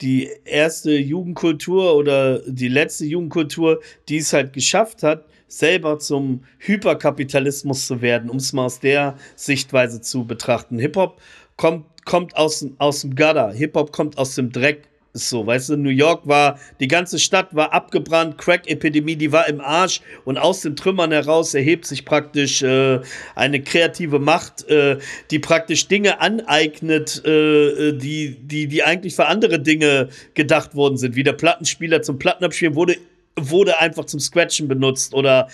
die 0.00 0.30
erste 0.44 0.92
Jugendkultur 0.92 1.96
oder 1.96 2.38
die 2.46 2.68
letzte 2.68 3.04
Jugendkultur, 3.04 3.80
die 4.08 4.18
es 4.18 4.32
halt 4.32 4.52
geschafft 4.52 5.02
hat, 5.02 5.26
selber 5.48 5.98
zum 5.98 6.44
Hyperkapitalismus 6.58 7.88
zu 7.88 8.00
werden, 8.00 8.30
um 8.30 8.36
es 8.36 8.52
mal 8.52 8.66
aus 8.66 8.78
der 8.78 9.16
Sichtweise 9.34 10.00
zu 10.00 10.24
betrachten. 10.24 10.78
Hip-Hop 10.78 11.20
kommt, 11.56 11.84
kommt 12.04 12.36
aus, 12.36 12.64
aus 12.78 13.00
dem 13.00 13.16
Gutter, 13.16 13.52
Hip-Hop 13.52 13.90
kommt 13.90 14.18
aus 14.18 14.36
dem 14.36 14.52
Dreck, 14.52 14.88
so, 15.14 15.46
weißt 15.46 15.70
du, 15.70 15.76
New 15.76 15.90
York 15.90 16.26
war, 16.26 16.58
die 16.80 16.88
ganze 16.88 17.18
Stadt 17.18 17.54
war 17.54 17.72
abgebrannt, 17.72 18.38
Crack-Epidemie, 18.38 19.16
die 19.16 19.30
war 19.30 19.46
im 19.46 19.60
Arsch 19.60 20.00
und 20.24 20.38
aus 20.38 20.62
den 20.62 20.74
Trümmern 20.74 21.12
heraus 21.12 21.52
erhebt 21.52 21.84
sich 21.84 22.04
praktisch 22.04 22.62
äh, 22.62 23.00
eine 23.34 23.62
kreative 23.62 24.18
Macht, 24.18 24.66
äh, 24.68 24.98
die 25.30 25.38
praktisch 25.38 25.86
Dinge 25.88 26.20
aneignet, 26.20 27.24
äh, 27.26 27.92
die, 27.92 28.38
die, 28.40 28.68
die 28.68 28.82
eigentlich 28.82 29.14
für 29.14 29.26
andere 29.26 29.60
Dinge 29.60 30.08
gedacht 30.34 30.74
worden 30.74 30.96
sind. 30.96 31.14
Wie 31.14 31.24
der 31.24 31.34
Plattenspieler 31.34 32.00
zum 32.00 32.18
Plattenabspielen 32.18 32.74
wurde, 32.74 32.96
wurde 33.36 33.78
einfach 33.80 34.06
zum 34.06 34.20
Scratchen 34.20 34.66
benutzt 34.66 35.14
oder 35.14 35.48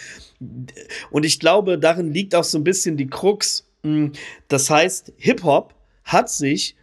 und 1.11 1.25
ich 1.25 1.41
glaube, 1.41 1.79
darin 1.79 2.13
liegt 2.13 2.35
auch 2.37 2.45
so 2.45 2.59
ein 2.59 2.65
bisschen 2.65 2.97
die 2.97 3.09
Krux. 3.09 3.67
Hm, 3.83 4.13
das 4.47 4.71
heißt, 4.71 5.13
Hip-Hop 5.17 5.75
hat 6.05 6.31
sich 6.31 6.77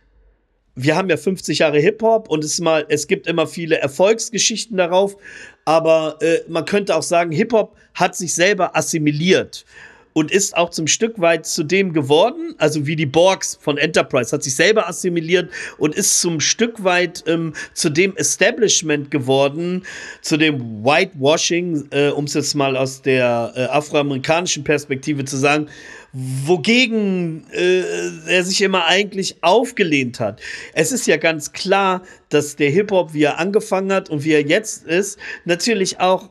wir 0.76 0.96
haben 0.96 1.10
ja 1.10 1.18
50 1.18 1.60
Jahre 1.60 1.80
Hip-Hop 1.80 2.30
und 2.30 2.44
es, 2.44 2.60
mal, 2.60 2.86
es 2.90 3.08
gibt 3.08 3.28
immer 3.28 3.48
viele 3.48 3.78
Erfolgsgeschichten 3.80 4.78
darauf, 4.78 5.16
aber 5.64 6.18
äh, 6.22 6.40
man 6.48 6.66
könnte 6.66 6.96
auch 6.96 7.04
sagen, 7.04 7.32
Hip-Hop 7.32 7.76
hat 7.94 8.16
sich 8.16 8.34
selber 8.34 8.76
assimiliert 8.76 9.66
und 10.16 10.32
ist 10.32 10.56
auch 10.56 10.70
zum 10.70 10.88
Stück 10.88 11.20
weit 11.20 11.46
zu 11.46 11.64
dem 11.64 11.92
geworden, 11.92 12.56
also 12.58 12.88
wie 12.88 12.96
die 12.96 13.06
Borgs 13.06 13.60
von 13.62 13.78
Enterprise, 13.78 14.32
hat 14.32 14.44
sich 14.44 14.56
selber 14.56 14.88
assimiliert 14.88 15.52
und 15.78 15.94
ist 15.94 16.22
zum 16.22 16.40
Stück 16.40 16.86
weit 16.86 17.26
ähm, 17.28 17.54
zu 17.74 17.90
dem 17.90 18.16
Establishment 18.16 19.12
geworden, 19.12 19.84
zu 20.22 20.38
dem 20.38 20.86
Whitewashing, 20.86 21.90
äh, 21.92 22.10
um 22.10 22.24
es 22.24 22.34
jetzt 22.34 22.56
mal 22.56 22.78
aus 22.78 23.02
der 23.02 23.52
äh, 23.58 23.64
afroamerikanischen 23.66 24.64
Perspektive 24.64 25.26
zu 25.26 25.36
sagen, 25.36 25.68
wogegen 26.14 27.46
äh, 27.52 27.84
er 28.30 28.46
sich 28.46 28.62
immer 28.62 28.86
eigentlich 28.86 29.36
aufgelehnt 29.42 30.22
hat. 30.22 30.40
Es 30.74 30.94
ist 30.94 31.08
ja 31.08 31.18
ganz 31.18 31.52
klar, 31.52 32.04
dass 32.30 32.56
der 32.56 32.70
Hip-Hop, 32.70 33.14
wie 33.14 33.24
er 33.24 33.38
angefangen 33.38 33.92
hat 33.92 34.10
und 34.10 34.24
wie 34.24 34.32
er 34.32 34.48
jetzt 34.48 34.88
ist, 34.88 35.20
natürlich 35.44 36.00
auch 36.00 36.30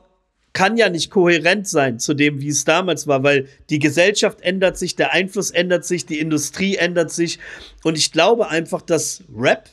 kann 0.55 0.79
ja 0.79 0.88
nicht 0.88 1.11
kohärent 1.11 1.69
sein 1.69 1.99
zu 1.99 2.14
dem, 2.14 2.40
wie 2.40 2.49
es 2.49 2.64
damals 2.64 3.07
war, 3.07 3.23
weil 3.23 3.49
die 3.69 3.81
Gesellschaft 3.81 4.40
ändert 4.40 4.79
sich, 4.79 4.97
der 4.97 5.12
Einfluss 5.12 5.51
ändert 5.51 5.85
sich, 5.85 6.07
die 6.07 6.21
Industrie 6.21 6.77
ändert 6.77 7.11
sich. 7.11 7.38
Und 7.83 7.99
ich 7.99 8.12
glaube 8.12 8.49
einfach, 8.49 8.81
dass 8.81 9.23
Rap 9.37 9.69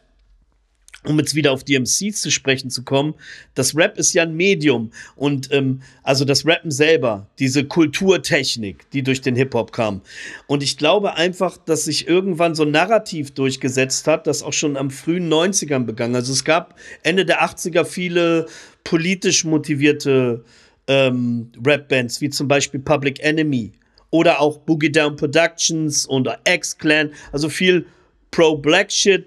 um 1.03 1.17
jetzt 1.17 1.33
wieder 1.33 1.51
auf 1.51 1.63
DMC 1.63 2.13
zu 2.13 2.29
sprechen 2.29 2.69
zu 2.69 2.83
kommen, 2.83 3.15
das 3.55 3.75
Rap 3.75 3.97
ist 3.97 4.13
ja 4.13 4.23
ein 4.23 4.35
Medium 4.35 4.91
und 5.15 5.51
ähm, 5.51 5.81
also 6.03 6.25
das 6.25 6.45
Rappen 6.45 6.69
selber, 6.69 7.27
diese 7.39 7.65
Kulturtechnik, 7.65 8.89
die 8.91 9.01
durch 9.01 9.21
den 9.21 9.35
Hip-Hop 9.35 9.71
kam. 9.71 10.01
Und 10.45 10.61
ich 10.61 10.77
glaube 10.77 11.15
einfach, 11.15 11.57
dass 11.57 11.85
sich 11.85 12.07
irgendwann 12.07 12.53
so 12.53 12.63
ein 12.63 12.71
Narrativ 12.71 13.31
durchgesetzt 13.31 14.05
hat, 14.07 14.27
das 14.27 14.43
auch 14.43 14.53
schon 14.53 14.77
am 14.77 14.91
frühen 14.91 15.27
90ern 15.27 15.85
begann. 15.85 16.13
Also 16.13 16.33
es 16.33 16.45
gab 16.45 16.75
Ende 17.01 17.25
der 17.25 17.43
80er 17.43 17.83
viele 17.83 18.45
politisch 18.83 19.43
motivierte 19.43 20.43
ähm, 20.87 21.51
Rap-Bands, 21.65 22.21
wie 22.21 22.29
zum 22.29 22.47
Beispiel 22.47 22.79
Public 22.79 23.19
Enemy 23.23 23.71
oder 24.09 24.41
auch 24.41 24.57
Boogie 24.59 24.91
Down 24.91 25.15
Productions 25.15 26.05
und 26.05 26.29
X-Clan, 26.45 27.11
also 27.31 27.49
viel 27.49 27.85
Pro-Black 28.31 28.91
Shit. 28.91 29.25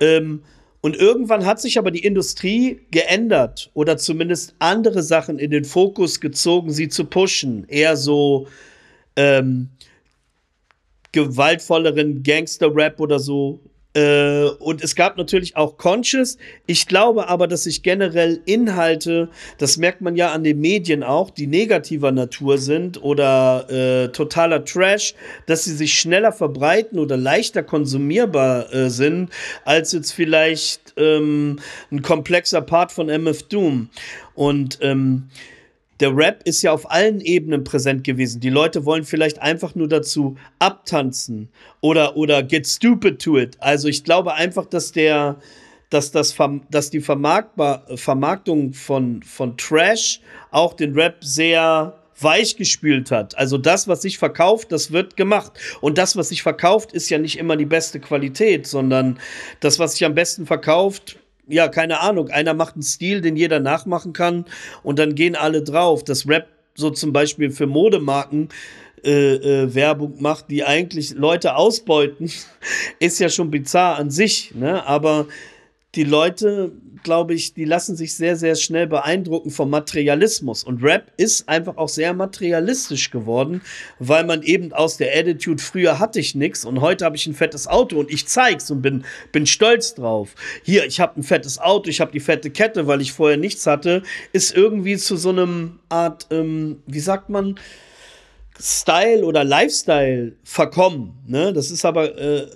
Ähm, 0.00 0.42
und 0.80 0.96
irgendwann 0.96 1.46
hat 1.46 1.60
sich 1.60 1.78
aber 1.78 1.92
die 1.92 2.04
Industrie 2.04 2.80
geändert 2.90 3.70
oder 3.74 3.96
zumindest 3.98 4.56
andere 4.58 5.02
Sachen 5.02 5.38
in 5.38 5.52
den 5.52 5.64
Fokus 5.64 6.20
gezogen, 6.20 6.72
sie 6.72 6.88
zu 6.88 7.04
pushen. 7.04 7.64
Eher 7.68 7.96
so 7.96 8.48
ähm, 9.14 9.68
gewaltvolleren 11.12 12.22
Gangster-Rap 12.22 12.98
oder 12.98 13.20
so 13.20 13.60
äh, 13.94 14.44
und 14.58 14.82
es 14.82 14.94
gab 14.94 15.18
natürlich 15.18 15.56
auch 15.56 15.76
Conscious. 15.76 16.38
Ich 16.66 16.86
glaube 16.86 17.28
aber, 17.28 17.46
dass 17.46 17.64
sich 17.64 17.82
generell 17.82 18.40
Inhalte, 18.46 19.28
das 19.58 19.76
merkt 19.76 20.00
man 20.00 20.16
ja 20.16 20.32
an 20.32 20.44
den 20.44 20.60
Medien 20.60 21.02
auch, 21.02 21.30
die 21.30 21.46
negativer 21.46 22.10
Natur 22.10 22.56
sind 22.56 23.02
oder 23.02 23.68
äh, 23.70 24.08
totaler 24.08 24.64
Trash, 24.64 25.14
dass 25.46 25.64
sie 25.64 25.74
sich 25.74 25.98
schneller 25.98 26.32
verbreiten 26.32 26.98
oder 26.98 27.16
leichter 27.16 27.62
konsumierbar 27.62 28.72
äh, 28.72 28.88
sind, 28.88 29.30
als 29.64 29.92
jetzt 29.92 30.12
vielleicht 30.12 30.94
ähm, 30.96 31.58
ein 31.90 32.00
komplexer 32.00 32.62
Part 32.62 32.92
von 32.92 33.08
MF 33.08 33.42
Doom. 33.44 33.90
Und 34.34 34.78
ähm, 34.80 35.28
der 36.02 36.16
Rap 36.16 36.42
ist 36.44 36.62
ja 36.62 36.72
auf 36.72 36.90
allen 36.90 37.20
Ebenen 37.20 37.62
präsent 37.62 38.02
gewesen. 38.02 38.40
Die 38.40 38.50
Leute 38.50 38.84
wollen 38.84 39.04
vielleicht 39.04 39.40
einfach 39.40 39.76
nur 39.76 39.88
dazu 39.88 40.36
abtanzen 40.58 41.48
oder, 41.80 42.16
oder 42.16 42.42
get 42.42 42.66
stupid 42.66 43.22
to 43.22 43.38
it. 43.38 43.56
Also 43.60 43.86
ich 43.86 44.02
glaube 44.02 44.34
einfach, 44.34 44.66
dass 44.66 44.90
der, 44.90 45.36
dass, 45.90 46.10
das, 46.10 46.34
dass 46.70 46.90
die 46.90 47.00
Vermarktbar 47.00 47.86
Vermarktung 47.94 48.72
von, 48.72 49.22
von 49.22 49.56
Trash 49.56 50.20
auch 50.50 50.74
den 50.74 50.94
Rap 50.94 51.22
sehr 51.22 51.96
weich 52.18 52.56
gespült 52.56 53.12
hat. 53.12 53.38
Also 53.38 53.56
das, 53.56 53.86
was 53.86 54.02
sich 54.02 54.18
verkauft, 54.18 54.72
das 54.72 54.90
wird 54.90 55.16
gemacht. 55.16 55.52
Und 55.80 55.98
das, 55.98 56.16
was 56.16 56.30
sich 56.30 56.42
verkauft, 56.42 56.92
ist 56.92 57.10
ja 57.10 57.18
nicht 57.18 57.38
immer 57.38 57.56
die 57.56 57.64
beste 57.64 58.00
Qualität, 58.00 58.66
sondern 58.66 59.20
das, 59.60 59.78
was 59.78 59.92
sich 59.92 60.04
am 60.04 60.14
besten 60.14 60.46
verkauft, 60.46 61.18
ja, 61.48 61.68
keine 61.68 62.00
Ahnung, 62.00 62.28
einer 62.28 62.54
macht 62.54 62.74
einen 62.74 62.82
Stil, 62.82 63.20
den 63.20 63.36
jeder 63.36 63.60
nachmachen 63.60 64.12
kann 64.12 64.44
und 64.82 64.98
dann 64.98 65.14
gehen 65.14 65.36
alle 65.36 65.62
drauf. 65.62 66.04
Das 66.04 66.28
Rap 66.28 66.48
so 66.74 66.90
zum 66.90 67.12
Beispiel 67.12 67.50
für 67.50 67.66
Modemarken 67.66 68.48
äh, 69.04 69.34
äh, 69.34 69.74
Werbung 69.74 70.22
macht, 70.22 70.50
die 70.50 70.64
eigentlich 70.64 71.14
Leute 71.14 71.56
ausbeuten, 71.56 72.30
ist 73.00 73.18
ja 73.18 73.28
schon 73.28 73.50
bizarr 73.50 73.96
an 73.96 74.10
sich, 74.10 74.54
ne? 74.54 74.86
Aber 74.86 75.26
die 75.94 76.04
Leute, 76.04 76.72
glaube 77.02 77.34
ich, 77.34 77.52
die 77.52 77.64
lassen 77.64 77.96
sich 77.96 78.14
sehr, 78.14 78.36
sehr 78.36 78.54
schnell 78.54 78.86
beeindrucken 78.86 79.50
vom 79.50 79.68
Materialismus. 79.70 80.64
Und 80.64 80.82
Rap 80.82 81.12
ist 81.16 81.48
einfach 81.48 81.76
auch 81.76 81.88
sehr 81.88 82.14
materialistisch 82.14 83.10
geworden, 83.10 83.60
weil 83.98 84.24
man 84.24 84.42
eben 84.42 84.72
aus 84.72 84.96
der 84.96 85.14
Attitude, 85.14 85.62
früher 85.62 85.98
hatte 85.98 86.20
ich 86.20 86.34
nichts 86.34 86.64
und 86.64 86.80
heute 86.80 87.04
habe 87.04 87.16
ich 87.16 87.26
ein 87.26 87.34
fettes 87.34 87.66
Auto 87.66 87.98
und 87.98 88.10
ich 88.10 88.26
zeig's 88.26 88.70
und 88.70 88.80
bin, 88.80 89.04
bin 89.32 89.46
stolz 89.46 89.94
drauf. 89.94 90.34
Hier, 90.62 90.86
ich 90.86 91.00
habe 91.00 91.20
ein 91.20 91.24
fettes 91.24 91.58
Auto, 91.58 91.90
ich 91.90 92.00
habe 92.00 92.12
die 92.12 92.20
fette 92.20 92.50
Kette, 92.50 92.86
weil 92.86 93.00
ich 93.02 93.12
vorher 93.12 93.36
nichts 93.36 93.66
hatte, 93.66 94.02
ist 94.32 94.54
irgendwie 94.54 94.96
zu 94.96 95.16
so 95.16 95.30
einem 95.30 95.80
Art, 95.88 96.26
ähm, 96.30 96.82
wie 96.86 97.00
sagt 97.00 97.28
man, 97.28 97.58
Style 98.60 99.24
oder 99.24 99.44
Lifestyle 99.44 100.36
verkommen. 100.44 101.18
Ne? 101.26 101.52
Das 101.52 101.70
ist 101.70 101.84
aber, 101.84 102.16
äh, 102.16 102.46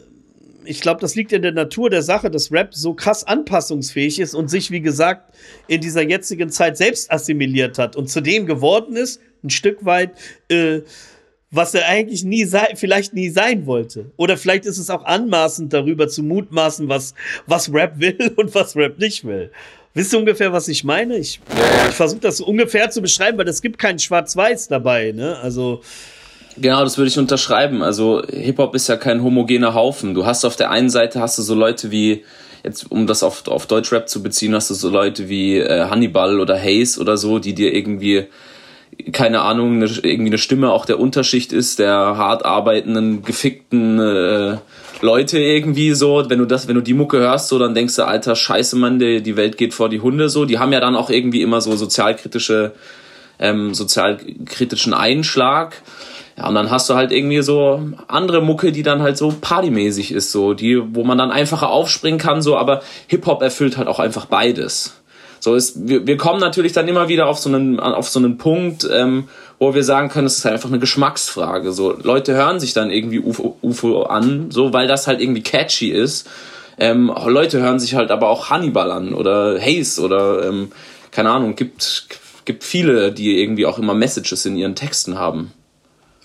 ich 0.67 0.81
glaube, 0.81 1.01
das 1.01 1.15
liegt 1.15 1.33
in 1.33 1.43
der 1.43 1.53
Natur 1.53 1.91
der 1.91 2.03
Sache, 2.03 2.31
dass 2.31 2.53
Rap 2.53 2.75
so 2.75 2.95
krass 2.95 3.25
anpassungsfähig 3.25 4.19
ist 4.21 4.35
und 4.35 4.49
sich, 4.49 4.71
wie 4.71 4.81
gesagt, 4.81 5.35
in 5.69 5.81
dieser 5.81 6.03
jetzigen 6.03 6.51
Zeit 6.51 6.77
selbst 6.77 7.11
assimiliert 7.11 7.79
hat 7.79 7.97
und 7.97 8.09
zu 8.09 8.21
dem 8.21 8.47
geworden 8.47 8.97
ist, 8.97 9.21
ein 9.43 9.51
Stück 9.51 9.85
weit, 9.85 10.13
äh, 10.49 10.81
was 11.51 11.75
er 11.75 11.87
eigentlich 11.87 12.25
nie 12.25 12.45
sei, 12.45 12.75
vielleicht 12.75 13.15
nie 13.15 13.31
sein 13.31 13.67
wollte. 13.67 14.11
Oder 14.17 14.37
vielleicht 14.37 14.67
ist 14.67 14.79
es 14.79 14.91
auch 14.91 15.05
anmaßend 15.05 15.73
darüber 15.73 16.09
zu 16.09 16.23
mutmaßen, 16.23 16.89
was, 16.89 17.15
was 17.47 17.73
Rap 17.73 17.99
will 17.99 18.33
und 18.37 18.55
was 18.55 18.77
Rap 18.77 18.99
nicht 18.99 19.25
will. 19.25 19.51
Wisst 19.95 20.13
ihr 20.13 20.19
ungefähr, 20.19 20.53
was 20.53 20.69
ich 20.69 20.85
meine? 20.85 21.17
Ich, 21.17 21.41
ich 21.89 21.95
versuche 21.95 22.21
das 22.21 22.41
ungefähr 22.41 22.91
zu 22.91 23.01
beschreiben, 23.01 23.39
weil 23.39 23.49
es 23.49 23.63
gibt 23.63 23.79
kein 23.79 23.99
Schwarz-Weiß 23.99 24.69
dabei. 24.69 25.13
Ne? 25.13 25.39
Also 25.39 25.81
Genau, 26.59 26.83
das 26.83 26.97
würde 26.97 27.09
ich 27.09 27.19
unterschreiben. 27.19 27.83
Also 27.83 28.23
Hip-Hop 28.27 28.75
ist 28.75 28.89
ja 28.89 28.97
kein 28.97 29.23
homogener 29.23 29.75
Haufen. 29.75 30.15
Du 30.15 30.25
hast 30.25 30.45
auf 30.45 30.57
der 30.57 30.71
einen 30.71 30.89
Seite 30.89 31.21
hast 31.21 31.39
du 31.39 31.43
so 31.43 31.55
Leute 31.55 31.91
wie, 31.91 32.25
jetzt 32.65 32.91
um 32.91 33.07
das 33.07 33.23
auf, 33.23 33.47
auf 33.49 33.67
Deutschrap 33.67 34.09
zu 34.09 34.23
beziehen, 34.23 34.55
hast 34.55 34.71
du 34.71 34.75
so 34.75 34.89
Leute 34.89 35.29
wie 35.29 35.59
äh, 35.59 35.89
Hannibal 35.91 36.41
oder 36.41 36.59
Hayes 36.59 36.99
oder 36.99 37.17
so, 37.17 37.39
die 37.39 37.55
dir 37.55 37.75
irgendwie 37.75 38.27
keine 39.13 39.43
Ahnung, 39.43 39.77
eine, 39.77 39.87
irgendwie 39.87 40.31
eine 40.31 40.39
Stimme 40.39 40.71
auch 40.71 40.87
der 40.87 40.99
Unterschicht 40.99 41.53
ist, 41.53 41.79
der 41.79 41.93
hart 41.93 42.45
arbeitenden, 42.45 43.23
gefickten 43.23 43.99
äh, 43.99 44.57
Leute 45.01 45.39
irgendwie 45.39 45.93
so. 45.93 46.25
Wenn 46.29 46.39
du 46.39 46.47
das, 46.47 46.67
wenn 46.67 46.77
du 46.77 46.81
die 46.81 46.95
Mucke 46.95 47.19
hörst, 47.19 47.49
so, 47.49 47.59
dann 47.59 47.75
denkst 47.75 47.97
du, 47.97 48.07
alter 48.07 48.35
Scheiße, 48.35 48.77
Mann, 48.77 48.99
die, 48.99 49.23
die 49.23 49.37
Welt 49.37 49.59
geht 49.59 49.75
vor 49.75 49.89
die 49.89 50.01
Hunde 50.01 50.29
so. 50.29 50.45
Die 50.45 50.59
haben 50.59 50.73
ja 50.73 50.81
dann 50.81 50.97
auch 50.97 51.11
irgendwie 51.11 51.43
immer 51.43 51.61
so 51.61 51.77
sozialkritische, 51.77 52.73
ähm, 53.39 53.75
sozialkritischen 53.75 54.95
Einschlag. 54.95 55.83
Ja, 56.37 56.49
und 56.49 56.55
dann 56.55 56.71
hast 56.71 56.91
du 56.91 56.95
halt 56.95 57.13
irgendwie 57.13 57.41
so 57.41 57.81
andere 58.09 58.43
Mucke, 58.43 58.71
die 58.71 58.83
dann 58.83 59.01
halt 59.01 59.17
so 59.17 59.35
partymäßig 59.41 60.13
ist, 60.13 60.33
so, 60.33 60.53
die, 60.53 60.95
wo 60.95 61.03
man 61.03 61.17
dann 61.17 61.31
einfacher 61.31 61.71
aufspringen 61.71 62.21
kann, 62.21 62.43
so, 62.43 62.57
aber 62.57 62.83
Hip-Hop 63.07 63.41
erfüllt 63.41 63.79
halt 63.79 63.89
auch 63.89 63.99
einfach 63.99 64.27
beides. 64.27 65.01
So 65.41 65.55
ist, 65.55 65.89
wir, 65.89 66.07
wir 66.07 66.17
kommen 66.17 66.41
natürlich 66.41 66.73
dann 66.73 66.89
immer 66.89 67.09
wieder 67.09 67.27
auf 67.29 67.39
so 67.39 67.49
einen, 67.49 67.81
auf 67.81 68.09
so 68.09 68.19
einen 68.19 68.37
Punkt, 68.37 68.87
ähm, 68.93 69.29
wo 69.59 69.75
wir 69.75 69.85
sagen 69.85 70.09
können, 70.09 70.27
es 70.27 70.39
ist 70.39 70.45
halt 70.45 70.55
einfach 70.55 70.69
eine 70.69 70.79
Geschmacksfrage. 70.79 71.73
So, 71.73 71.93
Leute 71.93 72.35
hören 72.35 72.61
sich 72.61 72.75
dann 72.75 72.91
irgendwie 72.91 73.21
UFO, 73.21 73.57
UFO 73.63 74.03
an, 74.03 74.51
so, 74.51 74.73
weil 74.73 74.89
das 74.89 75.07
halt 75.07 75.21
irgendwie 75.21 75.43
catchy 75.43 75.91
ist. 75.91 76.29
Ähm, 76.79 77.11
Leute 77.27 77.61
hören 77.61 77.79
sich 77.81 77.95
halt 77.95 78.11
aber 78.11 78.29
auch 78.29 78.51
Hannibal 78.51 78.91
an 78.91 79.15
oder 79.15 79.59
Haze 79.59 80.03
oder, 80.03 80.47
ähm, 80.47 80.73
keine 81.11 81.31
Ahnung, 81.31 81.57
gibt, 81.57 82.09
gibt 82.45 82.65
viele, 82.65 83.13
die 83.13 83.41
irgendwie 83.41 83.65
auch 83.65 83.79
immer 83.79 83.95
Messages 83.95 84.45
in 84.45 84.57
ihren 84.57 84.75
Texten 84.75 85.19
haben. 85.19 85.53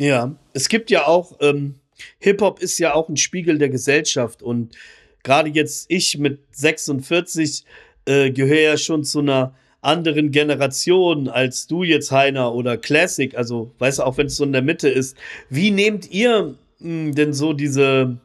Ja, 0.01 0.35
es 0.53 0.67
gibt 0.67 0.89
ja 0.89 1.05
auch, 1.05 1.37
ähm, 1.41 1.75
Hip-Hop 2.17 2.59
ist 2.59 2.79
ja 2.79 2.95
auch 2.95 3.07
ein 3.07 3.17
Spiegel 3.17 3.59
der 3.59 3.69
Gesellschaft 3.69 4.41
und 4.41 4.75
gerade 5.21 5.51
jetzt 5.51 5.85
ich 5.89 6.17
mit 6.17 6.39
46 6.53 7.65
äh, 8.05 8.31
gehöre 8.31 8.61
ja 8.61 8.77
schon 8.77 9.03
zu 9.03 9.19
einer 9.19 9.53
anderen 9.81 10.31
Generation 10.31 11.29
als 11.29 11.67
du 11.67 11.83
jetzt, 11.83 12.11
Heiner, 12.11 12.55
oder 12.55 12.77
Classic, 12.77 13.35
also 13.37 13.75
weißt 13.77 13.99
du, 13.99 14.03
auch 14.03 14.17
wenn 14.17 14.25
es 14.25 14.37
so 14.37 14.43
in 14.43 14.53
der 14.53 14.63
Mitte 14.63 14.89
ist. 14.89 15.15
Wie 15.51 15.69
nehmt 15.69 16.09
ihr 16.09 16.55
mh, 16.79 16.87
hm, 16.87 17.13
denn 17.13 17.33
so 17.33 17.53
diese 17.53 18.17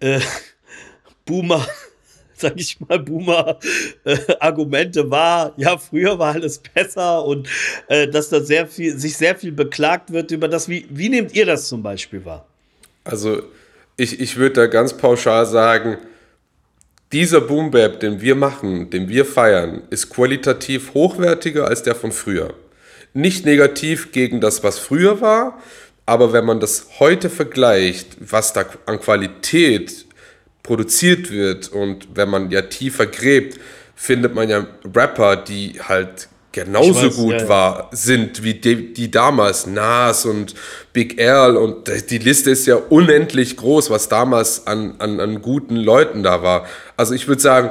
äh, 0.00 0.18
Boomer, 1.26 1.64
sag 2.38 2.54
ich 2.56 2.78
mal, 2.80 2.98
Boomer-Argumente 2.98 5.00
äh, 5.00 5.10
wahr? 5.10 5.52
Ja, 5.56 5.76
früher 5.76 6.18
war 6.18 6.34
alles 6.34 6.58
besser 6.58 7.24
und 7.24 7.48
äh, 7.88 8.08
dass 8.08 8.28
da 8.28 8.40
sehr 8.40 8.66
viel, 8.66 8.98
sich 8.98 9.16
sehr 9.16 9.36
viel 9.36 9.52
beklagt 9.52 10.12
wird 10.12 10.30
über 10.30 10.48
das. 10.48 10.68
Wie, 10.68 10.86
wie 10.90 11.08
nehmt 11.08 11.34
ihr 11.34 11.46
das 11.46 11.68
zum 11.68 11.82
Beispiel 11.82 12.24
wahr? 12.24 12.46
Also, 13.04 13.42
ich, 13.96 14.20
ich 14.20 14.36
würde 14.36 14.54
da 14.54 14.66
ganz 14.66 14.96
pauschal 14.96 15.46
sagen, 15.46 15.98
dieser 17.10 17.40
Boom 17.40 17.70
Bap, 17.70 18.00
den 18.00 18.20
wir 18.20 18.34
machen, 18.34 18.90
den 18.90 19.08
wir 19.08 19.24
feiern, 19.24 19.82
ist 19.90 20.10
qualitativ 20.10 20.94
hochwertiger 20.94 21.66
als 21.66 21.82
der 21.82 21.94
von 21.94 22.12
früher. 22.12 22.54
Nicht 23.14 23.46
negativ 23.46 24.12
gegen 24.12 24.40
das, 24.40 24.62
was 24.62 24.78
früher 24.78 25.20
war, 25.20 25.58
aber 26.06 26.32
wenn 26.32 26.44
man 26.44 26.60
das 26.60 26.86
heute 27.00 27.30
vergleicht, 27.30 28.16
was 28.20 28.52
da 28.52 28.66
an 28.86 29.00
Qualität 29.00 30.06
produziert 30.68 31.30
wird 31.30 31.72
und 31.72 32.08
wenn 32.14 32.28
man 32.28 32.50
ja 32.50 32.60
tiefer 32.60 33.06
gräbt, 33.06 33.58
findet 33.94 34.34
man 34.34 34.50
ja 34.50 34.66
Rapper, 34.94 35.36
die 35.36 35.80
halt 35.80 36.28
genauso 36.52 37.06
weiß, 37.06 37.16
gut 37.16 37.40
ja, 37.40 37.48
war, 37.48 37.88
sind 37.92 38.44
wie 38.44 38.52
die, 38.52 38.92
die, 38.92 39.10
damals, 39.10 39.66
Nas 39.66 40.26
und 40.26 40.54
Big 40.92 41.18
Earl 41.18 41.56
und 41.56 41.90
die 42.10 42.18
Liste 42.18 42.50
ist 42.50 42.66
ja 42.66 42.76
unendlich 42.76 43.56
groß, 43.56 43.88
was 43.88 44.10
damals 44.10 44.66
an, 44.66 44.96
an, 44.98 45.20
an 45.20 45.40
guten 45.40 45.76
Leuten 45.76 46.22
da 46.22 46.42
war. 46.42 46.66
Also 46.98 47.14
ich 47.14 47.26
würde 47.28 47.40
sagen, 47.40 47.70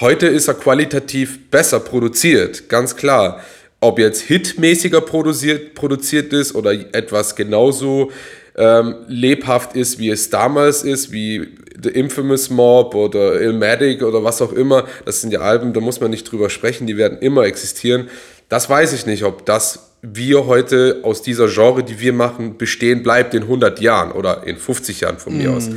heute 0.00 0.26
ist 0.26 0.48
er 0.48 0.54
qualitativ 0.54 1.50
besser 1.50 1.78
produziert, 1.78 2.70
ganz 2.70 2.96
klar. 2.96 3.40
Ob 3.80 3.98
jetzt 3.98 4.22
hitmäßiger 4.22 5.02
produziert, 5.02 5.74
produziert 5.74 6.32
ist 6.32 6.54
oder 6.54 6.72
etwas 6.72 7.36
genauso 7.36 8.10
ähm, 8.56 8.96
lebhaft 9.08 9.76
ist, 9.76 9.98
wie 9.98 10.08
es 10.10 10.30
damals 10.30 10.84
ist, 10.84 11.12
wie 11.12 11.48
The 11.82 11.90
Infamous 11.90 12.50
Mob 12.50 12.94
oder 12.94 13.40
Illmatic 13.40 14.02
oder 14.02 14.22
was 14.22 14.40
auch 14.40 14.52
immer. 14.52 14.86
Das 15.04 15.20
sind 15.20 15.32
ja 15.32 15.40
Alben, 15.40 15.72
da 15.72 15.80
muss 15.80 16.00
man 16.00 16.10
nicht 16.10 16.30
drüber 16.30 16.50
sprechen, 16.50 16.86
die 16.86 16.96
werden 16.96 17.18
immer 17.18 17.44
existieren. 17.44 18.08
Das 18.48 18.70
weiß 18.70 18.92
ich 18.92 19.06
nicht, 19.06 19.24
ob 19.24 19.44
das 19.46 19.90
wir 20.06 20.46
heute 20.46 21.00
aus 21.02 21.22
dieser 21.22 21.48
Genre, 21.48 21.82
die 21.82 21.98
wir 21.98 22.12
machen, 22.12 22.58
bestehen 22.58 23.02
bleibt 23.02 23.32
in 23.32 23.44
100 23.44 23.80
Jahren 23.80 24.12
oder 24.12 24.46
in 24.46 24.58
50 24.58 25.00
Jahren 25.00 25.18
von 25.18 25.36
mir 25.36 25.50
mm. 25.50 25.54
aus. 25.56 25.70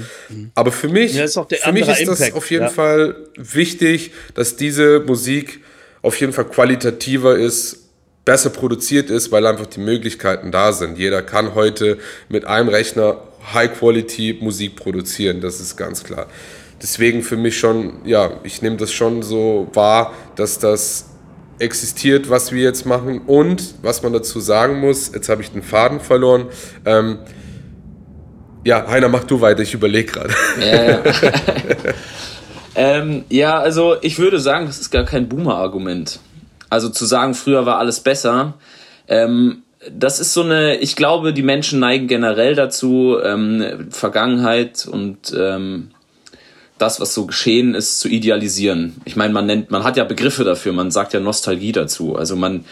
Aber 0.54 0.74
für 0.74 0.90
mich, 0.90 1.14
ja, 1.14 1.28
für 1.28 1.72
mich 1.72 1.88
ist 1.88 2.02
Impact, 2.02 2.20
das 2.20 2.34
auf 2.34 2.52
jeden 2.52 2.66
ja. 2.66 2.70
Fall 2.70 3.16
wichtig, 3.38 4.12
dass 4.34 4.58
diese 4.58 5.00
Musik 5.00 5.62
auf 6.02 6.20
jeden 6.20 6.34
Fall 6.34 6.46
qualitativer 6.46 7.38
ist 7.38 7.88
besser 8.26 8.50
produziert 8.50 9.10
ist, 9.10 9.32
weil 9.32 9.46
einfach 9.46 9.68
die 9.68 9.80
Möglichkeiten 9.80 10.52
da 10.52 10.74
sind. 10.74 10.98
Jeder 10.98 11.22
kann 11.22 11.56
heute 11.56 11.98
mit 12.28 12.44
einem 12.44 12.68
Rechner 12.68 13.22
High-Quality-Musik 13.54 14.76
produzieren, 14.76 15.42
das 15.42 15.60
ist 15.60 15.78
ganz 15.78 16.04
klar. 16.04 16.28
Deswegen 16.82 17.24
für 17.24 17.38
mich 17.38 17.58
schon, 17.58 18.06
ja, 18.06 18.32
ich 18.44 18.62
nehme 18.62 18.78
das 18.78 18.92
schon 18.92 19.24
so 19.24 19.68
wahr, 19.74 20.14
dass 20.36 20.60
das 20.60 21.10
existiert, 21.60 22.30
was 22.30 22.52
wir 22.52 22.64
jetzt 22.64 22.86
machen. 22.86 23.22
Und 23.26 23.76
was 23.82 24.04
man 24.04 24.14
dazu 24.14 24.40
sagen 24.40 24.80
muss, 24.80 25.12
jetzt 25.14 25.30
habe 25.30 25.42
ich 25.42 25.52
den 25.52 25.64
Faden 25.64 26.00
verloren. 26.00 26.48
Ähm, 26.86 27.20
ja, 28.64 28.88
Heiner, 28.88 29.10
mach 29.10 29.24
du 29.24 29.42
weiter, 29.42 29.62
ich 29.62 29.74
überlege 29.74 30.12
gerade. 30.12 30.34
Ja, 30.60 30.84
ja. 30.90 31.04
ähm, 32.76 33.26
ja, 33.30 33.60
also 33.60 33.96
ich 34.02 34.20
würde 34.20 34.40
sagen, 34.40 34.66
das 34.66 34.80
ist 34.80 34.92
gar 34.92 35.06
kein 35.06 35.30
Boomer-Argument. 35.30 36.20
Also 36.70 36.90
zu 36.90 37.06
sagen, 37.06 37.34
früher 37.34 37.66
war 37.66 37.80
alles 37.80 38.02
besser, 38.02 38.56
ähm, 39.08 39.64
das 39.92 40.20
ist 40.20 40.34
so 40.34 40.42
eine, 40.42 40.78
ich 40.78 40.96
glaube, 40.96 41.34
die 41.34 41.44
Menschen 41.44 41.80
neigen 41.80 42.08
generell 42.08 42.56
dazu, 42.56 43.18
ähm, 43.24 43.88
Vergangenheit 43.90 44.88
und 44.88 45.34
ähm, 45.38 45.90
das, 46.78 47.00
was 47.00 47.14
so 47.14 47.26
geschehen 47.26 47.74
ist, 47.74 48.00
zu 48.00 48.08
idealisieren. 48.08 48.96
Ich 49.06 49.16
meine, 49.16 49.34
man 49.34 49.46
nennt, 49.46 49.72
man 49.72 49.84
hat 49.84 49.98
ja 49.98 50.04
Begriffe 50.04 50.44
dafür, 50.44 50.74
man 50.74 50.92
sagt 50.92 51.14
ja 51.14 51.20
Nostalgie 51.20 51.72
dazu. 51.72 52.16
Also 52.16 52.36
man 52.36 52.66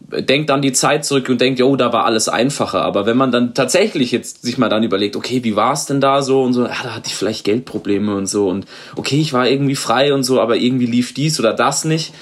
denkt 0.00 0.50
an 0.50 0.62
die 0.62 0.72
Zeit 0.72 1.04
zurück 1.04 1.28
und 1.28 1.40
denkt, 1.40 1.62
oh, 1.62 1.76
da 1.76 1.92
war 1.92 2.04
alles 2.04 2.28
einfacher. 2.28 2.82
Aber 2.82 3.06
wenn 3.06 3.16
man 3.16 3.30
dann 3.30 3.54
tatsächlich 3.54 4.10
jetzt 4.10 4.42
sich 4.42 4.58
mal 4.58 4.68
dann 4.68 4.82
überlegt, 4.82 5.14
okay, 5.14 5.44
wie 5.44 5.54
war 5.54 5.72
es 5.74 5.86
denn 5.86 6.00
da 6.00 6.22
so 6.22 6.42
und 6.42 6.54
so, 6.54 6.64
ja, 6.64 6.74
da 6.82 6.94
hatte 6.96 7.08
ich 7.08 7.14
vielleicht 7.14 7.44
Geldprobleme 7.44 8.14
und 8.16 8.26
so 8.26 8.48
und 8.48 8.66
okay, 8.96 9.20
ich 9.20 9.32
war 9.32 9.48
irgendwie 9.48 9.76
frei 9.76 10.12
und 10.12 10.24
so, 10.24 10.40
aber 10.40 10.56
irgendwie 10.56 10.86
lief 10.86 11.14
dies 11.14 11.38
oder 11.38 11.52
das 11.52 11.84
nicht 11.84 12.12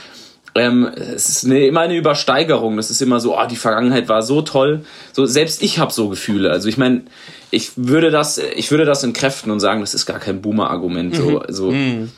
ähm, 0.55 0.91
es 0.97 1.29
ist 1.29 1.45
eine, 1.45 1.67
immer 1.67 1.83
eine 1.83 1.97
Übersteigerung. 1.97 2.77
Das 2.77 2.91
ist 2.91 3.01
immer 3.01 3.21
so, 3.21 3.39
oh, 3.39 3.47
die 3.49 3.57
Vergangenheit 3.57 4.09
war 4.09 4.23
so 4.23 4.43
toll. 4.43 4.85
So 5.13 5.27
selbst 5.27 5.63
ich 5.63 5.79
habe 5.79 5.93
so 5.93 6.09
Gefühle. 6.09 6.51
Also 6.51 6.69
ich 6.69 6.77
meine, 6.77 7.03
ich 7.51 7.73
würde 7.77 8.11
das, 8.11 8.39
ich 8.39 8.71
würde 8.71 8.85
das 8.85 9.03
entkräften 9.03 9.51
und 9.51 9.61
sagen, 9.61 9.81
das 9.81 9.95
ist 9.95 10.07
gar 10.07 10.19
kein 10.19 10.41
Boomer-Argument. 10.43 11.15
So, 11.17 11.31
mhm. 11.31 11.39
also, 11.39 11.71
mhm. 11.71 12.11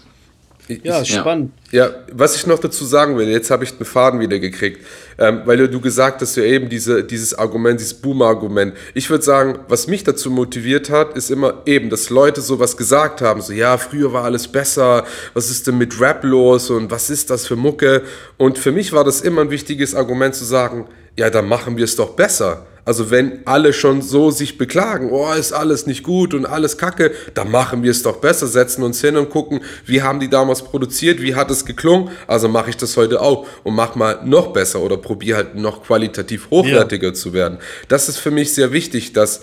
Ja, 0.83 1.05
spannend. 1.05 1.53
Ja, 1.71 1.91
was 2.13 2.37
ich 2.37 2.47
noch 2.47 2.59
dazu 2.59 2.85
sagen 2.85 3.17
will, 3.17 3.29
jetzt 3.29 3.51
habe 3.51 3.65
ich 3.65 3.77
den 3.77 3.87
Faden 3.87 4.21
wieder 4.21 4.39
gekriegt, 4.39 4.85
ähm, 5.19 5.43
weil 5.45 5.69
du 5.69 5.81
gesagt 5.81 6.21
hast, 6.21 6.37
ja 6.37 6.43
eben 6.43 6.69
diese, 6.69 7.03
dieses 7.03 7.35
Argument, 7.35 7.81
dieses 7.81 7.95
Boomer-Argument. 7.95 8.75
Ich 8.95 9.09
würde 9.09 9.25
sagen, 9.25 9.61
was 9.69 9.87
mich 9.87 10.05
dazu 10.05 10.31
motiviert 10.31 10.91
hat, 10.91 11.17
ist 11.17 11.31
immer 11.31 11.63
eben, 11.65 11.89
dass 11.89 12.11
Leute 12.11 12.41
sowas 12.41 12.77
gesagt 12.77 13.23
haben, 13.23 13.41
so 13.41 13.53
ja, 13.53 13.79
früher 13.79 14.13
war 14.13 14.25
alles 14.25 14.49
besser, 14.49 15.05
was 15.35 15.51
ist 15.51 15.67
denn 15.67 15.79
mit 15.79 15.99
Rap 16.01 16.25
los 16.25 16.71
und 16.71 16.91
was 16.91 17.09
ist 17.11 17.31
das 17.31 17.47
für 17.47 17.57
Mucke? 17.57 18.03
Und 18.37 18.59
für 18.59 18.73
mich 18.73 18.93
war 18.93 19.05
das 19.05 19.21
immer 19.23 19.41
ein 19.41 19.51
wichtiges 19.51 19.95
Argument 19.95 20.35
zu 20.35 20.45
sagen, 20.45 20.87
ja, 21.17 21.31
dann 21.31 21.49
machen 21.49 21.77
wir 21.77 21.85
es 21.85 21.97
doch 21.97 22.11
besser. 22.11 22.67
Also 22.85 23.13
wenn 23.13 23.47
alle 23.47 23.73
schon 23.73 24.03
so 24.03 24.33
sich 24.33 24.59
beklagen, 24.59 25.11
oh, 25.13 25.33
ist 25.33 25.53
alles 25.53 25.87
nicht 25.87 26.03
gut 26.03 26.35
und 26.35 26.47
alles 26.47 26.79
kacke, 26.79 27.13
dann 27.35 27.49
machen 27.49 27.85
wir 27.85 27.93
es 27.93 28.03
doch 28.03 28.17
besser, 28.17 28.49
setzen 28.49 28.83
uns 28.83 29.01
hin 29.01 29.17
und 29.17 29.31
gucken, 29.31 29.61
wie 29.87 30.03
haben 30.03 30.19
die 30.19 30.29
damals 30.29 30.63
produziert, 30.63 31.23
wie 31.23 31.37
hat 31.37 31.49
es 31.53 31.65
geklungen, 31.65 32.11
also 32.27 32.49
mache 32.49 32.71
ich 32.71 32.77
das 32.77 32.97
heute 32.97 33.21
auch 33.21 33.47
und 33.63 33.77
mach 33.77 33.95
mal 33.95 34.21
noch 34.25 34.53
besser 34.53 34.81
oder 34.81 34.97
probiere 34.97 35.37
halt 35.37 35.55
noch 35.55 35.85
qualitativ 35.85 36.51
hochwertiger 36.51 37.09
ja. 37.09 37.15
zu 37.15 37.33
werden. 37.33 37.59
Das 37.87 38.09
ist 38.09 38.19
für 38.19 38.33
mich 38.33 38.53
sehr 38.53 38.73
wichtig, 38.73 39.13
dass 39.13 39.43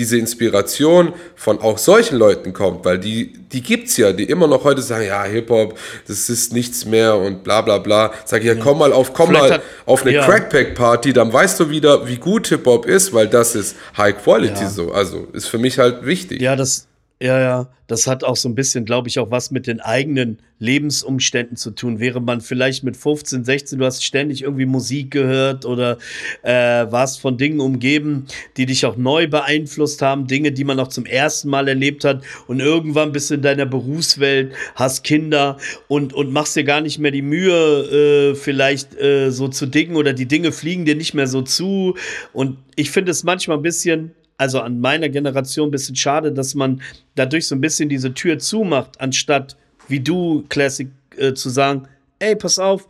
diese 0.00 0.16
Inspiration 0.16 1.12
von 1.36 1.60
auch 1.60 1.76
solchen 1.76 2.16
Leuten 2.16 2.54
kommt, 2.54 2.86
weil 2.86 2.98
die, 2.98 3.34
die 3.52 3.62
gibt's 3.62 3.98
ja, 3.98 4.12
die 4.12 4.24
immer 4.24 4.46
noch 4.46 4.64
heute 4.64 4.80
sagen, 4.80 5.04
ja, 5.04 5.22
Hip-Hop, 5.24 5.78
das 6.08 6.30
ist 6.30 6.54
nichts 6.54 6.86
mehr 6.86 7.16
und 7.16 7.44
bla 7.44 7.60
bla 7.60 7.76
bla. 7.76 8.10
Sag 8.24 8.40
ich, 8.40 8.46
ja, 8.46 8.54
komm 8.54 8.78
mal 8.78 8.94
auf, 8.94 9.12
komm 9.12 9.28
Vielleicht 9.28 9.44
mal 9.44 9.52
hat, 9.56 9.62
auf 9.84 10.00
eine 10.00 10.14
ja. 10.14 10.24
Crackpack-Party, 10.24 11.12
dann 11.12 11.30
weißt 11.30 11.60
du 11.60 11.68
wieder, 11.68 12.08
wie 12.08 12.16
gut 12.16 12.46
Hip-Hop 12.46 12.86
ist, 12.86 13.12
weil 13.12 13.28
das 13.28 13.54
ist 13.54 13.76
High 13.98 14.16
Quality 14.24 14.62
ja. 14.62 14.70
so. 14.70 14.90
Also 14.90 15.28
ist 15.34 15.48
für 15.48 15.58
mich 15.58 15.78
halt 15.78 16.06
wichtig. 16.06 16.40
Ja, 16.40 16.56
das, 16.56 16.88
ja, 17.22 17.38
ja, 17.38 17.68
das 17.86 18.06
hat 18.06 18.24
auch 18.24 18.36
so 18.36 18.48
ein 18.48 18.54
bisschen, 18.54 18.86
glaube 18.86 19.08
ich, 19.08 19.18
auch 19.18 19.30
was 19.30 19.50
mit 19.50 19.66
den 19.66 19.80
eigenen 19.80 20.38
Lebensumständen 20.58 21.56
zu 21.56 21.72
tun. 21.72 22.00
Wäre 22.00 22.22
man 22.22 22.40
vielleicht 22.40 22.82
mit 22.82 22.96
15, 22.96 23.44
16, 23.44 23.78
du 23.78 23.84
hast 23.84 24.02
ständig 24.02 24.42
irgendwie 24.42 24.64
Musik 24.64 25.10
gehört 25.10 25.66
oder 25.66 25.98
äh, 26.42 26.52
warst 26.90 27.20
von 27.20 27.36
Dingen 27.36 27.60
umgeben, 27.60 28.24
die 28.56 28.64
dich 28.64 28.86
auch 28.86 28.96
neu 28.96 29.28
beeinflusst 29.28 30.00
haben, 30.00 30.28
Dinge, 30.28 30.52
die 30.52 30.64
man 30.64 30.80
auch 30.80 30.88
zum 30.88 31.04
ersten 31.04 31.50
Mal 31.50 31.68
erlebt 31.68 32.04
hat 32.04 32.24
und 32.46 32.60
irgendwann 32.60 33.12
bist 33.12 33.28
du 33.28 33.34
in 33.34 33.42
deiner 33.42 33.66
Berufswelt, 33.66 34.54
hast 34.74 35.04
Kinder 35.04 35.58
und, 35.88 36.14
und 36.14 36.32
machst 36.32 36.56
dir 36.56 36.64
gar 36.64 36.80
nicht 36.80 36.98
mehr 36.98 37.10
die 37.10 37.22
Mühe, 37.22 38.30
äh, 38.30 38.34
vielleicht 38.34 38.98
äh, 38.98 39.30
so 39.30 39.48
zu 39.48 39.66
dingen 39.66 39.96
oder 39.96 40.14
die 40.14 40.26
Dinge 40.26 40.52
fliegen 40.52 40.86
dir 40.86 40.94
nicht 40.94 41.12
mehr 41.12 41.26
so 41.26 41.42
zu. 41.42 41.96
Und 42.32 42.56
ich 42.76 42.90
finde 42.90 43.10
es 43.10 43.24
manchmal 43.24 43.58
ein 43.58 43.62
bisschen 43.62 44.14
also 44.40 44.60
an 44.60 44.80
meiner 44.80 45.10
Generation 45.10 45.68
ein 45.68 45.70
bisschen 45.70 45.96
schade, 45.96 46.32
dass 46.32 46.54
man 46.54 46.80
dadurch 47.14 47.46
so 47.46 47.54
ein 47.54 47.60
bisschen 47.60 47.90
diese 47.90 48.14
Tür 48.14 48.38
zumacht, 48.38 48.98
anstatt 48.98 49.54
wie 49.86 50.00
du, 50.00 50.46
Classic, 50.48 50.88
äh, 51.18 51.34
zu 51.34 51.50
sagen, 51.50 51.86
ey, 52.20 52.34
pass 52.36 52.58
auf, 52.58 52.88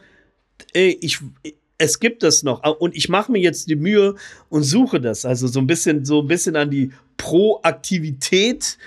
ey, 0.75 0.97
ich, 1.01 1.19
es 1.77 1.99
gibt 1.99 2.23
das 2.23 2.45
noch 2.45 2.63
und 2.79 2.95
ich 2.95 3.09
mache 3.09 3.33
mir 3.33 3.41
jetzt 3.41 3.69
die 3.69 3.75
Mühe 3.75 4.15
und 4.49 4.63
suche 4.63 5.01
das. 5.01 5.25
Also 5.25 5.49
so 5.49 5.59
ein 5.59 5.67
bisschen, 5.67 6.05
so 6.05 6.21
ein 6.21 6.29
bisschen 6.29 6.55
an 6.55 6.71
die 6.71 6.93
Proaktivität 7.17 8.79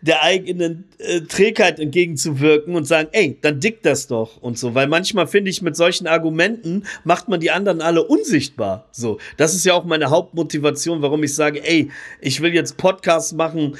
der 0.00 0.22
eigenen 0.22 0.84
äh, 0.98 1.22
Trägheit 1.22 1.80
entgegenzuwirken 1.80 2.74
und 2.74 2.84
sagen, 2.84 3.08
ey, 3.12 3.36
dann 3.40 3.60
dick 3.60 3.82
das 3.82 4.06
doch 4.06 4.40
und 4.40 4.58
so. 4.58 4.74
Weil 4.74 4.86
manchmal 4.86 5.26
finde 5.26 5.50
ich, 5.50 5.62
mit 5.62 5.76
solchen 5.76 6.06
Argumenten 6.06 6.84
macht 7.04 7.28
man 7.28 7.40
die 7.40 7.50
anderen 7.50 7.80
alle 7.80 8.04
unsichtbar. 8.04 8.88
So, 8.92 9.18
das 9.36 9.54
ist 9.54 9.64
ja 9.64 9.74
auch 9.74 9.84
meine 9.84 10.10
Hauptmotivation, 10.10 11.02
warum 11.02 11.22
ich 11.24 11.34
sage, 11.34 11.66
ey, 11.66 11.90
ich 12.20 12.40
will 12.40 12.54
jetzt 12.54 12.76
Podcasts 12.76 13.32
machen, 13.32 13.76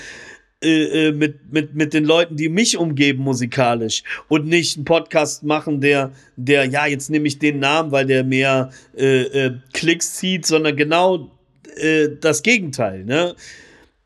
äh, 0.60 1.08
äh, 1.08 1.12
mit, 1.12 1.52
mit, 1.52 1.76
mit 1.76 1.94
den 1.94 2.04
Leuten, 2.04 2.34
die 2.34 2.48
mich 2.48 2.76
umgeben 2.76 3.22
musikalisch 3.22 4.02
und 4.26 4.46
nicht 4.46 4.76
einen 4.76 4.84
Podcast 4.84 5.44
machen, 5.44 5.80
der, 5.80 6.10
der, 6.34 6.64
ja, 6.64 6.84
jetzt 6.86 7.10
nehme 7.10 7.28
ich 7.28 7.38
den 7.38 7.60
Namen, 7.60 7.92
weil 7.92 8.06
der 8.06 8.24
mehr 8.24 8.70
äh, 8.96 9.22
äh, 9.22 9.52
Klicks 9.72 10.14
zieht, 10.14 10.46
sondern 10.46 10.74
genau 10.74 11.30
äh, 11.76 12.08
das 12.20 12.42
Gegenteil. 12.42 13.04
Ne? 13.04 13.36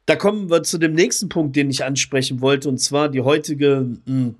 Da 0.06 0.16
kommen 0.16 0.50
wir 0.50 0.62
zu 0.62 0.78
dem 0.78 0.94
nächsten 0.94 1.28
Punkt, 1.28 1.54
den 1.54 1.70
ich 1.70 1.84
ansprechen 1.84 2.40
wollte, 2.40 2.68
und 2.68 2.78
zwar 2.78 3.08
die 3.08 3.20
heutige 3.20 3.86
mh, 4.04 4.06
hm, 4.06 4.34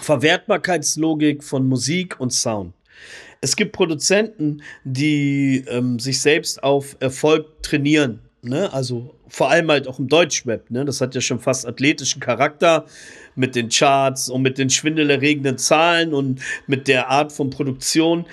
Verwertbarkeitslogik 0.00 1.42
von 1.42 1.68
Musik 1.68 2.18
und 2.20 2.32
Sound. 2.32 2.74
Es 3.40 3.56
gibt 3.56 3.72
Produzenten, 3.72 4.62
die 4.84 5.64
ähm, 5.68 5.98
sich 5.98 6.20
selbst 6.20 6.62
auf 6.62 6.96
Erfolg 7.00 7.62
trainieren. 7.62 8.20
Ne? 8.42 8.72
Also 8.72 9.14
vor 9.28 9.50
allem 9.50 9.70
halt 9.70 9.88
auch 9.88 9.98
im 9.98 10.08
Deutschrap. 10.08 10.70
Ne? 10.70 10.84
Das 10.84 11.00
hat 11.00 11.14
ja 11.14 11.20
schon 11.20 11.40
fast 11.40 11.66
athletischen 11.66 12.20
Charakter 12.20 12.86
mit 13.34 13.54
den 13.54 13.68
Charts 13.68 14.28
und 14.28 14.42
mit 14.42 14.58
den 14.58 14.70
schwindelerregenden 14.70 15.58
Zahlen 15.58 16.14
und 16.14 16.40
mit 16.66 16.88
der 16.88 17.08
Art 17.10 17.32
von 17.32 17.50
Produktion. 17.50 18.26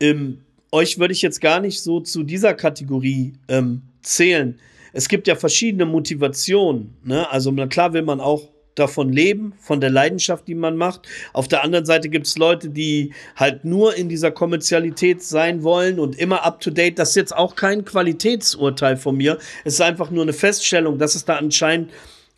Ähm, 0.00 0.40
euch 0.72 0.98
würde 0.98 1.12
ich 1.12 1.22
jetzt 1.22 1.40
gar 1.40 1.60
nicht 1.60 1.80
so 1.80 2.00
zu 2.00 2.22
dieser 2.22 2.54
Kategorie 2.54 3.34
ähm, 3.48 3.82
zählen 4.02 4.58
es 4.96 5.08
gibt 5.08 5.28
ja 5.28 5.36
verschiedene 5.36 5.84
Motivationen. 5.84 6.96
Ne? 7.04 7.30
Also 7.30 7.52
klar 7.52 7.92
will 7.92 8.02
man 8.02 8.18
auch 8.20 8.48
davon 8.74 9.12
leben, 9.12 9.52
von 9.58 9.80
der 9.80 9.90
Leidenschaft, 9.90 10.48
die 10.48 10.54
man 10.54 10.76
macht. 10.76 11.06
Auf 11.32 11.48
der 11.48 11.62
anderen 11.64 11.84
Seite 11.84 12.08
gibt 12.08 12.26
es 12.26 12.38
Leute, 12.38 12.70
die 12.70 13.12
halt 13.34 13.64
nur 13.64 13.94
in 13.94 14.08
dieser 14.08 14.30
Kommerzialität 14.30 15.22
sein 15.22 15.62
wollen 15.62 15.98
und 15.98 16.18
immer 16.18 16.44
up-to-date. 16.44 16.98
Das 16.98 17.10
ist 17.10 17.16
jetzt 17.16 17.36
auch 17.36 17.56
kein 17.56 17.84
Qualitätsurteil 17.84 18.96
von 18.96 19.16
mir. 19.16 19.38
Es 19.64 19.74
ist 19.74 19.80
einfach 19.80 20.10
nur 20.10 20.22
eine 20.22 20.32
Feststellung, 20.32 20.98
dass 20.98 21.14
es 21.14 21.24
da 21.24 21.36
anscheinend 21.36 21.90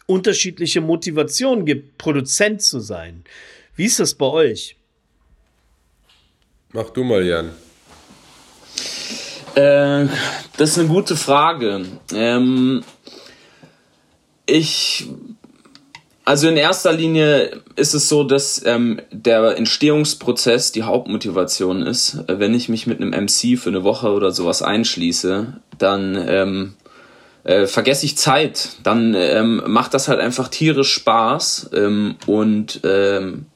unterschiedliche 0.06 0.80
Motivationen 0.80 1.64
gibt, 1.64 1.98
Produzent 1.98 2.62
zu 2.62 2.80
sein. 2.80 3.24
Wie 3.76 3.84
ist 3.84 4.00
das 4.00 4.14
bei 4.14 4.26
euch? 4.26 4.76
Mach 6.72 6.90
du 6.90 7.04
mal, 7.04 7.24
Jan. 7.24 7.50
Äh, 9.58 10.06
das 10.56 10.70
ist 10.70 10.78
eine 10.78 10.86
gute 10.86 11.16
Frage. 11.16 11.84
Ähm, 12.14 12.84
ich, 14.46 15.08
also 16.24 16.46
in 16.46 16.56
erster 16.56 16.92
Linie 16.92 17.60
ist 17.74 17.92
es 17.92 18.08
so, 18.08 18.22
dass 18.22 18.64
ähm, 18.64 19.00
der 19.10 19.56
Entstehungsprozess 19.56 20.70
die 20.70 20.84
Hauptmotivation 20.84 21.82
ist. 21.82 22.18
Wenn 22.28 22.54
ich 22.54 22.68
mich 22.68 22.86
mit 22.86 23.00
einem 23.00 23.10
MC 23.10 23.58
für 23.58 23.70
eine 23.70 23.82
Woche 23.82 24.12
oder 24.12 24.30
sowas 24.30 24.62
einschließe, 24.62 25.54
dann 25.76 26.24
ähm, 26.28 26.74
äh, 27.42 27.66
vergesse 27.66 28.06
ich 28.06 28.16
Zeit. 28.16 28.68
Dann 28.84 29.14
ähm, 29.14 29.62
macht 29.66 29.92
das 29.92 30.06
halt 30.06 30.20
einfach 30.20 30.46
tierisch 30.46 30.92
Spaß 30.92 31.70
ähm, 31.74 32.14
und 32.26 32.80
ähm, 32.84 33.46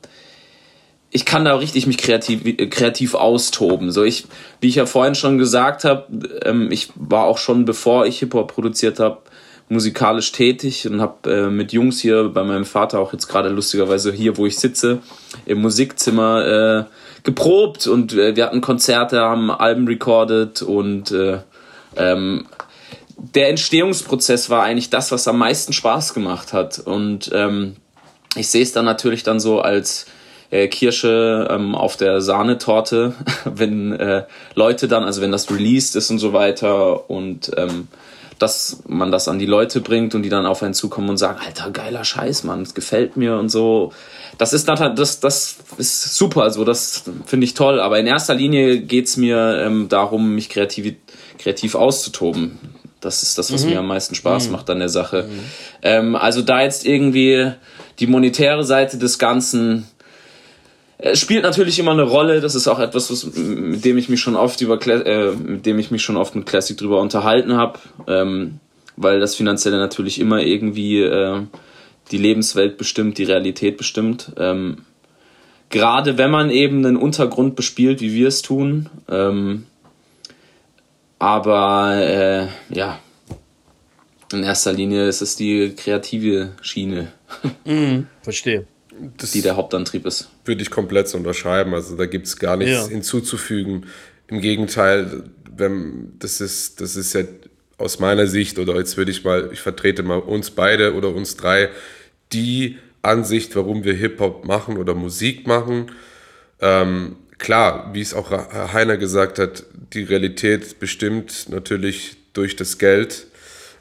ich 1.14 1.26
kann 1.26 1.44
da 1.44 1.56
richtig 1.56 1.86
mich 1.86 1.98
kreativ, 1.98 2.42
kreativ 2.70 3.14
austoben. 3.14 3.92
So 3.92 4.02
ich, 4.02 4.24
wie 4.60 4.68
ich 4.68 4.76
ja 4.76 4.86
vorhin 4.86 5.14
schon 5.14 5.36
gesagt 5.36 5.84
habe, 5.84 6.06
ähm, 6.44 6.72
ich 6.72 6.88
war 6.94 7.24
auch 7.24 7.36
schon, 7.36 7.66
bevor 7.66 8.06
ich 8.06 8.18
Hip-Hop 8.20 8.54
produziert 8.54 8.98
habe, 8.98 9.18
musikalisch 9.68 10.32
tätig 10.32 10.86
und 10.88 11.00
habe 11.02 11.30
äh, 11.30 11.50
mit 11.50 11.72
Jungs 11.72 12.00
hier 12.00 12.30
bei 12.30 12.42
meinem 12.42 12.64
Vater 12.64 12.98
auch 12.98 13.12
jetzt 13.12 13.28
gerade 13.28 13.50
lustigerweise 13.50 14.10
hier, 14.10 14.36
wo 14.38 14.46
ich 14.46 14.58
sitze, 14.58 15.00
im 15.44 15.60
Musikzimmer 15.60 16.46
äh, 16.46 16.84
geprobt 17.24 17.86
und 17.86 18.14
äh, 18.14 18.34
wir 18.34 18.46
hatten 18.46 18.62
Konzerte, 18.62 19.20
haben 19.20 19.50
Alben 19.50 19.86
recorded 19.86 20.62
und 20.62 21.12
äh, 21.12 21.38
ähm, 21.96 22.46
der 23.16 23.50
Entstehungsprozess 23.50 24.50
war 24.50 24.62
eigentlich 24.62 24.90
das, 24.90 25.12
was 25.12 25.28
am 25.28 25.38
meisten 25.38 25.72
Spaß 25.72 26.14
gemacht 26.14 26.52
hat 26.52 26.78
und 26.78 27.30
ähm, 27.34 27.76
ich 28.34 28.48
sehe 28.48 28.62
es 28.62 28.72
dann 28.72 28.86
natürlich 28.86 29.22
dann 29.22 29.40
so 29.40 29.60
als 29.60 30.06
äh, 30.53 30.68
Kirsche 30.68 31.48
ähm, 31.50 31.74
auf 31.74 31.96
der 31.96 32.20
Sahnetorte, 32.20 33.14
wenn 33.44 33.92
äh, 33.92 34.24
Leute 34.55 34.86
dann, 34.86 35.03
also 35.03 35.22
wenn 35.22 35.32
das 35.32 35.50
released 35.50 35.96
ist 35.96 36.11
und 36.11 36.18
so 36.18 36.32
weiter 36.32 37.11
und 37.11 37.50
ähm, 37.57 37.88
dass 38.38 38.82
man 38.86 39.12
das 39.12 39.28
an 39.28 39.38
die 39.38 39.46
Leute 39.46 39.80
bringt 39.80 40.14
und 40.14 40.22
die 40.24 40.28
dann 40.28 40.46
auf 40.46 40.62
einen 40.62 40.74
zukommen 40.74 41.09
und 41.09 41.16
sagen, 41.16 41.38
alter, 41.44 41.70
geiler 41.70 42.05
Scheiß, 42.05 42.44
Mann, 42.44 42.64
das 42.64 42.74
gefällt 42.74 43.16
mir 43.16 43.36
und 43.36 43.50
so. 43.50 43.92
Das 44.36 44.53
ist 44.53 44.68
dann 44.68 44.96
das, 44.96 45.20
das 45.20 45.59
ist 45.78 46.16
super, 46.16 46.50
so 46.50 46.64
das 46.64 47.05
finde 47.24 47.44
ich 47.44 47.55
toll. 47.55 47.80
Aber 47.80 47.98
in 48.00 48.07
erster 48.07 48.34
Linie 48.34 48.80
geht's 48.80 49.16
mir 49.16 49.62
ähm, 49.64 49.88
darum, 49.88 50.34
mich 50.34 50.48
kreativ, 50.48 50.94
kreativ 51.38 51.76
auszutoben. 51.76 52.59
Das 53.00 53.22
ist 53.22 53.38
das, 53.38 53.53
was 53.53 53.64
mhm. 53.64 53.70
mir 53.70 53.78
am 53.78 53.86
meisten 53.86 54.16
Spaß 54.16 54.46
mhm. 54.46 54.53
macht 54.53 54.68
an 54.70 54.80
der 54.80 54.88
Sache. 54.88 55.28
Mhm. 55.28 55.40
Ähm, 55.82 56.16
also 56.16 56.42
da 56.42 56.62
jetzt 56.62 56.84
irgendwie 56.84 57.53
die 58.00 58.07
monetäre 58.09 58.64
Seite 58.64 58.98
des 58.98 59.20
Ganzen 59.20 59.86
es 59.86 59.91
spielt 61.14 61.42
natürlich 61.42 61.78
immer 61.78 61.92
eine 61.92 62.03
Rolle. 62.03 62.40
Das 62.40 62.55
ist 62.55 62.68
auch 62.68 62.78
etwas, 62.78 63.11
was, 63.11 63.24
mit 63.34 63.84
dem 63.84 63.98
ich 63.98 64.09
mich 64.09 64.20
schon 64.20 64.36
oft 64.36 64.61
über, 64.61 64.80
äh, 64.86 65.32
mit 65.32 65.66
dem 65.66 65.78
ich 65.78 65.90
mich 65.90 66.03
schon 66.03 66.16
oft 66.16 66.34
mit 66.34 66.46
Classic 66.46 66.76
drüber 66.76 67.00
unterhalten 67.00 67.55
habe, 67.55 67.78
ähm, 68.07 68.61
weil 68.96 69.20
das 69.20 69.34
Finanzielle 69.34 69.78
natürlich 69.78 70.20
immer 70.20 70.40
irgendwie 70.40 71.03
äh, 71.03 71.40
die 72.11 72.18
Lebenswelt 72.18 72.78
bestimmt, 72.78 73.18
die 73.18 73.24
Realität 73.24 73.76
bestimmt. 73.76 74.32
Ähm, 74.36 74.84
Gerade 75.70 76.18
wenn 76.18 76.30
man 76.30 76.50
eben 76.50 76.84
einen 76.84 76.96
Untergrund 76.96 77.57
bespielt, 77.57 78.00
wie 78.03 78.12
wir 78.12 78.28
es 78.28 78.42
tun. 78.42 78.90
Ähm, 79.09 79.66
aber 81.18 81.94
äh, 81.96 82.46
ja, 82.68 82.98
in 84.32 84.42
erster 84.42 84.72
Linie 84.72 85.09
ist 85.09 85.22
es 85.22 85.34
die 85.36 85.74
kreative 85.74 86.50
Schiene. 86.61 87.12
Mhm, 87.64 88.07
verstehe 88.22 88.66
das 89.16 89.32
die 89.32 89.42
der 89.42 89.57
Hauptantrieb 89.57 90.07
ist. 90.07 90.28
Würde 90.44 90.62
ich 90.62 90.70
komplett 90.70 91.09
so 91.09 91.18
unterschreiben. 91.18 91.74
Also 91.74 91.96
da 91.96 92.07
gibt 92.07 92.26
es 92.26 92.38
gar 92.38 92.57
nichts 92.57 92.72
ja. 92.74 92.88
hinzuzufügen. 92.88 93.86
Im 94.28 94.40
Gegenteil, 94.40 95.24
wenn, 95.57 96.12
das, 96.18 96.40
ist, 96.40 96.80
das 96.80 96.96
ist 96.96 97.14
ja 97.14 97.22
aus 97.78 97.98
meiner 97.98 98.26
Sicht, 98.26 98.59
oder 98.59 98.76
jetzt 98.76 98.96
würde 98.96 99.11
ich 99.11 99.24
mal, 99.24 99.50
ich 99.53 99.61
vertrete 99.61 100.03
mal 100.03 100.18
uns 100.18 100.50
beide 100.50 100.94
oder 100.94 101.14
uns 101.14 101.36
drei, 101.36 101.68
die 102.32 102.78
Ansicht, 103.03 103.57
warum 103.57 103.84
wir 103.84 103.94
Hip-Hop 103.94 104.46
machen 104.46 104.78
oder 104.78 104.94
Musik 104.94 105.46
machen. 105.46 105.90
Ähm, 106.61 107.16
klar, 107.38 107.90
wie 107.92 108.00
es 108.00 108.14
auch 108.14 108.30
Heiner 108.30 108.96
gesagt 108.96 109.38
hat, 109.38 109.64
die 109.92 110.05
Realität 110.05 110.78
bestimmt 110.78 111.48
natürlich 111.48 112.16
durch 112.32 112.57
das 112.57 112.78
Geld 112.78 113.26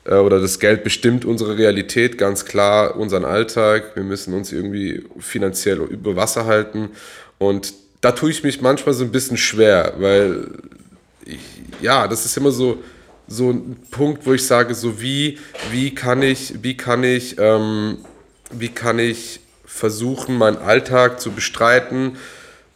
äh, 0.05 0.15
oder 0.15 0.39
das 0.39 0.59
Geld 0.59 0.83
bestimmt 0.83 1.25
unsere 1.25 1.57
Realität, 1.57 2.17
ganz 2.17 2.45
klar 2.45 2.95
unseren 2.95 3.25
Alltag. 3.25 3.95
Wir 3.95 4.03
müssen 4.03 4.33
uns 4.33 4.51
irgendwie 4.51 5.03
finanziell 5.19 5.79
über 5.79 6.15
Wasser 6.15 6.45
halten 6.45 6.89
und 7.37 7.73
da 8.01 8.11
tue 8.11 8.31
ich 8.31 8.43
mich 8.43 8.61
manchmal 8.61 8.93
so 8.93 9.03
ein 9.03 9.11
bisschen 9.11 9.37
schwer, 9.37 9.93
weil 9.97 10.47
ich, 11.25 11.39
ja, 11.81 12.07
das 12.07 12.25
ist 12.25 12.35
immer 12.35 12.51
so, 12.51 12.83
so 13.27 13.51
ein 13.51 13.77
Punkt, 13.91 14.25
wo 14.25 14.33
ich 14.33 14.45
sage, 14.45 14.73
so 14.73 15.01
wie, 15.01 15.37
wie 15.71 15.93
kann 15.93 16.21
ich, 16.21 16.63
wie 16.63 16.75
kann 16.75 17.03
ich, 17.03 17.35
ähm, 17.37 17.99
wie 18.51 18.69
kann 18.69 18.99
ich 18.99 19.39
versuchen, 19.65 20.37
meinen 20.37 20.57
Alltag 20.57 21.21
zu 21.21 21.31
bestreiten 21.31 22.17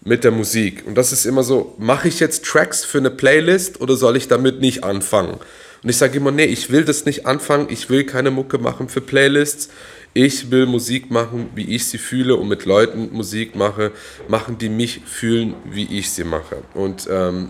mit 0.01 0.23
der 0.23 0.31
Musik. 0.31 0.83
Und 0.85 0.95
das 0.95 1.11
ist 1.11 1.25
immer 1.25 1.43
so, 1.43 1.75
mache 1.77 2.07
ich 2.07 2.19
jetzt 2.19 2.45
Tracks 2.45 2.85
für 2.85 2.99
eine 2.99 3.09
Playlist 3.09 3.81
oder 3.81 3.95
soll 3.95 4.15
ich 4.15 4.27
damit 4.27 4.61
nicht 4.61 4.83
anfangen? 4.83 5.39
Und 5.85 5.91
ich 5.91 5.97
sage 5.97 6.17
immer, 6.17 6.31
nee, 6.31 6.45
ich 6.45 6.71
will 6.71 6.83
das 6.83 7.05
nicht 7.05 7.27
anfangen, 7.27 7.67
ich 7.69 7.91
will 7.91 8.05
keine 8.05 8.31
Mucke 8.31 8.57
machen 8.57 8.89
für 8.89 9.01
Playlists. 9.01 9.69
Ich 10.15 10.49
will 10.49 10.65
Musik 10.65 11.11
machen, 11.11 11.51
wie 11.53 11.75
ich 11.75 11.85
sie 11.85 11.99
fühle 11.99 12.35
und 12.37 12.47
mit 12.47 12.65
Leuten 12.65 13.09
Musik 13.13 13.55
mache, 13.55 13.91
machen, 14.27 14.57
die 14.57 14.69
mich 14.69 15.01
fühlen, 15.05 15.53
wie 15.65 15.99
ich 15.99 16.09
sie 16.09 16.23
mache. 16.23 16.63
Und 16.73 17.07
ähm, 17.11 17.49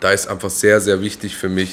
da 0.00 0.12
ist 0.12 0.26
einfach 0.28 0.50
sehr, 0.50 0.82
sehr 0.82 1.00
wichtig 1.00 1.34
für 1.34 1.48
mich, 1.48 1.72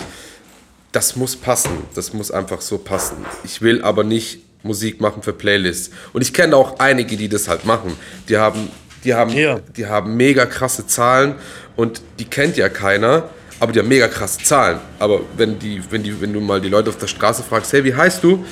das 0.93 1.17
muss 1.17 1.35
passen. 1.35 1.71
Das 1.95 2.13
muss 2.13 2.31
einfach 2.31 2.61
so 2.61 2.77
passen. 2.77 3.17
Ich 3.43 3.61
will 3.61 3.81
aber 3.81 4.05
nicht 4.05 4.39
Musik 4.63 5.01
machen 5.01 5.21
für 5.21 5.33
Playlists. 5.33 5.91
Und 6.13 6.21
ich 6.21 6.33
kenne 6.33 6.55
auch 6.55 6.79
einige, 6.79 7.17
die 7.17 7.27
das 7.27 7.49
halt 7.49 7.65
machen. 7.65 7.91
Die 8.29 8.37
haben, 8.37 8.69
die 9.03 9.13
haben, 9.13 9.31
Ja. 9.33 9.59
die 9.75 9.85
haben 9.87 10.15
mega 10.15 10.45
krasse 10.45 10.87
Zahlen 10.87 11.35
und 11.75 12.01
die 12.19 12.25
kennt 12.25 12.55
ja 12.55 12.69
keiner, 12.69 13.29
aber 13.59 13.71
die 13.71 13.79
haben 13.79 13.87
mega 13.87 14.07
krasse 14.07 14.39
Zahlen. 14.43 14.79
Aber 14.99 15.21
wenn, 15.35 15.57
die, 15.59 15.81
wenn, 15.89 16.03
die, 16.03 16.19
wenn 16.21 16.33
du 16.33 16.39
mal 16.39 16.61
die 16.61 16.69
Leute 16.69 16.89
auf 16.89 16.97
der 16.97 17.07
Straße 17.07 17.43
fragst, 17.43 17.73
hey, 17.73 17.83
wie 17.83 17.93
heißt 17.93 18.23
du? 18.23 18.45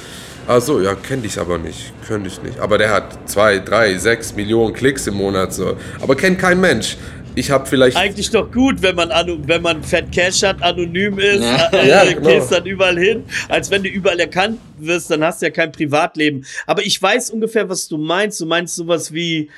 Also 0.47 0.79
ja, 0.79 0.93
kenne 0.93 1.25
ich 1.25 1.39
aber 1.39 1.57
nicht, 1.57 1.91
könnte 2.07 2.27
ich 2.27 2.41
nicht. 2.43 2.59
Aber 2.59 2.77
der 2.77 2.91
hat 2.91 3.17
zwei, 3.29 3.57
drei, 3.59 3.97
sechs 3.97 4.35
Millionen 4.35 4.73
Klicks 4.73 5.07
im 5.07 5.15
Monat 5.15 5.53
so. 5.53 5.75
Aber 6.01 6.15
kennt 6.15 6.37
kein 6.39 6.59
Mensch. 6.61 6.97
Ich 7.37 7.51
habe 7.51 7.65
vielleicht 7.65 7.97
Eigentlich 7.97 8.29
doch 8.29 8.49
gut, 8.49 8.81
wenn 8.81 8.95
man, 8.95 9.09
wenn 9.45 9.61
man 9.61 9.83
Fat 9.83 10.09
Cash 10.11 10.43
hat, 10.43 10.61
anonym 10.63 11.19
ist, 11.19 11.41
Ja. 11.43 11.69
äh, 11.73 11.89
Ja, 11.89 12.03
äh, 12.03 12.13
genau. 12.13 12.29
gehst 12.29 12.51
dann 12.51 12.65
überall 12.65 12.97
hin. 12.97 13.23
Als 13.49 13.69
wenn 13.69 13.83
du 13.83 13.89
überall 13.89 14.19
erkannt 14.21 14.59
wirst, 14.79 15.11
dann 15.11 15.21
hast 15.23 15.41
du 15.41 15.47
ja 15.47 15.51
kein 15.51 15.71
Privatleben. 15.71 16.45
Aber 16.65 16.81
ich 16.85 17.01
weiß 17.01 17.31
ungefähr, 17.31 17.67
was 17.67 17.87
du 17.89 17.97
meinst. 17.97 18.39
Du 18.39 18.45
meinst 18.45 18.75
sowas 18.75 19.11
wie, 19.13 19.49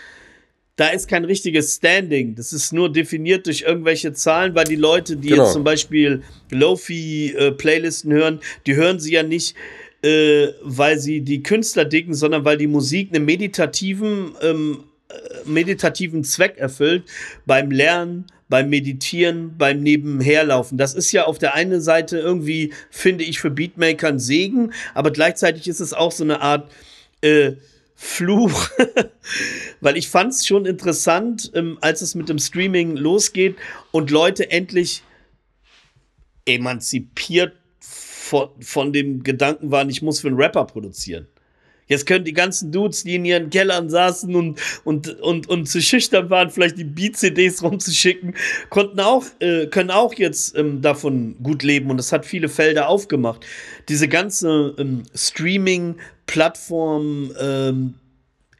da 0.77 0.89
ist 0.89 1.07
kein 1.07 1.25
richtiges 1.25 1.75
Standing. 1.75 2.35
Das 2.35 2.53
ist 2.53 2.71
nur 2.71 2.91
definiert 2.91 3.47
durch 3.47 3.63
irgendwelche 3.63 4.13
Zahlen, 4.13 4.55
weil 4.55 4.65
die 4.65 4.75
Leute, 4.75 5.17
die 5.17 5.29
Genau. 5.29 5.43
jetzt 5.43 5.53
zum 5.53 5.63
Beispiel 5.63 6.21
Lofi-Playlisten 6.51 8.13
hören, 8.13 8.39
die 8.65 8.75
hören 8.75 8.99
sie 8.99 9.13
ja 9.13 9.23
nicht, 9.23 9.55
äh, 10.03 10.49
weil 10.61 10.99
sie 10.99 11.21
die 11.21 11.41
Künstler 11.41 11.83
dicken, 11.83 12.13
sondern 12.13 12.45
weil 12.45 12.57
die 12.57 12.67
Musik 12.67 13.09
einen 13.13 13.25
meditativen, 13.25 14.35
ähm, 14.41 14.83
äh, 15.09 15.49
meditativen 15.49 16.23
Zweck 16.23 16.57
erfüllt 16.57 17.03
beim 17.47 17.71
Lernen, 17.71 18.25
beim 18.47 18.69
Meditieren, 18.69 19.57
beim 19.57 19.81
Nebenherlaufen. 19.81 20.77
Das 20.77 20.93
ist 20.93 21.11
ja 21.11 21.25
auf 21.25 21.39
der 21.39 21.55
einen 21.55 21.81
Seite 21.81 22.19
irgendwie, 22.19 22.71
finde 22.91 23.23
ich, 23.23 23.39
für 23.39 23.49
Beatmaker 23.49 24.09
ein 24.09 24.19
Segen, 24.19 24.73
aber 24.93 25.09
gleichzeitig 25.11 25.67
ist 25.67 25.79
es 25.79 25.93
auch 25.93 26.11
so 26.11 26.23
eine 26.23 26.41
Art 26.41 26.71
äh, 27.21 27.53
Fluch, 27.99 28.69
weil 29.81 29.97
ich 29.97 30.07
fand 30.07 30.31
es 30.31 30.45
schon 30.45 30.67
interessant, 30.67 31.51
ähm, 31.55 31.79
als 31.81 32.01
es 32.01 32.13
mit 32.13 32.29
dem 32.29 32.37
Streaming 32.37 32.95
losgeht 32.95 33.55
und 33.91 34.11
Leute 34.11 34.51
endlich 34.51 35.01
emanzipiert 36.45 37.53
von, 37.79 38.49
von 38.61 38.93
dem 38.93 39.23
Gedanken 39.23 39.71
waren, 39.71 39.89
ich 39.89 40.03
muss 40.03 40.19
für 40.19 40.27
einen 40.27 40.37
Rapper 40.37 40.65
produzieren. 40.65 41.27
Jetzt 41.87 42.05
können 42.05 42.23
die 42.23 42.33
ganzen 42.33 42.71
Dudes, 42.71 43.03
die 43.03 43.15
in 43.15 43.25
ihren 43.25 43.49
Kellern 43.49 43.89
saßen 43.89 44.35
und, 44.35 44.59
und, 44.83 45.19
und, 45.21 45.49
und 45.49 45.67
zu 45.67 45.81
schüchtern 45.81 46.29
waren, 46.29 46.51
vielleicht 46.51 46.77
die 46.77 46.83
Beat-CDs 46.83 47.63
rumzuschicken, 47.63 48.35
konnten 48.69 48.99
auch, 48.99 49.23
äh, 49.39 49.67
können 49.67 49.89
auch 49.89 50.13
jetzt 50.13 50.55
ähm, 50.55 50.81
davon 50.81 51.35
gut 51.41 51.63
leben 51.63 51.89
und 51.89 51.97
das 51.97 52.11
hat 52.11 52.27
viele 52.27 52.49
Felder 52.49 52.89
aufgemacht. 52.89 53.45
Diese 53.89 54.07
ganze 54.07 54.75
ähm, 54.77 55.03
Streaming-Plattform, 56.27 57.31
ähm, 57.39 57.93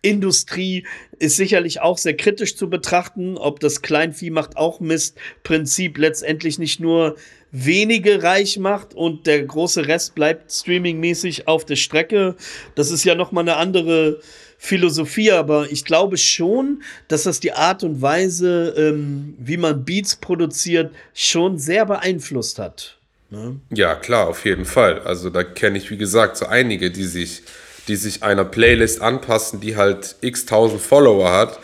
Industrie 0.02 0.86
ist 1.20 1.36
sicherlich 1.36 1.82
auch 1.82 1.98
sehr 1.98 2.16
kritisch 2.16 2.56
zu 2.56 2.70
betrachten, 2.70 3.38
ob 3.38 3.60
das 3.60 3.82
Kleinvieh 3.82 4.30
macht 4.30 4.56
auch 4.56 4.80
Mist 4.80 5.18
Prinzip 5.44 5.98
letztendlich 5.98 6.60
nicht 6.60 6.80
nur 6.80 7.18
wenige 7.52 8.24
reich 8.24 8.58
macht 8.58 8.94
und 8.94 9.28
der 9.28 9.44
große 9.44 9.88
Rest 9.88 10.16
bleibt 10.16 10.52
streamingmäßig 10.52 11.48
auf 11.48 11.66
der 11.66 11.76
Strecke. 11.76 12.36
Das 12.76 12.92
ist 12.92 13.04
ja 13.04 13.16
noch 13.16 13.32
mal 13.32 13.42
eine 13.42 13.58
andere 13.58 14.20
Philosophie, 14.58 15.32
aber 15.32 15.72
ich 15.72 15.84
glaube 15.84 16.18
schon, 16.18 16.84
dass 17.08 17.24
das 17.24 17.40
die 17.40 17.54
Art 17.54 17.84
und 17.84 18.02
Weise, 18.02 18.76
ähm, 18.78 19.36
wie 19.40 19.58
man 19.58 19.84
Beats 19.84 20.16
produziert, 20.16 20.94
schon 21.14 21.58
sehr 21.58 21.86
beeinflusst 21.86 22.60
hat. 22.60 22.97
Ne? 23.30 23.60
Ja, 23.72 23.96
klar, 23.96 24.28
auf 24.28 24.46
jeden 24.46 24.66
Fall. 24.66 25.02
Also 25.02 25.30
da 25.30 25.44
kenne 25.44 25.78
ich, 25.78 25.92
wie 25.92 25.98
gesagt, 25.98 26.38
so 26.38 26.46
einige, 26.46 26.92
die 26.92 27.04
sich, 27.04 27.44
die 27.88 27.96
sich 27.96 28.24
einer 28.24 28.46
Playlist 28.46 29.02
anpassen, 29.02 29.60
die 29.60 29.76
halt 29.76 30.16
x 30.22 30.46
tausend 30.46 30.82
Follower 30.82 31.32
hat. 31.32 31.60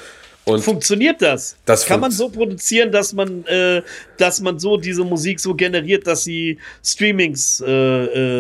Und 0.45 0.61
Funktioniert 0.61 1.22
das? 1.22 1.55
Das 1.66 1.86
Kann 1.86 2.01
man 2.01 2.11
so 2.11 2.28
produzieren, 2.28 2.91
dass 2.91 3.14
man, 3.14 3.45
äh, 3.45 3.82
dass 4.18 4.41
man 4.41 4.59
so 4.59 4.76
diese 4.76 5.05
Musik 5.05 5.39
so 5.39 5.55
generiert, 5.55 6.05
dass 6.05 6.26
sie 6.26 6.59
Streamings 6.84 7.64
äh, 7.66 7.72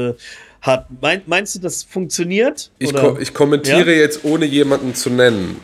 äh, 0.09 0.13
hat? 0.61 0.87
Mein, 0.99 1.21
meinst 1.27 1.55
du, 1.55 1.59
das 1.59 1.83
funktioniert? 1.83 2.71
ich, 2.77 2.93
ko 2.93 3.17
ich 3.21 3.33
kommentiere 3.33 3.93
Ja? 3.93 4.01
jetzt, 4.01 4.25
ohne 4.25 4.45
jemanden 4.45 4.93
zu 4.95 5.09
nennen. 5.09 5.61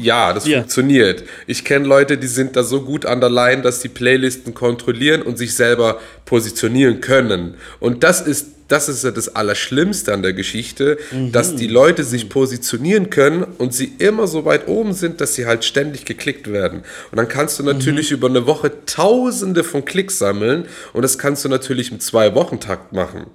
Ja, 0.00 0.32
das 0.32 0.46
Ja. 0.46 0.58
funktioniert. 0.58 1.24
Ich 1.46 1.64
kenne 1.64 1.86
Leute, 1.86 2.18
die 2.18 2.26
sind 2.26 2.56
da 2.56 2.62
so 2.62 2.82
gut 2.82 3.06
an 3.06 3.20
der 3.20 3.30
Line, 3.30 3.62
dass 3.62 3.80
die 3.80 3.88
Playlisten 3.88 4.54
kontrollieren 4.54 5.22
und 5.22 5.38
sich 5.38 5.54
selber 5.54 6.00
positionieren 6.24 7.00
können. 7.00 7.54
Und 7.80 8.04
das 8.04 8.20
ist, 8.20 8.48
das 8.68 8.88
ist 8.88 9.04
ja 9.04 9.12
das 9.12 9.34
Allerschlimmste 9.36 10.12
an 10.12 10.22
der 10.22 10.32
Geschichte, 10.32 10.98
dass 11.30 11.54
die 11.54 11.68
Leute 11.68 12.02
sich 12.02 12.28
positionieren 12.28 13.10
können 13.10 13.44
und 13.58 13.72
sie 13.72 13.92
immer 13.98 14.26
so 14.26 14.44
weit 14.44 14.66
oben 14.66 14.92
sind, 14.92 15.20
dass 15.20 15.34
sie 15.34 15.46
halt 15.46 15.64
ständig 15.64 16.04
geklickt 16.04 16.50
werden. 16.50 16.80
Und 17.12 17.16
dann 17.16 17.28
kannst 17.28 17.58
du 17.58 17.62
natürlich 17.62 18.10
über 18.10 18.28
eine 18.28 18.46
Woche 18.46 18.72
Tausende 18.86 19.62
von 19.62 19.84
Klicks 19.84 20.18
sammeln 20.18 20.66
und 20.92 21.02
das 21.02 21.16
kannst 21.16 21.44
du 21.44 21.48
natürlich 21.48 21.92
im 21.92 22.00
Zwei-Wochen-Takt 22.00 22.92
machen. 22.92 23.26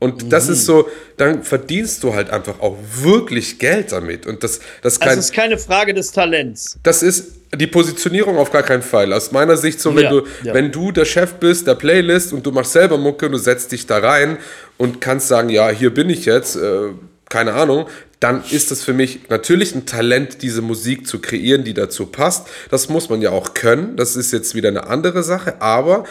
Und 0.00 0.32
das 0.32 0.48
ist 0.48 0.64
so, 0.64 0.88
dann 1.16 1.42
verdienst 1.42 2.04
du 2.04 2.14
halt 2.14 2.30
einfach 2.30 2.60
auch 2.60 2.76
wirklich 3.02 3.58
Geld 3.58 3.90
damit. 3.90 4.26
Und 4.26 4.44
das, 4.44 4.60
das 4.82 5.00
Also 5.02 5.18
es 5.18 5.24
ist 5.26 5.34
keine 5.34 5.58
Frage 5.58 5.92
des 5.92 6.12
Talents. 6.12 6.78
das 6.84 7.02
ist 7.02 7.32
die 7.56 7.66
Positionierung 7.66 8.36
auf 8.36 8.52
gar 8.52 8.62
keinen 8.62 8.82
Fall. 8.82 9.12
Aus 9.12 9.32
meiner 9.32 9.56
Sicht 9.56 9.80
so, 9.80 9.96
wenn 9.96 10.04
Ja, 10.04 10.10
du, 10.10 10.22
ja. 10.44 10.54
wenn 10.54 10.70
du 10.70 10.92
der 10.92 11.04
Chef 11.06 11.34
bist 11.34 11.66
der 11.66 11.74
Playlist 11.74 12.32
und 12.32 12.44
du 12.46 12.52
machst 12.52 12.72
selber 12.72 12.96
Mucke 12.98 13.26
und 13.26 13.32
du 13.32 13.38
setzt 13.38 13.72
dich 13.72 13.86
da 13.86 13.98
rein 13.98 14.36
und 14.76 15.00
kannst 15.00 15.28
sagen, 15.28 15.48
ja, 15.48 15.68
hier 15.70 15.92
bin 15.92 16.10
ich 16.10 16.26
jetzt, 16.26 16.56
äh, 16.56 16.90
keine 17.28 17.54
Ahnung, 17.54 17.86
dann 18.20 18.42
ist 18.50 18.70
das 18.70 18.82
für 18.82 18.92
mich 18.92 19.28
natürlich 19.30 19.74
ein 19.74 19.86
Talent, 19.86 20.42
diese 20.42 20.60
Musik 20.60 21.06
zu 21.06 21.20
kreieren, 21.20 21.64
die 21.64 21.74
dazu 21.74 22.06
passt. 22.06 22.46
Das 22.70 22.88
muss 22.88 23.08
man 23.08 23.20
ja 23.22 23.30
auch 23.30 23.54
können. 23.54 23.96
Das 23.96 24.14
ist 24.16 24.32
jetzt 24.32 24.54
wieder 24.54 24.68
eine 24.68 24.86
andere 24.88 25.22
Sache, 25.22 25.60
aber 25.62 26.04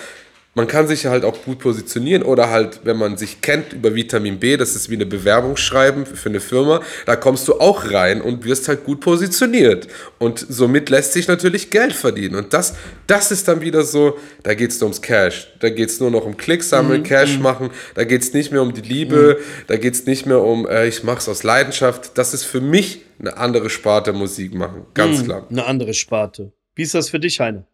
man 0.57 0.65
kann 0.65 0.87
sich 0.87 1.05
halt 1.05 1.23
auch 1.23 1.43
gut 1.45 1.59
positionieren 1.59 2.23
oder 2.23 2.49
halt, 2.49 2.79
wenn 2.83 2.97
man 2.97 3.15
sich 3.15 3.41
kennt 3.41 3.73
über 3.73 3.93
Vitamin 3.93 4.39
B, 4.39 4.57
das 4.57 4.75
ist 4.75 4.89
wie 4.89 4.95
eine 4.95 5.05
Bewerbung 5.05 5.55
schreiben 5.55 6.07
für 6.07 6.29
eine 6.29 6.39
Firma, 6.39 6.81
da 7.05 7.15
kommst 7.15 7.47
du 7.47 7.59
auch 7.59 7.91
rein 7.91 8.21
und 8.21 8.43
wirst 8.43 8.67
halt 8.67 8.83
gut 8.83 8.99
positioniert. 8.99 9.87
Und 10.17 10.43
somit 10.49 10.89
lässt 10.89 11.13
sich 11.13 11.27
natürlich 11.27 11.69
Geld 11.69 11.93
verdienen. 11.93 12.33
Und 12.33 12.53
das, 12.53 12.73
das 13.05 13.31
ist 13.31 13.47
dann 13.47 13.61
wieder 13.61 13.83
so, 13.83 14.17
da 14.41 14.55
geht 14.55 14.71
es 14.71 14.79
nur 14.79 14.87
ums 14.87 15.03
Cash. 15.03 15.53
Da 15.59 15.69
geht 15.69 15.89
es 15.89 15.99
nur 15.99 16.09
noch 16.09 16.25
um 16.25 16.37
Klicks 16.37 16.69
sammeln, 16.69 17.03
Cash 17.03 17.37
machen. 17.37 17.69
Da 17.93 18.03
geht 18.03 18.23
es 18.23 18.33
nicht 18.33 18.51
mehr 18.51 18.63
um 18.63 18.73
die 18.73 18.81
Liebe. 18.81 19.37
Da 19.67 19.77
geht 19.77 19.93
es 19.93 20.07
nicht 20.07 20.25
mehr 20.25 20.41
um, 20.41 20.67
äh, 20.67 20.87
ich 20.87 21.03
mache 21.03 21.19
es 21.19 21.29
aus 21.29 21.43
Leidenschaft. 21.43 22.17
Das 22.17 22.33
ist 22.33 22.45
für 22.45 22.61
mich 22.61 23.01
eine 23.19 23.37
andere 23.37 23.69
Sparte 23.69 24.11
Musik 24.11 24.55
machen. 24.55 24.87
Ganz 24.95 25.23
klar. 25.23 25.45
Eine 25.51 25.65
andere 25.67 25.93
Sparte. 25.93 26.51
Wie 26.73 26.81
ist 26.81 26.95
das 26.95 27.11
für 27.11 27.19
dich, 27.19 27.39
Heine? 27.39 27.67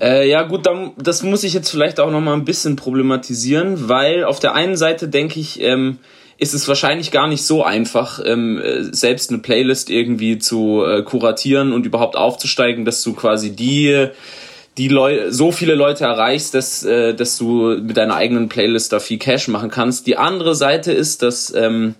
Äh, 0.00 0.28
ja 0.28 0.42
gut, 0.42 0.66
dann, 0.66 0.92
das 0.96 1.22
muss 1.22 1.44
ich 1.44 1.52
jetzt 1.52 1.70
vielleicht 1.70 2.00
auch 2.00 2.10
noch 2.10 2.20
mal 2.20 2.32
ein 2.32 2.44
bisschen 2.44 2.76
problematisieren, 2.76 3.88
weil 3.88 4.24
auf 4.24 4.40
der 4.40 4.54
einen 4.54 4.76
Seite 4.76 5.08
denke 5.08 5.38
ich, 5.38 5.60
ähm, 5.60 5.98
ist 6.38 6.54
es 6.54 6.66
wahrscheinlich 6.68 7.10
gar 7.10 7.28
nicht 7.28 7.44
so 7.44 7.62
einfach, 7.62 8.18
ähm, 8.24 8.58
äh, 8.58 8.82
selbst 8.94 9.30
eine 9.30 9.40
Playlist 9.40 9.90
irgendwie 9.90 10.38
zu 10.38 10.82
äh, 10.84 11.02
kuratieren 11.02 11.72
und 11.74 11.84
überhaupt 11.84 12.16
aufzusteigen, 12.16 12.86
dass 12.86 13.02
du 13.02 13.12
quasi 13.12 13.54
die 13.54 14.08
die 14.78 14.88
Leute 14.88 15.32
so 15.32 15.52
viele 15.52 15.74
Leute 15.74 16.04
erreichst, 16.04 16.54
dass 16.54 16.82
äh, 16.82 17.12
dass 17.12 17.36
du 17.36 17.76
mit 17.82 17.98
deiner 17.98 18.14
eigenen 18.14 18.48
Playlist 18.48 18.94
da 18.94 19.00
viel 19.00 19.18
Cash 19.18 19.48
machen 19.48 19.70
kannst. 19.70 20.06
Die 20.06 20.16
andere 20.16 20.54
Seite 20.54 20.92
ist, 20.92 21.22
dass 21.22 21.52
ähm, 21.54 21.94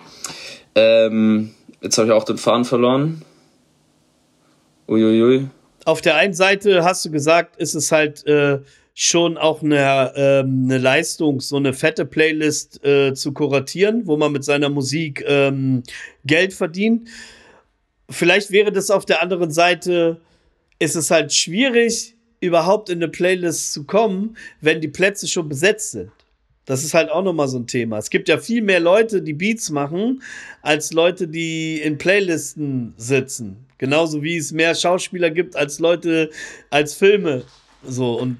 ähm, 0.75 1.51
jetzt 1.83 1.99
habe 1.99 2.09
ich 2.09 2.15
auch 2.15 2.25
den 2.25 2.39
Faden 2.39 2.65
verloren. 2.65 3.23
Uiuiui. 4.89 5.49
Auf 5.85 6.01
der 6.01 6.17
einen 6.17 6.35
Seite 6.35 6.85
hast 6.85 7.05
du 7.05 7.11
gesagt, 7.11 7.57
ist 7.57 7.75
es 7.75 7.93
halt 7.93 8.27
äh, 8.27 8.61
schon 8.95 9.39
auch 9.39 9.63
eine, 9.63 10.13
ähm, 10.15 10.65
eine 10.65 10.79
Leistung, 10.79 11.41
so 11.41 11.57
eine 11.57 11.73
fette 11.73 12.05
Playlist 12.05 12.85
äh, 12.85 13.15
zu 13.15 13.33
kuratieren, 13.33 14.07
wo 14.07 14.17
man 14.17 14.33
mit 14.33 14.45
seiner 14.45 14.69
Musik 14.69 15.25
ähm, 15.27 15.83
Geld 16.25 16.53
verdient. 16.53 17.09
Vielleicht 18.11 18.51
wäre 18.51 18.73
das 18.73 18.91
auf 18.91 19.07
der 19.07 19.23
anderen 19.23 19.51
Seite, 19.51 20.21
ist 20.79 20.97
es 20.97 21.11
halt 21.11 21.33
schwierig, 21.33 22.15
überhaupt 22.41 22.89
in 22.89 22.99
eine 22.99 23.09
Playlist 23.09 23.73
zu 23.73 23.85
kommen, 23.85 24.37
wenn 24.61 24.81
die 24.81 24.89
Plätze 24.89 25.29
schon 25.29 25.49
besetzt 25.49 25.93
sind. 25.93 26.11
Das 26.65 26.85
ist 26.85 26.95
halt 26.95 27.11
auch 27.11 27.23
nochmal 27.23 27.49
so 27.49 27.59
ein 27.59 27.67
Thema. 27.67 27.99
Es 27.99 28.11
gibt 28.11 28.29
ja 28.29 28.39
viel 28.39 28.63
mehr 28.63 28.81
Leute, 28.81 29.23
die 29.23 29.33
Beats 29.33 29.71
machen, 29.71 30.23
als 30.63 30.93
Leute, 30.93 31.27
die 31.27 31.81
in 31.81 31.99
Playlisten 31.99 32.95
sitzen. 32.97 33.67
Genauso 33.81 34.23
wie 34.23 34.37
es 34.37 34.53
mehr 34.53 34.75
Schauspieler 34.75 35.31
gibt 35.31 35.57
als 35.57 35.79
Leute, 35.79 36.29
als 36.69 36.93
Filme. 36.93 37.45
So 37.83 38.21
und 38.21 38.37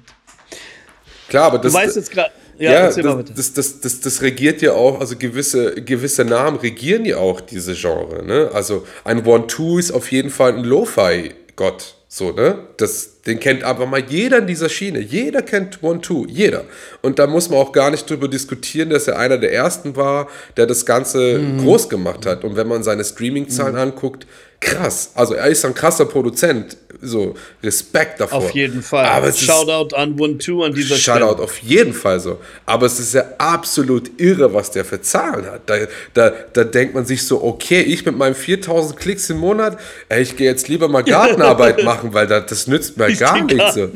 Klar, 1.29 1.45
aber 1.45 1.57
das, 1.57 1.73
du 1.73 1.79
weißt 1.79 1.95
jetzt 1.95 2.11
gerade. 2.11 2.31
Ja, 2.59 2.71
ja, 2.73 3.23
das, 3.23 3.53
das, 3.53 3.81
das, 3.81 4.01
das, 4.01 4.21
regiert 4.21 4.61
ja 4.61 4.73
auch, 4.73 4.99
also 4.99 5.15
gewisse, 5.17 5.81
gewisse 5.81 6.23
Namen 6.23 6.57
regieren 6.57 7.05
ja 7.05 7.17
auch 7.17 7.41
diese 7.41 7.73
Genre. 7.73 8.23
Ne? 8.23 8.51
Also 8.53 8.85
ein 9.03 9.25
One-Two 9.25 9.79
ist 9.79 9.91
auf 9.91 10.11
jeden 10.11 10.29
Fall 10.29 10.53
ein 10.53 10.63
Lo-Fi-Gott. 10.63 11.95
So, 12.07 12.33
ne? 12.33 12.67
Das, 12.77 13.21
den 13.21 13.39
kennt 13.39 13.63
aber 13.63 13.87
mal 13.87 14.03
jeder 14.07 14.39
in 14.39 14.47
dieser 14.47 14.69
Schiene. 14.69 14.99
Jeder 14.99 15.41
kennt 15.41 15.81
One-Two, 15.81 16.27
jeder. 16.29 16.65
Und 17.01 17.17
da 17.17 17.25
muss 17.25 17.49
man 17.49 17.57
auch 17.57 17.71
gar 17.71 17.89
nicht 17.89 18.07
drüber 18.07 18.27
diskutieren, 18.27 18.91
dass 18.91 19.07
er 19.07 19.17
einer 19.17 19.39
der 19.39 19.53
ersten 19.53 19.95
war, 19.95 20.27
der 20.55 20.67
das 20.67 20.85
Ganze 20.85 21.39
Mhm. 21.39 21.63
groß 21.63 21.89
gemacht 21.89 22.27
hat. 22.27 22.43
Und 22.43 22.57
wenn 22.57 22.67
man 22.67 22.83
seine 22.83 23.03
Streaming-Zahlen 23.03 23.77
anguckt, 23.77 24.27
krass. 24.61 25.11
Also 25.15 25.33
er 25.33 25.47
ist 25.47 25.65
ein 25.65 25.73
krasser 25.73 26.05
Produzent. 26.05 26.77
So, 27.03 27.33
Respekt 27.63 28.19
davor. 28.19 28.37
Auf 28.37 28.51
jeden 28.51 28.83
Fall. 28.83 29.05
Aber 29.05 29.33
Shoutout 29.33 29.95
an 29.95 30.19
One 30.19 30.37
Two 30.37 30.63
an 30.63 30.73
dieser 30.73 30.95
Shoutout 30.95 31.25
Stelle. 31.33 31.43
auf 31.43 31.57
jeden 31.57 31.93
Fall 31.93 32.19
so. 32.19 32.37
Aber 32.67 32.85
es 32.85 32.99
ist 32.99 33.15
ja 33.15 33.23
absolut 33.39 34.21
irre, 34.21 34.53
was 34.53 34.69
der 34.69 34.85
für 34.85 35.01
Zahlen 35.01 35.47
hat. 35.47 35.67
Da, 35.67 35.77
da, 36.13 36.31
da 36.53 36.63
denkt 36.63 36.93
man 36.93 37.05
sich 37.05 37.25
so, 37.25 37.43
okay, 37.43 37.81
ich 37.81 38.05
mit 38.05 38.15
meinen 38.15 38.35
4000 38.35 38.99
Klicks 38.99 39.31
im 39.31 39.37
Monat, 39.37 39.79
ey, 40.09 40.21
ich 40.21 40.37
gehe 40.37 40.47
jetzt 40.47 40.67
lieber 40.67 40.87
mal 40.89 41.03
Gartenarbeit 41.03 41.83
machen, 41.83 42.13
weil 42.13 42.27
da, 42.27 42.39
das 42.39 42.67
nützt 42.67 42.97
mir 42.97 43.11
gar 43.15 43.43
Die 43.47 43.55
nichts. 43.55 43.73
So. 43.73 43.89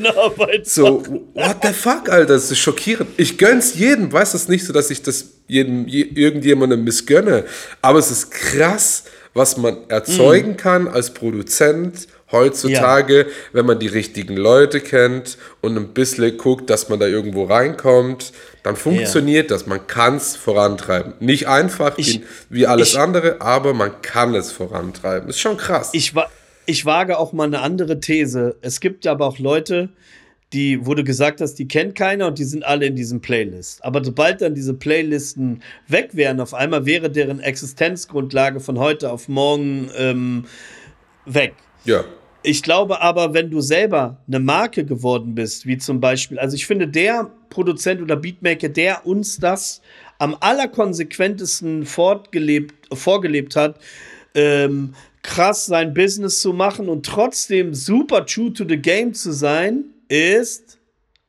So, 0.63 1.03
what 1.35 1.57
the 1.61 1.73
fuck, 1.73 2.09
Alter, 2.09 2.33
das 2.33 2.49
ist 2.49 2.57
schockierend. 2.57 3.09
Ich 3.17 3.37
gönn's 3.37 3.75
jedem, 3.75 4.11
weiß 4.11 4.33
es 4.33 4.47
nicht 4.47 4.65
so, 4.65 4.73
dass 4.73 4.89
ich 4.89 5.03
das 5.03 5.25
jedem, 5.47 5.87
je, 5.87 6.01
irgendjemandem 6.01 6.83
missgönne. 6.83 7.45
Aber 7.83 7.99
es 7.99 8.09
ist 8.09 8.31
krass, 8.31 9.03
was 9.35 9.57
man 9.57 9.77
erzeugen 9.89 10.51
Mhm. 10.51 10.57
kann 10.57 10.87
als 10.87 11.13
Produzent 11.13 12.07
heutzutage, 12.31 13.27
wenn 13.53 13.65
man 13.67 13.77
die 13.79 13.87
richtigen 13.87 14.35
Leute 14.35 14.79
kennt 14.81 15.37
und 15.61 15.77
ein 15.77 15.89
bisschen 15.89 16.37
guckt, 16.37 16.69
dass 16.71 16.89
man 16.89 16.99
da 16.99 17.05
irgendwo 17.05 17.43
reinkommt, 17.43 18.31
dann 18.63 18.75
funktioniert 18.75 19.51
das. 19.51 19.67
Man 19.67 19.85
kann 19.85 20.15
es 20.15 20.35
vorantreiben. 20.35 21.13
Nicht 21.19 21.47
einfach 21.47 21.97
Ich- 21.97 22.21
wie, 22.49 22.65
alles 22.65 22.93
ich- 22.93 22.99
andere, 22.99 23.41
aber 23.41 23.73
man 23.75 24.01
kann 24.01 24.33
es 24.33 24.51
vorantreiben. 24.51 25.29
Ist 25.29 25.39
schon 25.39 25.57
krass. 25.57 25.89
Ich, 25.93 26.15
wa 26.15 26.25
ich 26.65 26.83
wage 26.85 27.19
auch 27.19 27.31
mal 27.31 27.43
eine 27.43 27.59
andere 27.61 27.99
These. 27.99 28.55
Es 28.61 28.79
gibt 28.79 29.05
ja 29.05 29.11
aber 29.11 29.27
auch 29.27 29.37
Leute, 29.37 29.89
die, 30.55 30.85
wo 30.85 30.93
du 30.93 31.03
gesagt 31.03 31.41
hast, 31.41 31.55
die 31.55 31.67
kennt 31.67 31.95
keiner 31.95 32.27
und 32.27 32.39
die 32.39 32.45
sind 32.45 32.65
alle 32.65 32.85
in 32.85 32.95
diesem 32.95 33.19
Playlist. 33.19 33.83
Aber 33.83 34.03
sobald 34.03 34.41
dann 34.41 34.55
diese 34.55 34.73
Playlisten 34.73 35.61
weg 35.87 36.11
wären, 36.13 36.39
auf 36.39 36.53
einmal 36.53 36.85
wäre 36.85 37.11
deren 37.11 37.41
Existenzgrundlage 37.41 38.61
von 38.61 38.79
heute 38.79 39.11
auf 39.11 39.27
morgen 39.27 39.89
ähm, 39.97 40.45
weg. 41.25 41.53
ja. 41.83 42.05
Ich 42.47 42.61
glaube 42.61 43.01
aber, 43.01 43.33
wenn 43.33 43.49
du 43.49 43.59
selber 43.59 44.17
eine 44.27 44.39
Marke 44.39 44.85
geworden 44.85 45.33
bist, 45.33 45.65
wie 45.65 45.79
zum 45.79 45.99
Beispiel, 45.99 46.37
also 46.37 46.55
ich 46.55 46.67
finde, 46.67 46.87
der 46.87 47.31
Produzent 47.49 48.03
oder 48.03 48.15
Beatmaker, 48.15 48.69
der 48.69 49.07
uns 49.07 49.39
das 49.39 49.81
am 50.19 50.37
allerkonsequentesten 50.39 51.87
fortgelebt, 51.87 52.75
vorgelebt 52.95 53.55
hat, 53.55 53.79
ähm, 54.35 54.93
krass 55.23 55.65
sein 55.65 55.95
Business 55.95 56.39
zu 56.39 56.53
machen 56.53 56.87
und 56.87 57.03
trotzdem 57.03 57.73
super 57.73 58.27
true 58.27 58.53
to 58.53 58.63
the 58.69 58.77
game 58.77 59.15
zu 59.15 59.31
sein, 59.31 59.85
ist, 60.07 60.77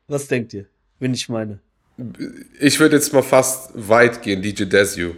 was 0.08 0.28
denkt 0.28 0.54
ihr, 0.54 0.66
wenn 0.98 1.14
ich 1.14 1.28
meine? 1.28 1.60
Ich 2.60 2.78
würde 2.78 2.96
jetzt 2.96 3.12
mal 3.12 3.22
fast 3.22 3.70
weit 3.74 4.22
gehen, 4.22 4.42
DJ 4.42 4.64
Desu. 4.64 5.12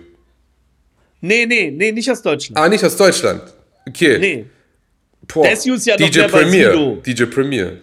Nee, 1.20 1.46
nee, 1.46 1.70
nee, 1.70 1.92
nicht 1.92 2.11
aus 2.11 2.22
Deutschland. 2.22 2.56
Ah, 2.56 2.68
nicht 2.68 2.84
aus 2.84 2.96
Deutschland. 2.96 3.42
Okay. 3.86 4.18
Nee. 4.18 4.46
Boah. 5.26 5.48
Desu 5.48 5.74
ist 5.74 5.86
ja 5.86 5.96
noch 5.98 6.09
DJ 6.09 6.20
bei 6.20 6.28
Premier. 6.28 6.70
Sido. 6.70 7.02
DJ 7.04 7.24
Premier. 7.24 7.78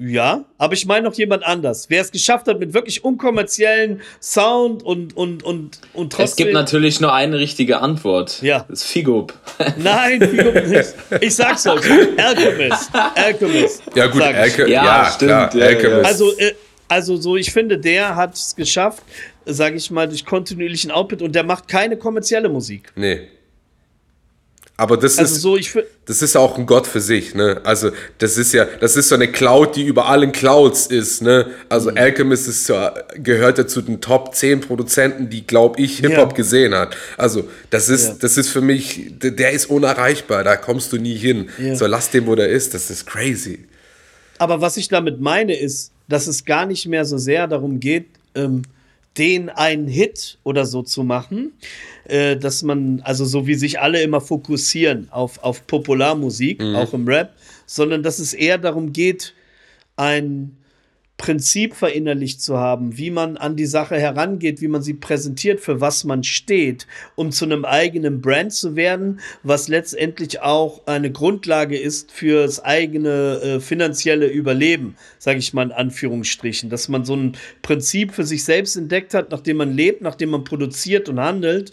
Ja, 0.00 0.44
aber 0.58 0.74
ich 0.74 0.86
meine 0.86 1.08
noch 1.08 1.14
jemand 1.14 1.44
anders. 1.44 1.86
Wer 1.90 2.02
es 2.02 2.12
geschafft 2.12 2.46
hat 2.46 2.60
mit 2.60 2.72
wirklich 2.72 3.02
unkommerziellen 3.04 4.00
Sound 4.20 4.84
und, 4.84 5.16
und, 5.16 5.42
und, 5.42 5.80
und 5.92 6.12
trotzdem. 6.12 6.24
Es 6.24 6.36
gibt 6.36 6.52
natürlich 6.52 7.00
nur 7.00 7.12
eine 7.12 7.38
richtige 7.38 7.80
Antwort. 7.80 8.40
Ja. 8.40 8.64
Das 8.68 8.82
ist 8.82 8.90
Figop. 8.90 9.34
Nein, 9.76 10.20
Figo 10.20 10.52
nicht. 10.52 10.94
Ich 11.20 11.34
sag's 11.34 11.66
euch. 11.66 11.82
Alchemist. 12.16 12.90
Alchemist. 13.14 13.82
Ja, 13.94 14.06
gut. 14.06 14.22
Alke 14.22 14.70
Ja, 14.70 14.84
ja, 14.84 15.10
stimmt, 15.12 15.30
klar, 15.30 15.56
ja, 15.56 15.66
Alchemist. 15.66 16.04
Also, 16.04 16.38
äh, 16.38 16.52
also 16.86 17.16
so, 17.16 17.36
ich 17.36 17.52
finde, 17.52 17.78
der 17.78 18.14
hat 18.14 18.34
es 18.34 18.54
geschafft, 18.54 19.02
sage 19.44 19.76
ich 19.76 19.90
mal, 19.90 20.08
durch 20.08 20.24
kontinuierlichen 20.24 20.90
Output 20.90 21.22
und 21.22 21.34
der 21.34 21.42
macht 21.42 21.66
keine 21.66 21.96
kommerzielle 21.96 22.48
Musik. 22.48 22.92
Nee. 22.94 23.28
Aber 24.80 24.96
das 24.96 25.18
Also 25.18 25.34
ist, 25.34 25.40
so, 25.42 25.56
ich 25.56 25.72
das 26.06 26.22
ist 26.22 26.36
auch 26.36 26.56
ein 26.56 26.64
Gott 26.64 26.86
für 26.86 27.00
sich, 27.00 27.34
ne? 27.34 27.60
Also, 27.64 27.90
das 28.18 28.38
ist 28.38 28.52
ja, 28.54 28.64
das 28.64 28.96
ist 28.96 29.08
so 29.08 29.16
eine 29.16 29.26
Cloud, 29.26 29.74
die 29.74 29.82
über 29.84 30.06
allen 30.06 30.30
Clouds 30.30 30.86
ist, 30.86 31.20
ne? 31.20 31.48
Also, 31.68 31.90
Mhm. 31.90 31.96
Alchemist 31.98 32.46
ist 32.46 32.68
ja, 32.68 32.94
gehört 33.16 33.58
ja 33.58 33.66
zu 33.66 33.82
den 33.82 34.00
Top 34.00 34.36
10 34.36 34.60
Produzenten, 34.60 35.28
die, 35.30 35.44
glaube 35.44 35.80
ich, 35.82 35.98
Hip-Hop 35.98 36.30
Ja. 36.30 36.36
gesehen 36.36 36.74
hat. 36.76 36.96
Also, 37.16 37.48
das 37.70 37.88
ist, 37.88 38.06
Ja. 38.06 38.14
das 38.20 38.36
ist 38.38 38.50
für 38.50 38.60
mich, 38.60 39.10
der 39.18 39.32
der 39.32 39.50
ist 39.50 39.66
unerreichbar, 39.66 40.44
da 40.44 40.56
kommst 40.56 40.92
du 40.92 40.96
nie 40.96 41.16
hin. 41.16 41.48
Ja. 41.58 41.74
So, 41.74 41.86
lass 41.86 42.10
den, 42.10 42.28
wo 42.28 42.36
der 42.36 42.48
ist, 42.48 42.72
das 42.72 42.88
ist 42.88 43.04
crazy. 43.04 43.66
Aber 44.38 44.60
was 44.60 44.76
ich 44.76 44.86
damit 44.86 45.20
meine, 45.20 45.58
ist, 45.58 45.90
dass 46.08 46.28
es 46.28 46.44
gar 46.44 46.66
nicht 46.66 46.86
mehr 46.86 47.04
so 47.04 47.18
sehr 47.18 47.48
darum 47.48 47.80
geht, 47.80 48.06
ähm, 48.36 48.62
den 49.16 49.48
einen 49.48 49.88
Hit 49.88 50.38
oder 50.44 50.66
so 50.66 50.82
zu 50.82 51.02
machen, 51.02 51.52
äh, 52.04 52.36
dass 52.36 52.62
man, 52.62 53.00
also 53.02 53.24
so 53.24 53.46
wie 53.46 53.54
sich 53.54 53.80
alle 53.80 54.02
immer 54.02 54.20
fokussieren 54.20 55.08
auf, 55.10 55.42
auf 55.42 55.66
Popularmusik, 55.66 56.62
auch 56.62 56.92
im 56.92 57.08
Rap, 57.08 57.34
sondern 57.66 58.02
dass 58.02 58.18
es 58.18 58.34
eher 58.34 58.58
darum 58.58 58.92
geht, 58.92 59.34
ein 59.96 60.57
Prinzip 61.18 61.74
verinnerlicht 61.74 62.40
zu 62.40 62.58
haben, 62.58 62.96
wie 62.96 63.10
man 63.10 63.36
an 63.36 63.56
die 63.56 63.66
Sache 63.66 63.96
herangeht, 63.96 64.60
wie 64.60 64.68
man 64.68 64.82
sie 64.82 64.94
präsentiert, 64.94 65.58
für 65.60 65.80
was 65.80 66.04
man 66.04 66.22
steht, 66.22 66.86
um 67.16 67.32
zu 67.32 67.44
einem 67.44 67.64
eigenen 67.64 68.20
Brand 68.20 68.52
zu 68.52 68.76
werden, 68.76 69.18
was 69.42 69.66
letztendlich 69.66 70.40
auch 70.40 70.86
eine 70.86 71.10
Grundlage 71.10 71.76
ist 71.76 72.12
fürs 72.12 72.64
eigene 72.64 73.40
äh, 73.42 73.60
finanzielle 73.60 74.28
Überleben, 74.28 74.94
sage 75.18 75.40
ich 75.40 75.52
mal 75.52 75.64
in 75.64 75.72
Anführungsstrichen, 75.72 76.70
dass 76.70 76.88
man 76.88 77.04
so 77.04 77.16
ein 77.16 77.36
Prinzip 77.62 78.12
für 78.12 78.24
sich 78.24 78.44
selbst 78.44 78.76
entdeckt 78.76 79.12
hat, 79.12 79.32
nachdem 79.32 79.56
man 79.56 79.72
lebt, 79.72 80.02
nachdem 80.02 80.30
man 80.30 80.44
produziert 80.44 81.08
und 81.08 81.18
handelt. 81.18 81.72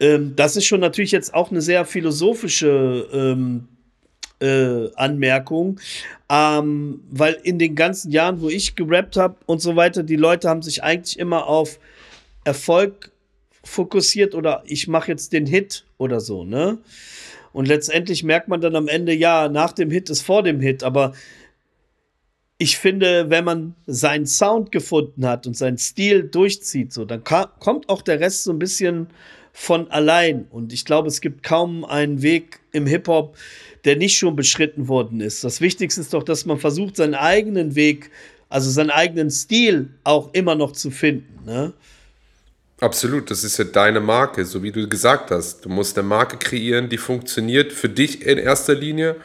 Ähm, 0.00 0.32
das 0.36 0.56
ist 0.56 0.64
schon 0.64 0.80
natürlich 0.80 1.12
jetzt 1.12 1.34
auch 1.34 1.50
eine 1.50 1.60
sehr 1.60 1.84
philosophische 1.84 3.06
ähm, 3.12 3.68
äh, 4.40 4.90
Anmerkung, 4.94 5.80
ähm, 6.28 7.02
weil 7.10 7.38
in 7.42 7.58
den 7.58 7.74
ganzen 7.74 8.10
Jahren, 8.10 8.40
wo 8.40 8.48
ich 8.48 8.76
gerappt 8.76 9.16
habe 9.16 9.36
und 9.46 9.60
so 9.60 9.76
weiter, 9.76 10.02
die 10.02 10.16
Leute 10.16 10.48
haben 10.48 10.62
sich 10.62 10.82
eigentlich 10.82 11.18
immer 11.18 11.46
auf 11.46 11.78
Erfolg 12.44 13.10
fokussiert 13.62 14.34
oder 14.34 14.62
ich 14.66 14.88
mache 14.88 15.10
jetzt 15.10 15.32
den 15.32 15.46
Hit 15.46 15.84
oder 15.98 16.20
so, 16.20 16.44
ne? 16.44 16.78
Und 17.52 17.66
letztendlich 17.66 18.22
merkt 18.22 18.48
man 18.48 18.60
dann 18.60 18.76
am 18.76 18.86
Ende, 18.86 19.12
ja, 19.12 19.48
nach 19.48 19.72
dem 19.72 19.90
Hit 19.90 20.08
ist 20.08 20.22
vor 20.22 20.42
dem 20.42 20.60
Hit, 20.60 20.84
aber 20.84 21.14
ich 22.58 22.78
finde, 22.78 23.30
wenn 23.30 23.44
man 23.44 23.74
seinen 23.86 24.26
Sound 24.26 24.70
gefunden 24.70 25.26
hat 25.26 25.46
und 25.46 25.56
seinen 25.56 25.78
Stil 25.78 26.24
durchzieht, 26.24 26.92
so, 26.92 27.04
dann 27.04 27.24
kommt 27.24 27.88
auch 27.88 28.02
der 28.02 28.20
Rest 28.20 28.44
so 28.44 28.52
ein 28.52 28.58
bisschen 28.58 29.08
von 29.52 29.90
allein. 29.90 30.46
Und 30.50 30.72
ich 30.72 30.84
glaube, 30.84 31.08
es 31.08 31.20
gibt 31.20 31.42
kaum 31.42 31.84
einen 31.84 32.22
Weg 32.22 32.60
im 32.72 32.86
Hip-Hop, 32.86 33.36
der 33.84 33.96
nicht 33.96 34.16
schon 34.16 34.36
beschritten 34.36 34.88
worden 34.88 35.20
ist. 35.20 35.44
Das 35.44 35.60
Wichtigste 35.60 36.00
ist 36.00 36.12
doch, 36.12 36.22
dass 36.22 36.46
man 36.46 36.58
versucht, 36.58 36.96
seinen 36.96 37.14
eigenen 37.14 37.74
Weg, 37.74 38.10
also 38.48 38.70
seinen 38.70 38.90
eigenen 38.90 39.30
Stil 39.30 39.90
auch 40.04 40.32
immer 40.34 40.54
noch 40.54 40.72
zu 40.72 40.90
finden. 40.90 41.44
Ne? 41.44 41.72
Absolut, 42.80 43.30
das 43.30 43.44
ist 43.44 43.58
ja 43.58 43.64
deine 43.64 44.00
Marke, 44.00 44.44
so 44.44 44.62
wie 44.62 44.72
du 44.72 44.88
gesagt 44.88 45.30
hast. 45.30 45.64
Du 45.64 45.68
musst 45.68 45.98
eine 45.98 46.08
Marke 46.08 46.38
kreieren, 46.38 46.88
die 46.88 46.96
funktioniert 46.96 47.72
für 47.72 47.90
dich 47.90 48.26
in 48.26 48.38
erster 48.38 48.74
Linie. 48.74 49.16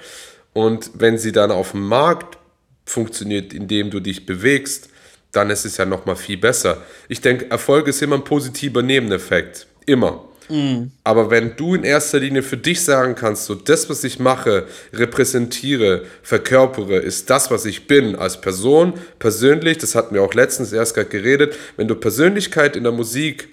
Und 0.53 0.91
wenn 0.95 1.17
sie 1.17 1.31
dann 1.31 1.51
auf 1.51 1.71
dem 1.71 1.87
Markt 1.87 2.37
funktioniert, 2.85 3.53
indem 3.53 3.89
du 3.89 3.99
dich 3.99 4.25
bewegst, 4.25 4.89
dann 5.31 5.49
ist 5.49 5.65
es 5.65 5.77
ja 5.77 5.85
noch 5.85 6.05
mal 6.05 6.15
viel 6.15 6.37
besser. 6.37 6.83
Ich 7.07 7.21
denke, 7.21 7.49
Erfolg 7.49 7.87
ist 7.87 8.01
immer 8.01 8.15
ein 8.15 8.23
positiver 8.23 8.81
Nebeneffekt. 8.81 9.67
Immer. 9.85 10.23
Aber 11.03 11.29
wenn 11.29 11.55
du 11.55 11.75
in 11.75 11.83
erster 11.83 12.19
Linie 12.19 12.43
für 12.43 12.57
dich 12.57 12.83
sagen 12.83 13.15
kannst, 13.15 13.45
so 13.45 13.55
das, 13.55 13.89
was 13.89 14.03
ich 14.03 14.19
mache, 14.19 14.67
repräsentiere, 14.93 16.03
verkörpere, 16.21 16.97
ist 16.97 17.29
das, 17.29 17.49
was 17.51 17.65
ich 17.65 17.87
bin 17.87 18.15
als 18.15 18.41
Person, 18.41 18.93
persönlich, 19.19 19.77
das 19.77 19.95
hatten 19.95 20.13
wir 20.13 20.21
auch 20.21 20.33
letztens 20.33 20.71
erst 20.71 20.95
gerade 20.95 21.09
geredet, 21.09 21.55
wenn 21.77 21.87
du 21.87 21.95
Persönlichkeit 21.95 22.75
in 22.75 22.83
der 22.83 22.91
Musik 22.91 23.49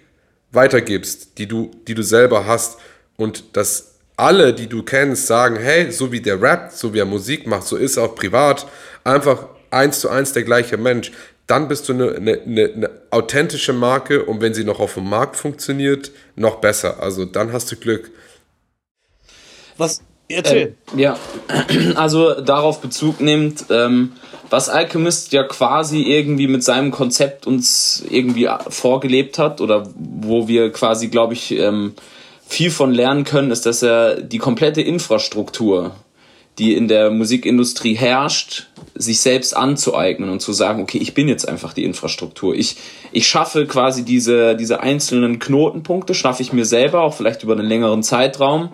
weitergibst, 0.53 1.39
die 1.39 1.47
du, 1.47 1.71
die 1.89 1.95
du 1.95 2.03
selber 2.03 2.47
hast 2.47 2.79
und 3.17 3.57
dass 3.57 3.93
alle, 4.17 4.53
die 4.53 4.67
du 4.67 4.83
kennst, 4.83 5.27
sagen, 5.27 5.57
hey, 5.57 5.91
so 5.91 6.13
wie 6.13 6.21
der 6.21 6.41
rappt, 6.41 6.73
so 6.73 6.93
wie 6.93 6.99
er 6.99 7.07
Musik 7.07 7.47
macht, 7.47 7.67
so 7.67 7.77
ist 7.77 7.97
er 7.97 8.05
auch 8.05 8.15
privat, 8.15 8.67
einfach 9.05 9.49
eins 9.71 10.01
zu 10.01 10.11
eins 10.11 10.33
der 10.33 10.43
gleiche 10.43 10.77
Mensch, 10.77 11.11
dann 11.47 11.69
bist 11.69 11.89
du 11.89 11.93
eine, 11.93 12.13
eine, 12.15 12.41
eine, 12.41 12.73
eine 12.73 12.91
authentische 13.11 13.73
Marke 13.73 14.25
und 14.25 14.41
wenn 14.41 14.55
sie 14.55 14.65
noch 14.65 14.81
auf 14.81 14.95
dem 14.95 15.09
Markt 15.09 15.37
funktioniert, 15.37 16.13
noch 16.37 16.57
besser. 16.57 17.03
Also 17.03 17.25
dann 17.25 17.53
hast 17.53 17.71
du 17.73 17.77
Glück. 17.77 18.11
Was? 19.77 20.03
Erzähl. 20.29 20.77
Ähm, 20.93 20.99
ja, 20.99 21.19
also 21.95 22.41
darauf 22.41 22.81
Bezug 22.81 23.21
nimmt, 23.21 23.67
ähm, 23.71 24.13
was 24.49 24.69
Alchemist 24.69 25.33
ja 25.33 25.45
quasi 25.45 26.03
irgendwie 26.03 26.47
mit 26.47 26.63
seinem 26.63 26.91
Konzept 26.91 27.47
uns 27.47 28.05
irgendwie 28.09 28.49
vorgelebt 28.69 29.39
hat 29.39 29.61
oder 29.61 29.89
wo 29.95 30.49
wir 30.49 30.73
quasi, 30.73 31.09
glaube 31.09 31.35
ich, 31.35 31.53
ähm, 31.53 31.95
viel 32.47 32.71
von 32.71 32.93
lernen 32.93 33.25
können, 33.25 33.51
ist, 33.51 33.67
dass 33.67 33.83
er 33.83 34.21
die 34.21 34.39
komplette 34.39 34.83
Infrastruktur, 34.83 35.97
die 36.59 36.75
in 36.75 36.89
der 36.89 37.11
Musikindustrie 37.11 37.95
herrscht, 37.95 38.67
sich 38.95 39.21
selbst 39.21 39.57
anzueignen 39.57 40.29
und 40.29 40.41
zu 40.41 40.53
sagen, 40.53 40.83
okay, 40.83 40.99
ich 40.99 41.15
bin 41.15 41.29
jetzt 41.29 41.49
einfach 41.49 41.73
die 41.73 41.85
Infrastruktur. 41.85 42.55
Ich, 42.55 42.77
ich 43.11 43.27
schaffe 43.27 43.67
quasi 43.67 44.05
diese, 44.05 44.55
diese 44.55 44.81
einzelnen 44.81 45.39
Knotenpunkte, 45.39 46.15
schaffe 46.15 46.43
ich 46.43 46.53
mir 46.53 46.67
selber, 46.67 47.03
auch 47.03 47.15
vielleicht 47.15 47.43
über 47.43 47.55
einen 47.55 47.67
längeren 47.67 48.03
Zeitraum 48.03 48.69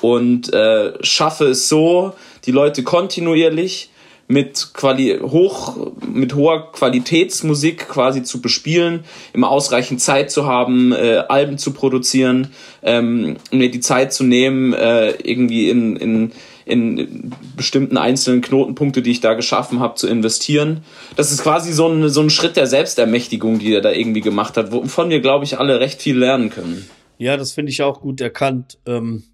und 0.00 0.52
äh, 0.52 0.92
schaffe 1.02 1.46
es 1.46 1.68
so, 1.68 2.14
die 2.46 2.52
Leute 2.52 2.82
kontinuierlich 2.82 3.90
mit 4.30 4.70
Quali 4.74 5.18
hoch 5.22 5.76
mit 6.06 6.36
hoher 6.36 6.70
Qualitätsmusik 6.70 7.88
quasi 7.88 8.22
zu 8.22 8.40
bespielen, 8.40 9.04
immer 9.32 9.50
ausreichend 9.50 10.00
Zeit 10.00 10.30
zu 10.30 10.46
haben, 10.46 10.92
äh, 10.92 11.24
Alben 11.28 11.58
zu 11.58 11.72
produzieren, 11.72 12.52
ähm, 12.82 13.38
mir 13.50 13.72
die 13.72 13.80
Zeit 13.80 14.12
zu 14.12 14.22
nehmen, 14.22 14.72
äh, 14.72 15.10
irgendwie 15.10 15.68
in, 15.68 15.96
in 15.96 16.32
in 16.64 17.32
bestimmten 17.56 17.96
einzelnen 17.96 18.40
Knotenpunkte, 18.40 19.02
die 19.02 19.10
ich 19.10 19.20
da 19.20 19.34
geschaffen 19.34 19.80
habe, 19.80 19.94
zu 19.94 20.06
investieren. 20.06 20.82
Das 21.16 21.32
ist 21.32 21.42
quasi 21.42 21.72
so 21.72 21.88
ein, 21.88 22.08
so 22.08 22.20
ein 22.20 22.30
Schritt 22.30 22.56
der 22.56 22.66
Selbstermächtigung, 22.66 23.58
die 23.58 23.74
er 23.74 23.80
da 23.80 23.92
irgendwie 23.92 24.20
gemacht 24.20 24.56
hat, 24.56 24.72
wovon 24.72 25.10
wir, 25.10 25.20
glaube 25.20 25.44
ich, 25.44 25.58
alle 25.58 25.80
recht 25.80 26.02
viel 26.02 26.18
lernen 26.18 26.50
können. 26.50 26.88
Ja, 27.18 27.36
das 27.36 27.52
finde 27.52 27.70
ich 27.70 27.82
auch 27.82 28.00
gut 28.00 28.20
erkannt. 28.20 28.78
Ähm, 28.86 29.24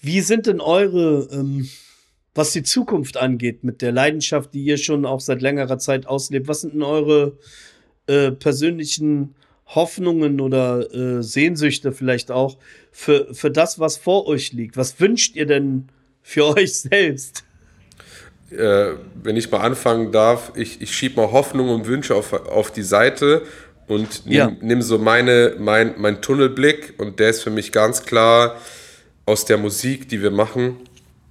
wie 0.00 0.20
sind 0.20 0.46
denn 0.46 0.60
eure, 0.60 1.28
ähm, 1.32 1.68
was 2.34 2.52
die 2.52 2.62
Zukunft 2.62 3.16
angeht, 3.16 3.64
mit 3.64 3.80
der 3.80 3.92
Leidenschaft, 3.92 4.54
die 4.54 4.62
ihr 4.62 4.76
schon 4.76 5.06
auch 5.06 5.20
seit 5.20 5.40
längerer 5.40 5.78
Zeit 5.78 6.06
auslebt, 6.06 6.46
was 6.46 6.60
sind 6.60 6.74
denn 6.74 6.82
eure 6.82 7.38
äh, 8.06 8.30
persönlichen 8.32 9.34
Hoffnungen 9.66 10.40
oder 10.40 10.92
äh, 10.94 11.22
Sehnsüchte 11.22 11.92
vielleicht 11.92 12.30
auch 12.30 12.58
für, 12.92 13.32
für 13.34 13.50
das, 13.50 13.78
was 13.78 13.96
vor 13.96 14.26
euch 14.26 14.52
liegt? 14.52 14.76
Was 14.76 15.00
wünscht 15.00 15.36
ihr 15.36 15.46
denn 15.46 15.88
für 16.24 16.46
euch 16.56 16.80
selbst? 16.80 17.44
Äh, 18.50 18.94
wenn 19.22 19.36
ich 19.36 19.50
mal 19.50 19.60
anfangen 19.60 20.10
darf, 20.10 20.52
ich, 20.56 20.80
ich 20.80 20.96
schiebe 20.96 21.20
mal 21.20 21.30
Hoffnung 21.30 21.68
und 21.68 21.86
Wünsche 21.86 22.16
auf, 22.16 22.32
auf 22.32 22.72
die 22.72 22.82
Seite 22.82 23.42
und 23.86 24.26
nimm, 24.26 24.34
ja. 24.34 24.52
nimm 24.60 24.82
so 24.82 24.98
meine, 24.98 25.54
mein, 25.58 25.94
mein 25.98 26.22
Tunnelblick 26.22 26.94
und 26.98 27.20
der 27.20 27.30
ist 27.30 27.42
für 27.42 27.50
mich 27.50 27.70
ganz 27.70 28.04
klar, 28.04 28.60
aus 29.26 29.44
der 29.44 29.58
Musik, 29.58 30.08
die 30.08 30.22
wir 30.22 30.30
machen, 30.30 30.76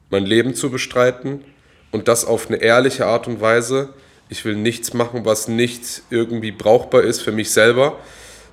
mein 0.10 0.26
Leben 0.26 0.56
zu 0.56 0.70
bestreiten 0.70 1.44
und 1.92 2.08
das 2.08 2.26
auf 2.26 2.48
eine 2.48 2.58
ehrliche 2.58 3.06
Art 3.06 3.28
und 3.28 3.42
Weise. 3.42 3.90
Ich 4.30 4.46
will 4.46 4.56
nichts 4.56 4.94
machen, 4.94 5.26
was 5.26 5.48
nicht 5.48 6.04
irgendwie 6.10 6.52
brauchbar 6.52 7.02
ist 7.02 7.22
für 7.22 7.32
mich 7.32 7.52
selber. 7.52 8.00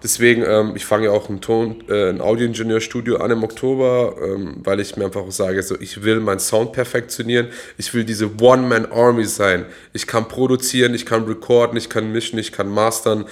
Deswegen, 0.02 0.42
ähm, 0.42 0.72
ich 0.74 0.86
fange 0.86 1.06
ja 1.06 1.10
auch 1.10 1.28
ein, 1.28 1.40
Ton, 1.40 1.84
äh, 1.88 2.08
ein 2.08 2.20
Audioingenieurstudio 2.20 3.16
an 3.16 3.30
im 3.30 3.42
Oktober, 3.44 4.16
ähm, 4.22 4.56
weil 4.64 4.80
ich 4.80 4.96
mir 4.96 5.04
einfach 5.04 5.30
sage, 5.30 5.62
so, 5.62 5.78
ich 5.78 6.02
will 6.02 6.20
meinen 6.20 6.40
Sound 6.40 6.72
perfektionieren. 6.72 7.48
Ich 7.76 7.92
will 7.92 8.04
diese 8.04 8.30
One-Man-Army 8.40 9.24
sein. 9.26 9.66
Ich 9.92 10.06
kann 10.06 10.28
produzieren, 10.28 10.94
ich 10.94 11.04
kann 11.04 11.24
recorden, 11.24 11.76
ich 11.76 11.90
kann 11.90 12.12
mischen, 12.12 12.38
ich 12.38 12.52
kann 12.52 12.68
mastern. 12.68 13.26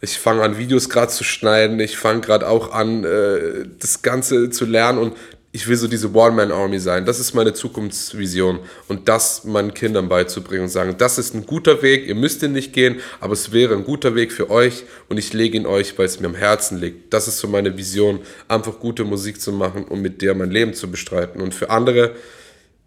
Ich 0.00 0.18
fange 0.18 0.42
an, 0.42 0.58
Videos 0.58 0.88
gerade 0.88 1.10
zu 1.10 1.24
schneiden. 1.24 1.78
Ich 1.80 1.96
fange 1.96 2.20
gerade 2.20 2.48
auch 2.48 2.72
an, 2.72 3.04
äh, 3.04 3.66
das 3.78 4.02
Ganze 4.02 4.50
zu 4.50 4.64
lernen. 4.64 4.98
Und 4.98 5.14
ich 5.58 5.66
will 5.66 5.74
so 5.74 5.88
diese 5.88 6.14
One-Man-Army 6.14 6.78
sein. 6.78 7.04
Das 7.04 7.18
ist 7.18 7.34
meine 7.34 7.52
Zukunftsvision. 7.52 8.60
Und 8.86 9.08
das 9.08 9.42
meinen 9.42 9.74
Kindern 9.74 10.08
beizubringen 10.08 10.62
und 10.62 10.68
sagen, 10.68 10.94
das 10.98 11.18
ist 11.18 11.34
ein 11.34 11.46
guter 11.46 11.82
Weg, 11.82 12.06
ihr 12.06 12.14
müsst 12.14 12.44
ihn 12.44 12.52
nicht 12.52 12.72
gehen, 12.72 13.00
aber 13.18 13.32
es 13.32 13.50
wäre 13.50 13.74
ein 13.74 13.82
guter 13.82 14.14
Weg 14.14 14.30
für 14.30 14.50
euch 14.50 14.84
und 15.08 15.18
ich 15.18 15.32
lege 15.32 15.56
ihn 15.56 15.66
euch, 15.66 15.98
weil 15.98 16.06
es 16.06 16.20
mir 16.20 16.28
am 16.28 16.36
Herzen 16.36 16.78
liegt. 16.78 17.12
Das 17.12 17.26
ist 17.26 17.38
so 17.38 17.48
meine 17.48 17.76
Vision, 17.76 18.20
einfach 18.46 18.78
gute 18.78 19.02
Musik 19.02 19.40
zu 19.40 19.50
machen 19.50 19.82
und 19.82 20.00
mit 20.00 20.22
der 20.22 20.36
mein 20.36 20.52
Leben 20.52 20.74
zu 20.74 20.88
bestreiten. 20.88 21.42
Und 21.42 21.56
für 21.56 21.70
andere 21.70 22.12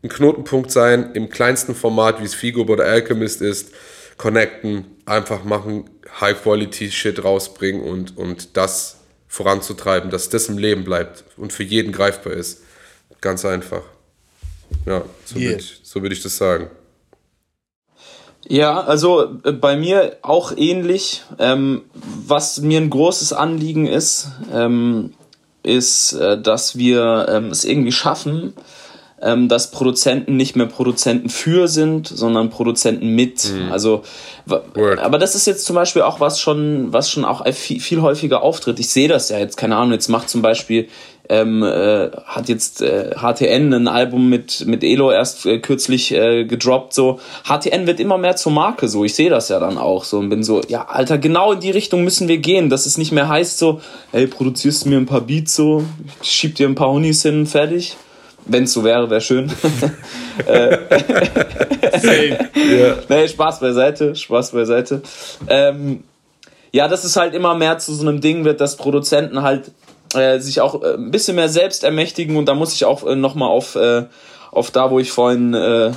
ein 0.02 0.08
Knotenpunkt 0.08 0.72
sein, 0.72 1.12
im 1.14 1.30
kleinsten 1.30 1.76
Format, 1.76 2.22
wie 2.22 2.26
es 2.26 2.34
Figo 2.34 2.62
oder 2.62 2.86
Alchemist 2.86 3.42
ist, 3.42 3.72
connecten, 4.16 4.86
einfach 5.06 5.44
machen, 5.44 5.90
High-Quality-Shit 6.22 7.22
rausbringen 7.22 7.82
und, 7.82 8.18
und 8.18 8.56
das 8.56 9.01
voranzutreiben, 9.32 10.12
dass 10.12 10.28
das 10.28 10.50
im 10.50 10.58
Leben 10.58 10.84
bleibt 10.84 11.24
und 11.38 11.54
für 11.54 11.64
jeden 11.64 11.94
greifbar 11.94 12.34
ist. 12.34 12.64
Ganz 13.22 13.46
einfach. 13.46 13.84
Ja, 14.86 15.04
so 15.24 15.40
yeah. 15.40 15.52
würde 15.52 15.62
ich, 15.62 15.80
so 15.84 16.02
würd 16.02 16.12
ich 16.12 16.22
das 16.22 16.36
sagen. 16.36 16.70
Ja, 18.46 18.82
also 18.82 19.40
äh, 19.46 19.54
bei 19.54 19.78
mir 19.78 20.18
auch 20.22 20.52
ähnlich. 20.58 21.24
Ähm, 21.40 21.84
was 21.94 22.60
mir 22.60 22.82
ein 22.82 22.90
großes 22.90 23.32
Anliegen 23.32 23.88
ist, 23.88 24.28
ähm, 24.52 25.14
ist, 25.64 26.12
äh, 26.12 26.42
dass 26.42 26.76
wir 26.76 27.28
ähm, 27.30 27.52
es 27.52 27.64
irgendwie 27.64 27.94
schaffen, 27.94 28.54
ähm, 29.22 29.48
dass 29.48 29.72
Produzenten 29.72 30.36
nicht 30.36 30.56
mehr 30.56 30.66
Produzenten 30.66 31.30
für 31.30 31.68
sind, 31.68 32.08
sondern 32.08 32.50
Produzenten 32.50 33.16
mit. 33.16 33.52
Mhm. 33.52 33.72
Also, 33.72 34.04
Word. 34.46 35.00
aber 35.00 35.20
das 35.20 35.36
ist 35.36 35.46
jetzt 35.46 35.66
zum 35.66 35.76
Beispiel 35.76 36.02
auch 36.02 36.20
was 36.20 36.40
schon, 36.40 36.92
was 36.92 37.10
schon 37.10 37.26
auch 37.26 37.46
viel, 37.54 37.80
viel 37.80 38.02
häufiger 38.02 38.42
auftritt. 38.42 38.80
Ich 38.80 38.90
sehe 38.90 39.08
das 39.08 39.30
ja 39.30 39.38
jetzt, 39.38 39.58
keine 39.58 39.76
Ahnung, 39.76 39.94
jetzt 39.94 40.08
macht 40.08 40.30
zum 40.30 40.42
Beispiel 40.42 40.88
ähm, 41.30 41.64
äh, 41.64 42.10
hat 42.26 42.50
jetzt 42.50 42.82
äh, 42.82 43.12
HTN 43.16 43.74
ein 43.74 43.88
Album 43.88 44.30
mit 44.30 44.66
mit 44.68 44.84
Elo 44.84 45.12
erst 45.12 45.46
äh, 45.46 45.60
kürzlich 45.60 46.12
äh, 46.12 46.44
gedroppt 46.44 46.94
so 46.94 47.20
HTN 47.46 47.88
wird 47.88 48.02
immer 48.02 48.18
mehr 48.18 48.36
zur 48.36 48.52
Marke 48.52 48.90
so 48.90 49.06
ich 49.06 49.16
sehe 49.16 49.30
das 49.30 49.48
ja 49.48 49.60
dann 49.60 49.78
auch 49.78 50.04
so 50.04 50.20
und 50.20 50.30
bin 50.30 50.44
so 50.44 50.62
ja 50.68 50.90
Alter 50.90 51.18
genau 51.18 51.54
in 51.54 51.62
die 51.62 51.72
Richtung 51.72 52.04
müssen 52.04 52.28
wir 52.28 52.40
gehen 52.40 52.70
dass 52.70 52.86
es 52.86 52.98
nicht 52.98 53.14
mehr 53.14 53.30
heißt 53.30 53.60
so 53.60 53.80
ey 54.12 54.28
produzierst 54.28 54.84
du 54.84 54.90
mir 54.90 54.98
ein 54.98 55.06
paar 55.06 55.22
Beats 55.22 55.56
so 55.56 55.86
schieb 56.22 56.56
dir 56.56 56.68
ein 56.68 56.76
paar 56.76 56.90
Honis 56.90 57.22
hin 57.22 57.46
fertig 57.46 57.96
wenn 58.52 58.66
es 58.66 58.74
so 58.74 58.84
wäre, 58.84 59.10
wäre 59.10 59.22
schön. 59.22 59.52
Äh, 60.48 60.78
ja. 62.02 62.96
Nee, 63.10 63.28
Spaß 63.28 63.60
beiseite, 63.60 64.16
Spaß 64.16 64.52
beiseite. 64.54 65.02
Ähm, 65.48 66.04
ja, 66.72 66.88
dass 66.88 67.04
es 67.04 67.16
halt 67.18 67.36
immer 67.36 67.54
mehr 67.54 67.78
zu 67.78 67.94
so 67.94 68.08
einem 68.08 68.22
Ding 68.22 68.44
wird, 68.46 68.62
dass 68.62 68.78
Produzenten 68.78 69.44
halt 69.44 69.72
äh, 70.16 70.40
sich 70.40 70.62
auch 70.62 70.82
äh, 70.82 70.94
ein 70.94 71.12
bisschen 71.12 71.36
mehr 71.36 71.50
selbst 71.50 71.84
ermächtigen 71.84 72.38
und 72.38 72.48
da 72.48 72.56
muss 72.56 72.74
ich 72.74 72.86
auch 72.86 73.06
äh, 73.06 73.16
nochmal 73.16 73.50
auf, 73.50 73.76
äh, 73.76 74.06
auf 74.52 74.72
da, 74.72 74.90
wo 74.90 75.00
ich 75.00 75.12
vorhin 75.12 75.54
äh, 75.54 75.92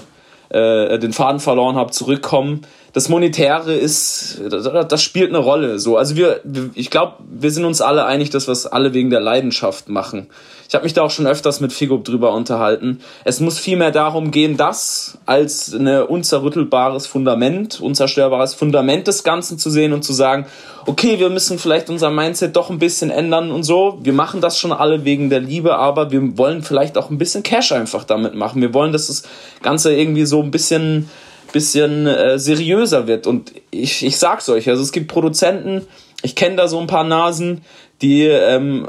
äh, 0.50 0.98
den 0.98 1.12
Faden 1.12 1.40
verloren 1.40 1.76
habe, 1.76 1.92
zurückkommen 1.92 2.66
das 2.94 3.08
Monetäre 3.08 3.74
ist, 3.74 4.40
das 4.48 5.02
spielt 5.02 5.30
eine 5.30 5.38
Rolle. 5.38 5.80
So, 5.80 5.96
also 5.96 6.14
wir, 6.14 6.40
ich 6.74 6.90
glaube, 6.90 7.14
wir 7.28 7.50
sind 7.50 7.64
uns 7.64 7.80
alle 7.80 8.06
einig, 8.06 8.30
dass 8.30 8.46
wir 8.46 8.52
es 8.52 8.66
alle 8.66 8.94
wegen 8.94 9.10
der 9.10 9.18
Leidenschaft 9.18 9.88
machen. 9.88 10.28
Ich 10.74 10.76
habe 10.76 10.86
mich 10.86 10.92
da 10.94 11.02
auch 11.02 11.10
schon 11.12 11.28
öfters 11.28 11.60
mit 11.60 11.72
Figo 11.72 11.98
drüber 11.98 12.32
unterhalten. 12.32 12.98
Es 13.22 13.38
muss 13.38 13.60
vielmehr 13.60 13.92
darum 13.92 14.32
gehen, 14.32 14.56
das 14.56 15.18
als 15.24 15.72
ein 15.72 15.86
unzerrüttelbares 15.86 17.06
Fundament, 17.06 17.80
unzerstörbares 17.80 18.54
Fundament 18.54 19.06
des 19.06 19.22
Ganzen 19.22 19.56
zu 19.56 19.70
sehen 19.70 19.92
und 19.92 20.02
zu 20.02 20.12
sagen, 20.12 20.46
okay, 20.86 21.20
wir 21.20 21.30
müssen 21.30 21.60
vielleicht 21.60 21.90
unser 21.90 22.10
Mindset 22.10 22.56
doch 22.56 22.70
ein 22.70 22.80
bisschen 22.80 23.10
ändern 23.10 23.52
und 23.52 23.62
so. 23.62 24.00
Wir 24.02 24.12
machen 24.12 24.40
das 24.40 24.58
schon 24.58 24.72
alle 24.72 25.04
wegen 25.04 25.30
der 25.30 25.38
Liebe, 25.38 25.76
aber 25.76 26.10
wir 26.10 26.36
wollen 26.36 26.64
vielleicht 26.64 26.98
auch 26.98 27.08
ein 27.08 27.18
bisschen 27.18 27.44
Cash 27.44 27.70
einfach 27.70 28.02
damit 28.02 28.34
machen. 28.34 28.60
Wir 28.60 28.74
wollen, 28.74 28.90
dass 28.90 29.06
das 29.06 29.22
Ganze 29.62 29.94
irgendwie 29.94 30.26
so 30.26 30.42
ein 30.42 30.50
bisschen 30.50 31.08
bisschen 31.52 32.08
äh, 32.08 32.36
seriöser 32.36 33.06
wird. 33.06 33.28
Und 33.28 33.52
ich, 33.70 34.04
ich 34.04 34.18
sag's 34.18 34.48
euch, 34.48 34.68
also 34.68 34.82
es 34.82 34.90
gibt 34.90 35.06
Produzenten, 35.06 35.86
ich 36.22 36.34
kenne 36.34 36.56
da 36.56 36.66
so 36.66 36.80
ein 36.80 36.88
paar 36.88 37.04
Nasen, 37.04 37.60
die, 38.02 38.22
ähm, 38.24 38.88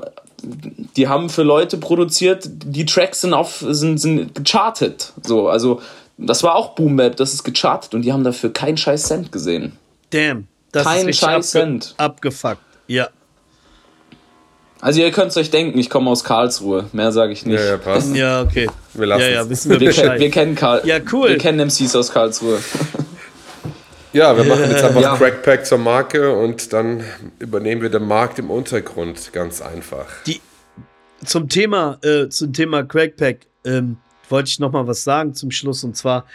die 0.96 1.08
haben 1.08 1.30
für 1.30 1.44
Leute 1.44 1.78
produziert, 1.78 2.48
die 2.48 2.86
Tracks 2.86 3.22
sind 3.22 3.34
auf, 3.34 3.64
sind, 3.68 3.98
sind 3.98 4.36
gechartet. 4.36 5.14
So, 5.22 5.48
also 5.48 5.82
das 6.18 6.44
war 6.44 6.56
auch 6.56 6.76
Boom 6.76 6.96
Bap, 6.96 7.16
das 7.18 7.34
ist 7.34 7.44
gechartet 7.44 7.94
und 7.94 8.04
die 8.04 8.14
haben 8.14 8.24
dafür 8.24 8.52
keinen 8.54 8.78
scheiß 8.78 9.04
Cent 9.04 9.32
gesehen. 9.32 9.74
Damn. 10.12 10.48
Das 10.72 10.84
Kein 10.84 11.08
ist 11.08 11.20
scheiß 11.20 11.30
abge 11.36 11.42
Cent. 11.48 11.96
Abgefuckt, 11.98 12.62
ja. 12.88 13.08
Also 14.82 15.02
ihr 15.02 15.12
könnt 15.12 15.32
es 15.32 15.38
euch 15.38 15.50
denken, 15.50 15.80
ich 15.80 15.90
komme 15.90 16.10
aus 16.12 16.24
Karlsruhe. 16.24 16.86
Mehr 16.92 17.12
sage 17.12 17.34
ich 17.34 17.46
nicht. 17.46 17.60
Ja, 17.60 17.66
ja, 17.66 17.78
passt. 17.78 18.16
Ja, 18.16 18.42
okay. 18.42 18.70
Wir 18.94 19.08
lassen 19.08 19.22
ja, 19.22 19.30
ja, 19.30 19.42
es. 19.42 19.50
wissen 19.50 19.72
wir 19.72 19.80
Wir, 19.80 19.88
Bescheid. 19.88 20.20
wir 20.20 20.30
kennen 20.30 20.54
Karl. 20.54 20.82
Ja, 20.86 20.98
cool. 21.12 21.30
Wir 21.30 21.38
kennen 21.38 21.66
MCs 21.68 21.96
aus 21.96 22.12
Karlsruhe. 22.12 22.60
Ja, 24.16 24.38
wir 24.38 24.46
machen 24.46 24.72
jetzt 24.72 24.82
einfach 24.82 25.02
Ja. 25.02 25.18
Crackpack 25.18 25.66
zur 25.66 25.78
Marke 25.78 26.34
und 26.34 26.72
dann 26.72 27.04
übernehmen 27.40 27.82
wir 27.82 27.90
den 27.90 28.08
Markt 28.08 28.40
im 28.40 28.50
Untergrund. 28.50 29.34
Ganz 29.34 29.62
einfach. 29.62 30.06
Die, 30.26 30.40
zum 31.26 31.50
Thema, 31.50 32.00
äh, 32.02 32.30
zum 32.30 32.54
Thema 32.54 32.84
Crackpack 32.84 33.40
ähm, 33.66 33.98
wollte 34.30 34.48
ich 34.48 34.60
noch 34.60 34.72
mal 34.72 34.88
was 34.88 35.04
sagen 35.04 35.34
zum 35.34 35.52
Schluss. 35.52 35.84
Und 35.84 35.98
zwar, 35.98 36.26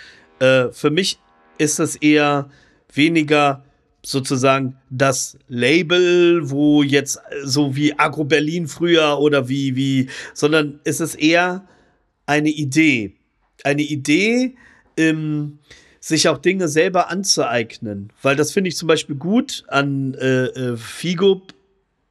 äh, 0.41 0.69
für 0.73 0.91
mich 0.91 1.19
ist 1.57 1.79
das 1.79 1.97
eher 1.97 2.51
weniger 2.93 3.65
sozusagen 4.05 4.77
das 4.91 5.39
Label, 5.49 6.51
wo 6.51 6.83
jetzt 6.83 7.17
äh, 7.17 7.47
so 7.47 7.75
wie 7.77 7.99
Agro 7.99 8.25
Berlin 8.25 8.69
früher 8.69 9.19
oder 9.19 9.49
wie, 9.49 9.75
wie, 9.75 10.11
sondern 10.35 10.81
es 10.85 11.01
ist 11.01 11.15
eher 11.15 11.67
eine 12.27 12.51
Idee. 12.51 13.15
Eine 13.65 13.83
Idee, 13.83 14.55
ähm, 14.99 15.61
sich 16.11 16.29
auch 16.29 16.39
Dinge 16.39 16.69
selber 16.69 17.09
anzueignen. 17.09 18.13
Weil 18.21 18.37
das 18.37 18.53
finde 18.53 18.69
ich 18.69 18.77
zum 18.77 18.89
Beispiel 18.89 19.17
gut 19.17 19.65
an 19.69 20.15
äh, 20.15 20.47
äh, 20.47 20.77
Figo 20.77 21.43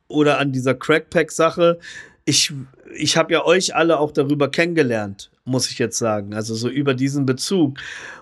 oder 0.07 0.39
an 0.39 0.51
dieser 0.51 0.73
Crackpack-Sache. 0.73 1.79
Ich, 2.25 2.51
ich 2.95 3.17
habe 3.17 3.33
ja 3.33 3.45
euch 3.45 3.75
alle 3.75 3.99
auch 3.99 4.11
darüber 4.11 4.49
kennengelernt, 4.49 5.29
muss 5.45 5.69
ich 5.69 5.77
jetzt 5.77 5.97
sagen. 5.97 6.33
Also 6.33 6.55
so 6.55 6.69
über 6.69 6.95
diesen 6.95 7.25
Bezug. 7.25 7.77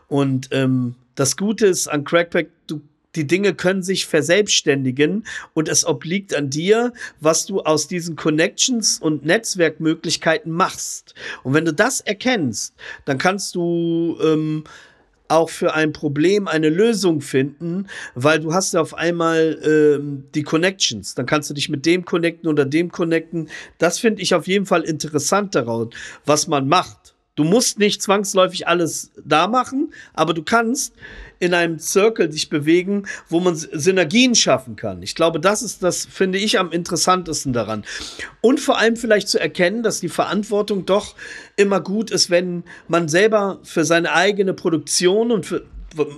Und 0.08 0.50
ähm, 0.52 0.96
das 1.16 1.38
Gute 1.38 1.68
ist 1.68 1.88
an 1.88 2.04
Crackpack, 2.04 2.48
du, 2.66 2.82
die 3.16 3.28
Dinge 3.28 3.54
können 3.54 3.84
sich 3.84 4.08
verselbstständigen 4.08 5.26
und 5.54 5.70
es 5.70 5.86
obliegt 5.86 6.36
an 6.36 6.50
dir, 6.50 6.94
was 7.20 7.46
du 7.46 7.62
aus 7.62 7.88
diesen 7.88 8.16
Connections 8.16 9.00
und 9.00 9.26
Netzwerkmöglichkeiten 9.26 10.52
machst. 10.52 11.14
Und 11.44 11.54
wenn 11.54 11.66
du 11.66 11.74
das 11.74 12.02
erkennst, 12.02 12.76
dann 13.06 13.18
kannst 13.18 13.56
du 13.56 14.18
ähm, 14.24 14.64
auch 15.28 15.50
für 15.50 15.74
ein 15.74 15.94
Problem 15.94 16.48
eine 16.48 16.70
Lösung 16.70 17.22
finden, 17.22 17.88
weil 18.16 18.40
du 18.40 18.54
hast 18.54 18.74
ja 18.74 18.82
auf 18.82 18.94
einmal 18.94 19.60
ähm, 19.64 20.26
die 20.34 20.44
Connections. 20.44 21.16
Dann 21.16 21.26
kannst 21.26 21.50
du 21.50 21.54
dich 21.54 21.70
mit 21.70 21.86
dem 21.86 22.06
connecten 22.06 22.50
oder 22.50 22.66
dem 22.66 22.92
connecten. 22.92 23.50
Das 23.78 24.00
finde 24.00 24.22
ich 24.22 24.34
auf 24.34 24.48
jeden 24.48 24.66
Fall 24.66 24.84
interessant 24.84 25.56
daran, 25.56 25.90
was 26.26 26.48
man 26.48 26.68
macht. 26.68 27.16
Du 27.36 27.44
musst 27.44 27.78
nicht 27.78 28.02
zwangsläufig 28.02 28.68
alles 28.68 29.12
da 29.24 29.48
machen, 29.48 29.94
aber 30.14 30.34
du 30.34 30.42
kannst 30.42 30.96
in 31.40 31.54
einem 31.54 31.80
Circle 31.80 32.30
dich 32.30 32.50
bewegen, 32.50 33.08
wo 33.30 33.40
man 33.40 33.56
Synergien 33.56 34.36
schaffen 34.36 34.76
kann. 34.76 35.04
Ich 35.04 35.16
glaube, 35.16 35.40
das 35.40 35.62
ist 35.62 35.84
das, 35.84 36.06
finde 36.06 36.38
ich, 36.38 36.60
am 36.60 36.72
interessantesten 36.72 37.54
daran. 37.54 37.84
Und 38.42 38.60
vor 38.60 38.78
allem 38.78 38.96
vielleicht 38.96 39.28
zu 39.28 39.40
erkennen, 39.40 39.84
dass 39.84 40.00
die 40.00 40.10
Verantwortung 40.10 40.86
doch 40.86 41.16
immer 41.56 41.82
gut 41.82 42.12
ist, 42.12 42.30
wenn 42.30 42.64
man 42.88 43.08
selber 43.08 43.60
für 43.64 43.86
seine 43.86 44.14
eigene 44.14 44.54
Produktion 44.54 45.32
und 45.32 45.46
für, 45.46 45.64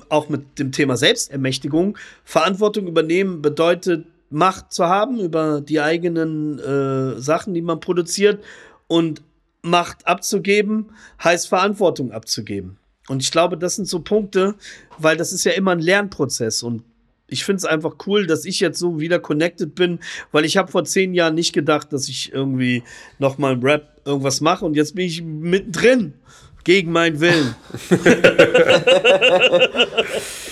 auch 0.10 0.30
mit 0.30 0.60
dem 0.60 0.72
Thema 0.72 0.98
Selbstermächtigung 0.98 1.98
Verantwortung 2.24 2.88
übernehmen 2.88 3.42
bedeutet, 3.42 4.06
Macht 4.32 4.72
zu 4.72 4.86
haben 4.86 5.20
über 5.20 5.60
die 5.60 5.82
eigenen 5.82 6.60
äh, 6.60 7.20
Sachen, 7.20 7.56
die 7.56 7.62
man 7.62 7.80
produziert 7.80 8.44
und 8.88 9.24
Macht 9.62 10.08
abzugeben, 10.08 10.92
heißt 11.22 11.50
Verantwortung 11.50 12.12
abzugeben. 12.12 12.79
Und 13.10 13.24
ich 13.24 13.32
glaube, 13.32 13.58
das 13.58 13.76
sind 13.76 13.88
so 13.88 14.00
Punkte, 14.00 14.54
weil 15.00 15.18
das 15.18 15.34
ist 15.34 15.44
ja 15.44 15.54
immer 15.54 15.72
ein 15.72 15.80
Lernprozess 15.80 16.62
und 16.62 16.84
ich 17.28 17.44
finde 17.44 17.58
es 17.58 17.66
einfach 17.66 17.96
cool, 18.08 18.28
dass 18.28 18.46
ich 18.46 18.60
jetzt 18.60 18.80
so 18.80 19.00
wieder 19.00 19.20
connected 19.20 19.76
bin, 19.76 20.00
weil 20.32 20.46
ich 20.46 20.58
habe 20.58 20.72
vor 20.72 20.84
zehn 20.84 21.14
Jahren 21.14 21.36
nicht 21.36 21.54
gedacht, 21.54 21.92
dass 21.92 22.08
ich 22.08 22.32
irgendwie 22.34 22.84
noch 23.18 23.38
mal 23.38 23.54
im 23.54 23.64
Rap 23.64 24.00
irgendwas 24.06 24.42
mache 24.42 24.64
und 24.64 24.76
jetzt 24.76 24.96
bin 24.96 25.06
ich 25.06 25.24
mittendrin 25.24 26.14
gegen 26.64 26.92
meinen 26.92 27.20
Willen. 27.20 27.56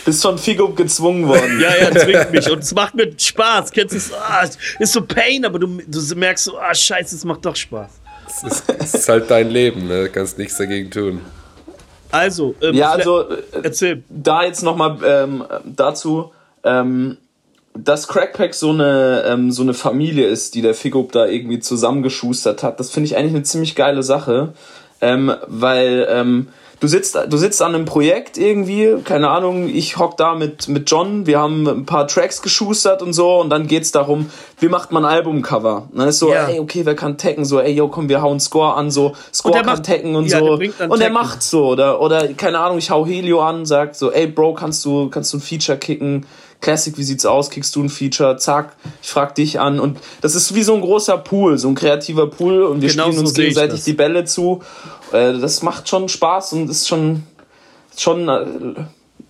Bist 0.06 0.22
von 0.22 0.40
Figo 0.40 0.70
gezwungen 0.70 1.28
worden. 1.28 1.60
Ja, 1.60 1.76
ja, 1.76 1.92
zwingt 1.92 2.32
mich 2.32 2.50
und 2.50 2.64
es 2.64 2.74
macht 2.74 2.96
mir 2.96 3.12
Spaß. 3.16 3.72
Kennst 3.72 3.94
du 3.94 3.98
es? 3.98 4.14
Ah, 4.14 4.50
ist 4.80 4.94
so 4.94 5.02
Pain, 5.02 5.46
aber 5.46 5.60
du, 5.60 5.80
du 5.86 6.16
merkst 6.16 6.46
so, 6.46 6.58
ah, 6.58 6.74
scheiße, 6.74 7.16
es 7.16 7.26
macht 7.26 7.46
doch 7.46 7.56
Spaß. 7.56 7.92
Es 8.28 8.44
ist, 8.44 8.64
es 8.80 8.94
ist 8.96 9.10
halt 9.10 9.30
dein 9.30 9.50
Leben, 9.50 9.88
ne? 9.88 10.06
Du 10.06 10.10
kannst 10.10 10.38
nichts 10.38 10.58
dagegen 10.58 10.90
tun. 10.90 11.22
Also, 12.12 12.56
ähm, 12.62 12.76
Ja, 12.76 12.92
also 12.92 13.30
äh, 13.30 13.38
erzähl. 13.64 14.04
da 14.10 14.44
jetzt 14.44 14.64
nochmal 14.64 14.98
ähm, 15.06 15.44
dazu, 15.66 16.32
ähm, 16.64 17.18
dass 17.74 18.08
Crackpack 18.08 18.54
so 18.54 18.72
eine, 18.72 19.24
ähm, 19.28 19.52
so 19.52 19.62
eine 19.62 19.74
Familie 19.74 20.28
ist, 20.28 20.56
die 20.56 20.62
der 20.62 20.74
Figup 20.74 21.12
da 21.12 21.28
irgendwie 21.28 21.60
zusammengeschustert 21.60 22.64
hat, 22.64 22.80
das 22.80 22.90
finde 22.92 23.08
ich 23.08 23.18
eigentlich 23.18 23.36
eine 23.36 23.44
ziemlich 23.44 23.76
geile 23.76 24.04
Sache, 24.04 24.54
ähm, 25.02 25.34
weil 25.48 26.08
ähm, 26.10 26.48
du 26.80 26.88
sitzt, 26.88 27.18
du 27.30 27.38
sitzt 27.38 27.62
an 27.62 27.74
einem 27.76 27.86
Projekt 27.86 28.38
irgendwie, 28.38 28.96
keine 29.04 29.30
Ahnung, 29.30 29.68
ich 29.68 29.98
hock 29.98 30.18
da 30.18 30.36
mit, 30.36 30.68
mit 30.68 30.90
John, 30.90 31.26
wir 31.26 31.40
haben 31.40 31.68
ein 31.68 31.86
paar 31.86 32.08
Tracks 32.08 32.42
geschustert 32.42 33.02
und 33.02 33.14
so 33.14 33.40
und 33.40 33.50
dann 33.50 33.68
geht's 33.68 33.92
darum, 33.92 34.30
wie 34.60 34.68
macht 34.70 34.92
man 34.92 35.06
Albumcover? 35.06 35.88
Und 35.92 35.98
dann 36.00 36.08
ist 36.08 36.20
so, 36.20 36.32
Ja. 36.32 36.48
ey, 36.48 36.60
okay, 36.60 36.86
wer 36.86 36.96
kann 36.96 37.18
taggen? 37.18 37.46
So, 37.46 37.60
ey, 37.60 37.74
yo, 37.74 37.88
komm, 37.88 38.10
wir 38.10 38.22
hauen 38.22 38.40
Score 38.40 38.74
an, 38.76 38.92
so, 38.92 39.14
Score 39.34 39.56
kann 39.56 39.66
macht- 39.66 39.86
taggen 39.86 40.16
und 40.16 40.26
ja, 40.28 40.40
so. 40.40 40.52
Und 40.54 41.00
Taggen. 41.00 41.14
macht 41.14 41.42
so, 41.44 41.68
oder, 41.68 42.00
oder, 42.02 42.28
keine 42.34 42.60
Ahnung, 42.60 42.78
ich 42.78 42.90
hau 42.92 43.06
Helio 43.06 43.42
an, 43.42 43.66
sagt 43.66 43.96
so, 43.96 44.12
ey, 44.12 44.28
Bro, 44.28 44.54
kannst 44.56 44.84
du, 44.86 45.10
kannst 45.10 45.34
du 45.34 45.38
ein 45.38 45.42
Feature 45.42 45.78
kicken? 45.78 46.26
Classic, 46.60 46.98
wie 46.98 47.04
sieht's 47.04 47.24
aus? 47.28 47.52
Kickst 47.52 47.76
du 47.76 47.84
ein 47.84 47.90
Feature? 47.90 48.38
Zack, 48.38 48.74
ich 49.04 49.10
frag 49.10 49.36
dich 49.36 49.60
an. 49.60 49.80
Und 49.80 50.00
das 50.22 50.34
ist 50.34 50.56
wie 50.56 50.64
so 50.64 50.74
ein 50.74 50.82
großer 50.82 51.16
Pool, 51.20 51.60
so 51.60 51.68
ein 51.68 51.76
kreativer 51.76 52.26
Pool 52.26 52.64
und 52.64 52.82
wir 52.82 52.90
Genau 52.90 53.04
spielen 53.04 53.16
so 53.18 53.22
uns 53.22 53.30
ich 53.34 53.36
gegenseitig 53.38 53.84
die 53.84 53.94
Bälle 53.94 54.26
zu. 54.26 54.62
Äh, 55.12 55.40
das 55.40 55.62
macht 55.62 55.88
schon 55.88 56.10
Spaß 56.10 56.54
und 56.54 56.70
ist 56.70 56.88
schon, 56.88 57.24
schon 57.96 58.28
äh, 58.28 58.46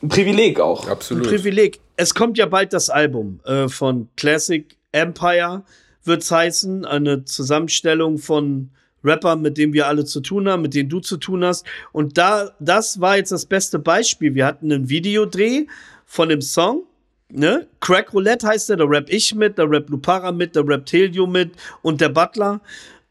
ein 0.01 0.09
Privileg 0.09 0.59
auch. 0.59 0.87
Absolut. 0.87 1.27
Privileg. 1.27 1.79
Es 1.95 2.13
kommt 2.13 2.37
ja 2.37 2.45
bald 2.45 2.73
das 2.73 2.89
Album 2.89 3.39
äh, 3.45 3.67
von 3.67 4.09
Classic 4.15 4.65
Empire, 4.91 5.63
wird's 6.03 6.31
heißen. 6.31 6.85
Eine 6.85 7.25
Zusammenstellung 7.25 8.17
von 8.17 8.69
Rappern, 9.03 9.41
mit 9.41 9.57
denen 9.57 9.73
wir 9.73 9.87
alle 9.87 10.05
zu 10.05 10.21
tun 10.21 10.47
haben, 10.47 10.61
mit 10.61 10.73
denen 10.73 10.89
du 10.89 10.99
zu 10.99 11.17
tun 11.17 11.43
hast. 11.43 11.65
Und 11.91 12.17
da, 12.17 12.51
das 12.59 13.01
war 13.01 13.17
jetzt 13.17 13.31
das 13.31 13.45
beste 13.45 13.79
Beispiel. 13.79 14.35
Wir 14.35 14.45
hatten 14.45 14.71
einen 14.71 14.89
Videodreh 14.89 15.65
von 16.05 16.29
dem 16.29 16.41
Song. 16.41 16.83
Ne? 17.29 17.67
Crack 17.79 18.13
Roulette 18.13 18.47
heißt 18.47 18.69
der, 18.69 18.77
da 18.77 18.85
rap 18.85 19.09
ich 19.09 19.35
mit, 19.35 19.57
da 19.57 19.63
rap 19.63 19.89
Lupara 19.89 20.31
mit, 20.31 20.55
da 20.55 20.61
rappt 20.61 20.91
Helio 20.93 21.27
mit 21.27 21.51
und 21.81 21.99
der 21.99 22.09
Butler. 22.09 22.61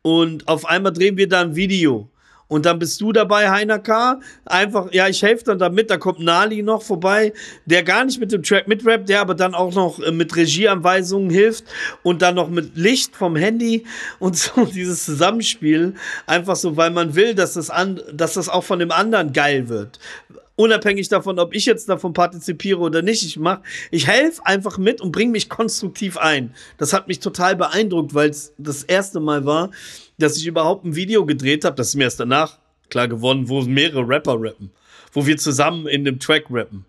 Und 0.02 0.46
auf 0.48 0.64
einmal 0.64 0.92
drehen 0.92 1.16
wir 1.16 1.28
da 1.28 1.42
ein 1.42 1.56
Video. 1.56 2.08
Und 2.48 2.64
dann 2.64 2.78
bist 2.78 3.00
du 3.00 3.12
dabei, 3.12 3.50
Heiner 3.50 3.78
K. 3.80 4.20
Einfach, 4.44 4.92
ja, 4.92 5.08
ich 5.08 5.22
helfe 5.22 5.44
dann 5.44 5.58
damit. 5.58 5.90
Da 5.90 5.96
kommt 5.96 6.20
Nali 6.20 6.62
noch 6.62 6.82
vorbei, 6.82 7.32
der 7.64 7.82
gar 7.82 8.04
nicht 8.04 8.20
mit 8.20 8.30
dem 8.30 8.42
Track 8.42 8.68
mitrappt, 8.68 9.08
der 9.08 9.20
aber 9.20 9.34
dann 9.34 9.54
auch 9.54 9.74
noch 9.74 9.98
äh, 9.98 10.12
mit 10.12 10.36
Regieanweisungen 10.36 11.30
hilft 11.30 11.64
und 12.02 12.22
dann 12.22 12.36
noch 12.36 12.48
mit 12.48 12.76
Licht 12.76 13.16
vom 13.16 13.34
Handy 13.34 13.84
und 14.18 14.36
so 14.36 14.64
dieses 14.64 15.04
Zusammenspiel. 15.04 15.94
Einfach 16.26 16.56
so, 16.56 16.76
weil 16.76 16.90
man 16.90 17.14
will, 17.16 17.34
dass 17.34 17.54
das, 17.54 17.70
an, 17.70 18.00
dass 18.12 18.34
das 18.34 18.48
auch 18.48 18.64
von 18.64 18.78
dem 18.78 18.92
anderen 18.92 19.32
geil 19.32 19.68
wird. 19.68 19.98
Unabhängig 20.58 21.10
davon, 21.10 21.38
ob 21.38 21.54
ich 21.54 21.66
jetzt 21.66 21.86
davon 21.88 22.14
partizipiere 22.14 22.78
oder 22.78 23.02
nicht, 23.02 23.22
ich 23.26 23.38
mach, 23.38 23.60
ich 23.90 24.06
helfe 24.06 24.40
einfach 24.46 24.78
mit 24.78 25.02
und 25.02 25.12
bringe 25.12 25.32
mich 25.32 25.50
konstruktiv 25.50 26.16
ein. 26.16 26.54
Das 26.78 26.94
hat 26.94 27.08
mich 27.08 27.20
total 27.20 27.56
beeindruckt, 27.56 28.14
weil 28.14 28.30
es 28.30 28.54
das 28.56 28.82
erste 28.82 29.20
Mal 29.20 29.44
war, 29.44 29.70
dass 30.18 30.36
ich 30.36 30.46
überhaupt 30.46 30.84
ein 30.84 30.96
Video 30.96 31.26
gedreht 31.26 31.64
habe. 31.64 31.76
Das 31.76 31.88
ist 31.88 31.94
mir 31.96 32.04
erst 32.04 32.20
danach 32.20 32.58
klar 32.88 33.08
geworden, 33.08 33.48
wo 33.48 33.62
mehrere 33.62 34.06
Rapper 34.06 34.36
rappen, 34.38 34.70
wo 35.12 35.26
wir 35.26 35.36
zusammen 35.36 35.86
in 35.86 36.04
dem 36.04 36.18
Track 36.18 36.46
rappen. 36.50 36.84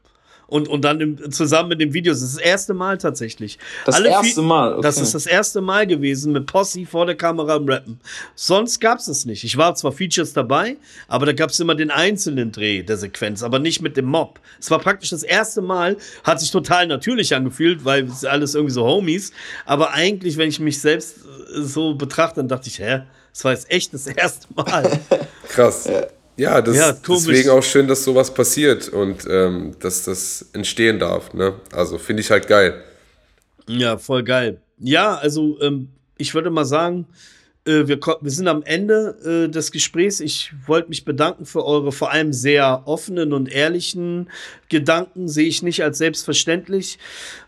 Und, 0.48 0.70
und 0.70 0.86
dann 0.86 1.02
im, 1.02 1.32
zusammen 1.32 1.68
mit 1.68 1.82
dem 1.82 1.94
Video. 1.94 2.14
Das 2.14 2.22
ist 2.22 2.38
das 2.38 2.42
erste 2.42 2.74
Mal 2.74 2.98
tatsächlich. 2.98 3.60
Das 3.86 3.96
Alle 3.96 4.08
erste 4.08 4.42
Mal, 4.42 4.74
okay. 4.74 4.82
Das 4.82 4.98
ist 4.98 5.14
das 5.14 5.26
erste 5.26 5.60
Mal 5.60 5.86
gewesen 5.86 6.32
mit 6.32 6.46
Posse 6.46 6.86
vor 6.86 7.06
der 7.06 7.16
Kamera 7.16 7.58
im 7.58 7.68
Rappen. 7.68 8.00
Sonst 8.34 8.80
gab's 8.80 9.10
es 9.10 9.26
nicht. 9.26 9.44
Ich 9.44 9.58
war 9.58 9.76
zwar 9.76 9.92
Features 9.92 10.32
dabei, 10.32 10.78
aber 11.10 11.26
da 11.26 11.34
gab's 11.34 11.60
immer 11.60 11.76
den 11.76 11.92
einzelnen 11.92 12.54
Dreh 12.54 12.82
der 12.82 12.96
Sequenz, 12.96 13.44
aber 13.44 13.60
nicht 13.60 13.82
mit 13.82 13.98
dem 13.98 14.06
Mob. 14.06 14.40
Es 14.58 14.72
war 14.72 14.80
praktisch 14.80 15.10
das 15.10 15.24
erste 15.24 15.62
Mal, 15.62 15.98
hat 16.24 16.40
sich 16.40 16.52
total 16.52 16.88
natürlich 16.88 17.36
angefühlt, 17.36 17.84
weil 17.84 18.06
es 18.06 18.24
alles 18.24 18.56
irgendwie 18.56 18.74
so 18.74 18.86
Homies. 18.86 19.34
Aber 19.66 19.92
eigentlich, 19.92 20.38
wenn 20.38 20.48
ich 20.48 20.62
mich 20.62 20.80
selbst 20.80 21.18
äh, 21.18 21.62
so 21.62 21.96
betrachte, 21.96 22.36
dann 22.38 22.48
dachte 22.48 22.70
ich, 22.70 22.80
hä, 22.80 23.02
das 23.38 23.44
war 23.44 23.52
jetzt 23.52 23.70
echt 23.70 23.94
das 23.94 24.08
erste 24.08 24.48
Mal. 24.56 25.00
Krass. 25.50 25.88
Ja, 26.38 26.60
das 26.60 26.76
Ja, 26.76 26.92
deswegen 26.92 27.52
auch 27.52 27.62
schön, 27.62 27.88
dass 27.88 28.04
sowas 28.04 28.34
passiert 28.34 28.90
und 28.90 29.28
ähm, 29.30 29.76
dass 29.80 30.06
das 30.06 30.48
entstehen 30.54 30.98
darf. 30.98 31.36
Ne? 31.36 31.54
Also 31.72 32.00
finde 32.00 32.22
ich 32.22 32.32
halt 32.32 32.48
geil. 32.48 32.84
Ja, 33.68 34.00
voll 34.00 34.24
geil. 34.24 34.60
Ja, 34.80 35.18
also 35.18 35.62
ähm, 35.62 35.90
ich 36.18 36.34
würde 36.34 36.50
mal 36.50 36.66
sagen, 36.66 37.06
äh, 37.66 37.88
wir, 37.88 38.00
wir 38.00 38.32
sind 38.32 38.48
am 38.48 38.64
Ende 38.64 39.46
äh, 39.46 39.52
des 39.52 39.72
Gesprächs. 39.72 40.20
Ich 40.20 40.52
wollte 40.66 40.90
mich 40.90 41.06
bedanken 41.06 41.46
für 41.46 41.64
eure 41.64 41.92
vor 41.92 42.12
allem 42.12 42.34
sehr 42.34 42.88
offenen 42.88 43.34
und 43.34 43.50
ehrlichen 43.52 44.32
Gedanken. 44.68 45.28
Sehe 45.28 45.48
ich 45.48 45.62
nicht 45.62 45.84
als 45.84 46.00
selbstverständlich. 46.00 46.98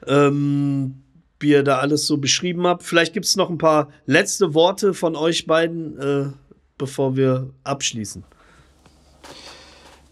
Ähm, 0.06 1.02
wie 1.40 1.52
ihr 1.52 1.64
da 1.64 1.80
alles 1.80 2.06
so 2.08 2.18
beschrieben 2.18 2.68
habt. 2.68 2.84
Vielleicht 2.84 3.14
gibt 3.14 3.26
es 3.26 3.36
noch 3.36 3.50
ein 3.50 3.58
paar 3.58 3.90
letzte 4.06 4.54
Worte 4.54 4.94
von 4.94 5.16
euch 5.16 5.46
beiden, 5.48 6.00
äh, 6.00 6.26
bevor 6.78 7.16
wir 7.16 7.50
abschließen. 7.64 8.24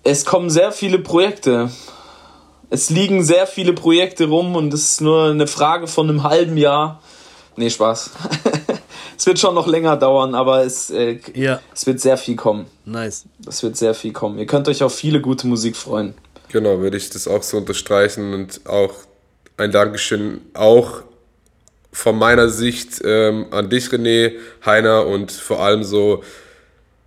Es 0.03 0.25
kommen 0.25 0.49
sehr 0.49 0.71
viele 0.71 0.99
Projekte. 0.99 1.69
Es 2.69 2.89
liegen 2.89 3.23
sehr 3.23 3.47
viele 3.47 3.73
Projekte 3.73 4.25
rum 4.27 4.55
und 4.55 4.73
es 4.73 4.91
ist 4.93 5.01
nur 5.01 5.29
eine 5.29 5.47
Frage 5.47 5.87
von 5.87 6.09
einem 6.09 6.23
halben 6.23 6.57
Jahr. 6.57 7.01
Nee, 7.55 7.69
Spaß. 7.69 8.11
es 9.17 9.25
wird 9.25 9.39
schon 9.39 9.55
noch 9.55 9.67
länger 9.67 9.97
dauern, 9.97 10.35
aber 10.35 10.63
es, 10.63 10.89
äh, 10.89 11.19
Ja, 11.33 11.59
es 11.73 11.87
wird 11.87 11.99
sehr 11.99 12.17
viel 12.17 12.35
kommen. 12.35 12.67
nice. 12.85 13.25
Es 13.47 13.63
wird 13.63 13.77
sehr 13.77 13.93
viel 13.93 14.13
kommen. 14.13 14.37
Ihr 14.37 14.45
könnt 14.45 14.67
euch 14.67 14.83
auf 14.83 14.93
viele 14.95 15.21
gute 15.21 15.47
Musik 15.47 15.75
freuen. 15.75 16.13
Genau, 16.49 16.79
würde 16.79 16.97
ich 16.97 17.09
das 17.09 17.27
auch 17.27 17.43
so 17.43 17.57
unterstreichen 17.57 18.33
und 18.33 18.61
auch 18.67 18.93
ein 19.57 19.71
Dankeschön 19.71 20.41
auch 20.53 21.01
von 21.97 22.15
meiner 22.15 22.49
Sicht 22.49 23.01
ähm, 23.03 23.47
an 23.49 23.71
dich, 23.71 23.87
René, 23.87 24.33
Heiner 24.63 25.07
und 25.07 25.31
vor 25.31 25.63
allem 25.63 25.83
so 25.83 26.23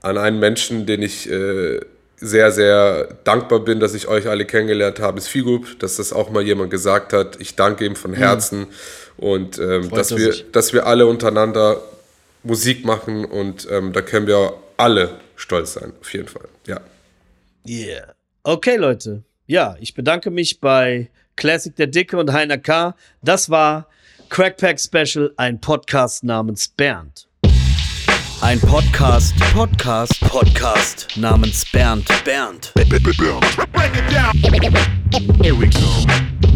an 0.03 0.19
einen 0.19 0.41
Menschen, 0.41 0.85
den 0.85 1.01
ich 1.01 1.31
äh, 1.31 1.79
sehr, 2.17 2.51
sehr 2.51 3.17
dankbar 3.23 3.61
bin, 3.61 3.79
dass 3.79 3.95
ich 3.95 4.09
euch 4.09 4.27
alle 4.27 4.47
kennengelernt 4.47 4.99
habe, 4.99 5.19
ist 5.19 5.29
Figup, 5.29 5.79
dass 5.79 5.97
das 5.97 6.13
auch 6.13 6.31
mal 6.31 6.43
jemand 6.43 6.73
gesagt 6.73 7.13
hat. 7.13 7.41
Ich 7.41 7.55
danke 7.55 7.85
ihm 7.85 7.95
von 7.95 8.15
Herzen 8.15 8.67
und 9.17 9.61
ähm, 9.61 9.91
dass, 9.91 10.11
wir, 10.11 10.33
sich. 10.33 10.51
dass 10.51 10.73
wir 10.73 10.87
alle 10.87 11.07
untereinander 11.07 11.81
Musik 12.43 12.85
machen 12.85 13.25
und 13.25 13.69
ähm, 13.71 13.93
da 13.93 14.03
können 14.03 14.27
wir 14.27 14.55
alle 14.77 15.21
stolz 15.37 15.75
sein, 15.75 15.93
auf 16.01 16.13
jeden 16.13 16.27
Fall. 16.27 16.49
Ja. 16.67 16.81
Yeah. 17.65 18.13
Okay, 18.43 18.75
Leute. 18.75 19.23
Ja, 19.47 19.77
ich 19.81 19.95
bedanke 19.95 20.33
mich 20.33 20.59
bei 20.59 21.11
Classic 21.37 21.75
der 21.77 21.87
Dicke 21.87 22.19
und 22.19 22.33
Heiner 22.33 22.59
K. 22.59 22.97
Das 23.23 23.51
war 23.51 23.87
Crackpack 24.31 24.79
Special, 24.79 25.35
ein 25.39 25.61
Podcast 25.61 26.23
namens 26.23 26.69
Bernd. 26.69 27.27
Ein 28.41 28.61
Podcast, 28.61 29.35
Podcast, 29.53 30.21
Podcast 30.21 31.09
namens 31.17 31.65
Bernd, 31.73 32.07
Bernd. 32.25 32.73
Here 35.43 35.55
we 35.55 35.67
go. 35.67 36.50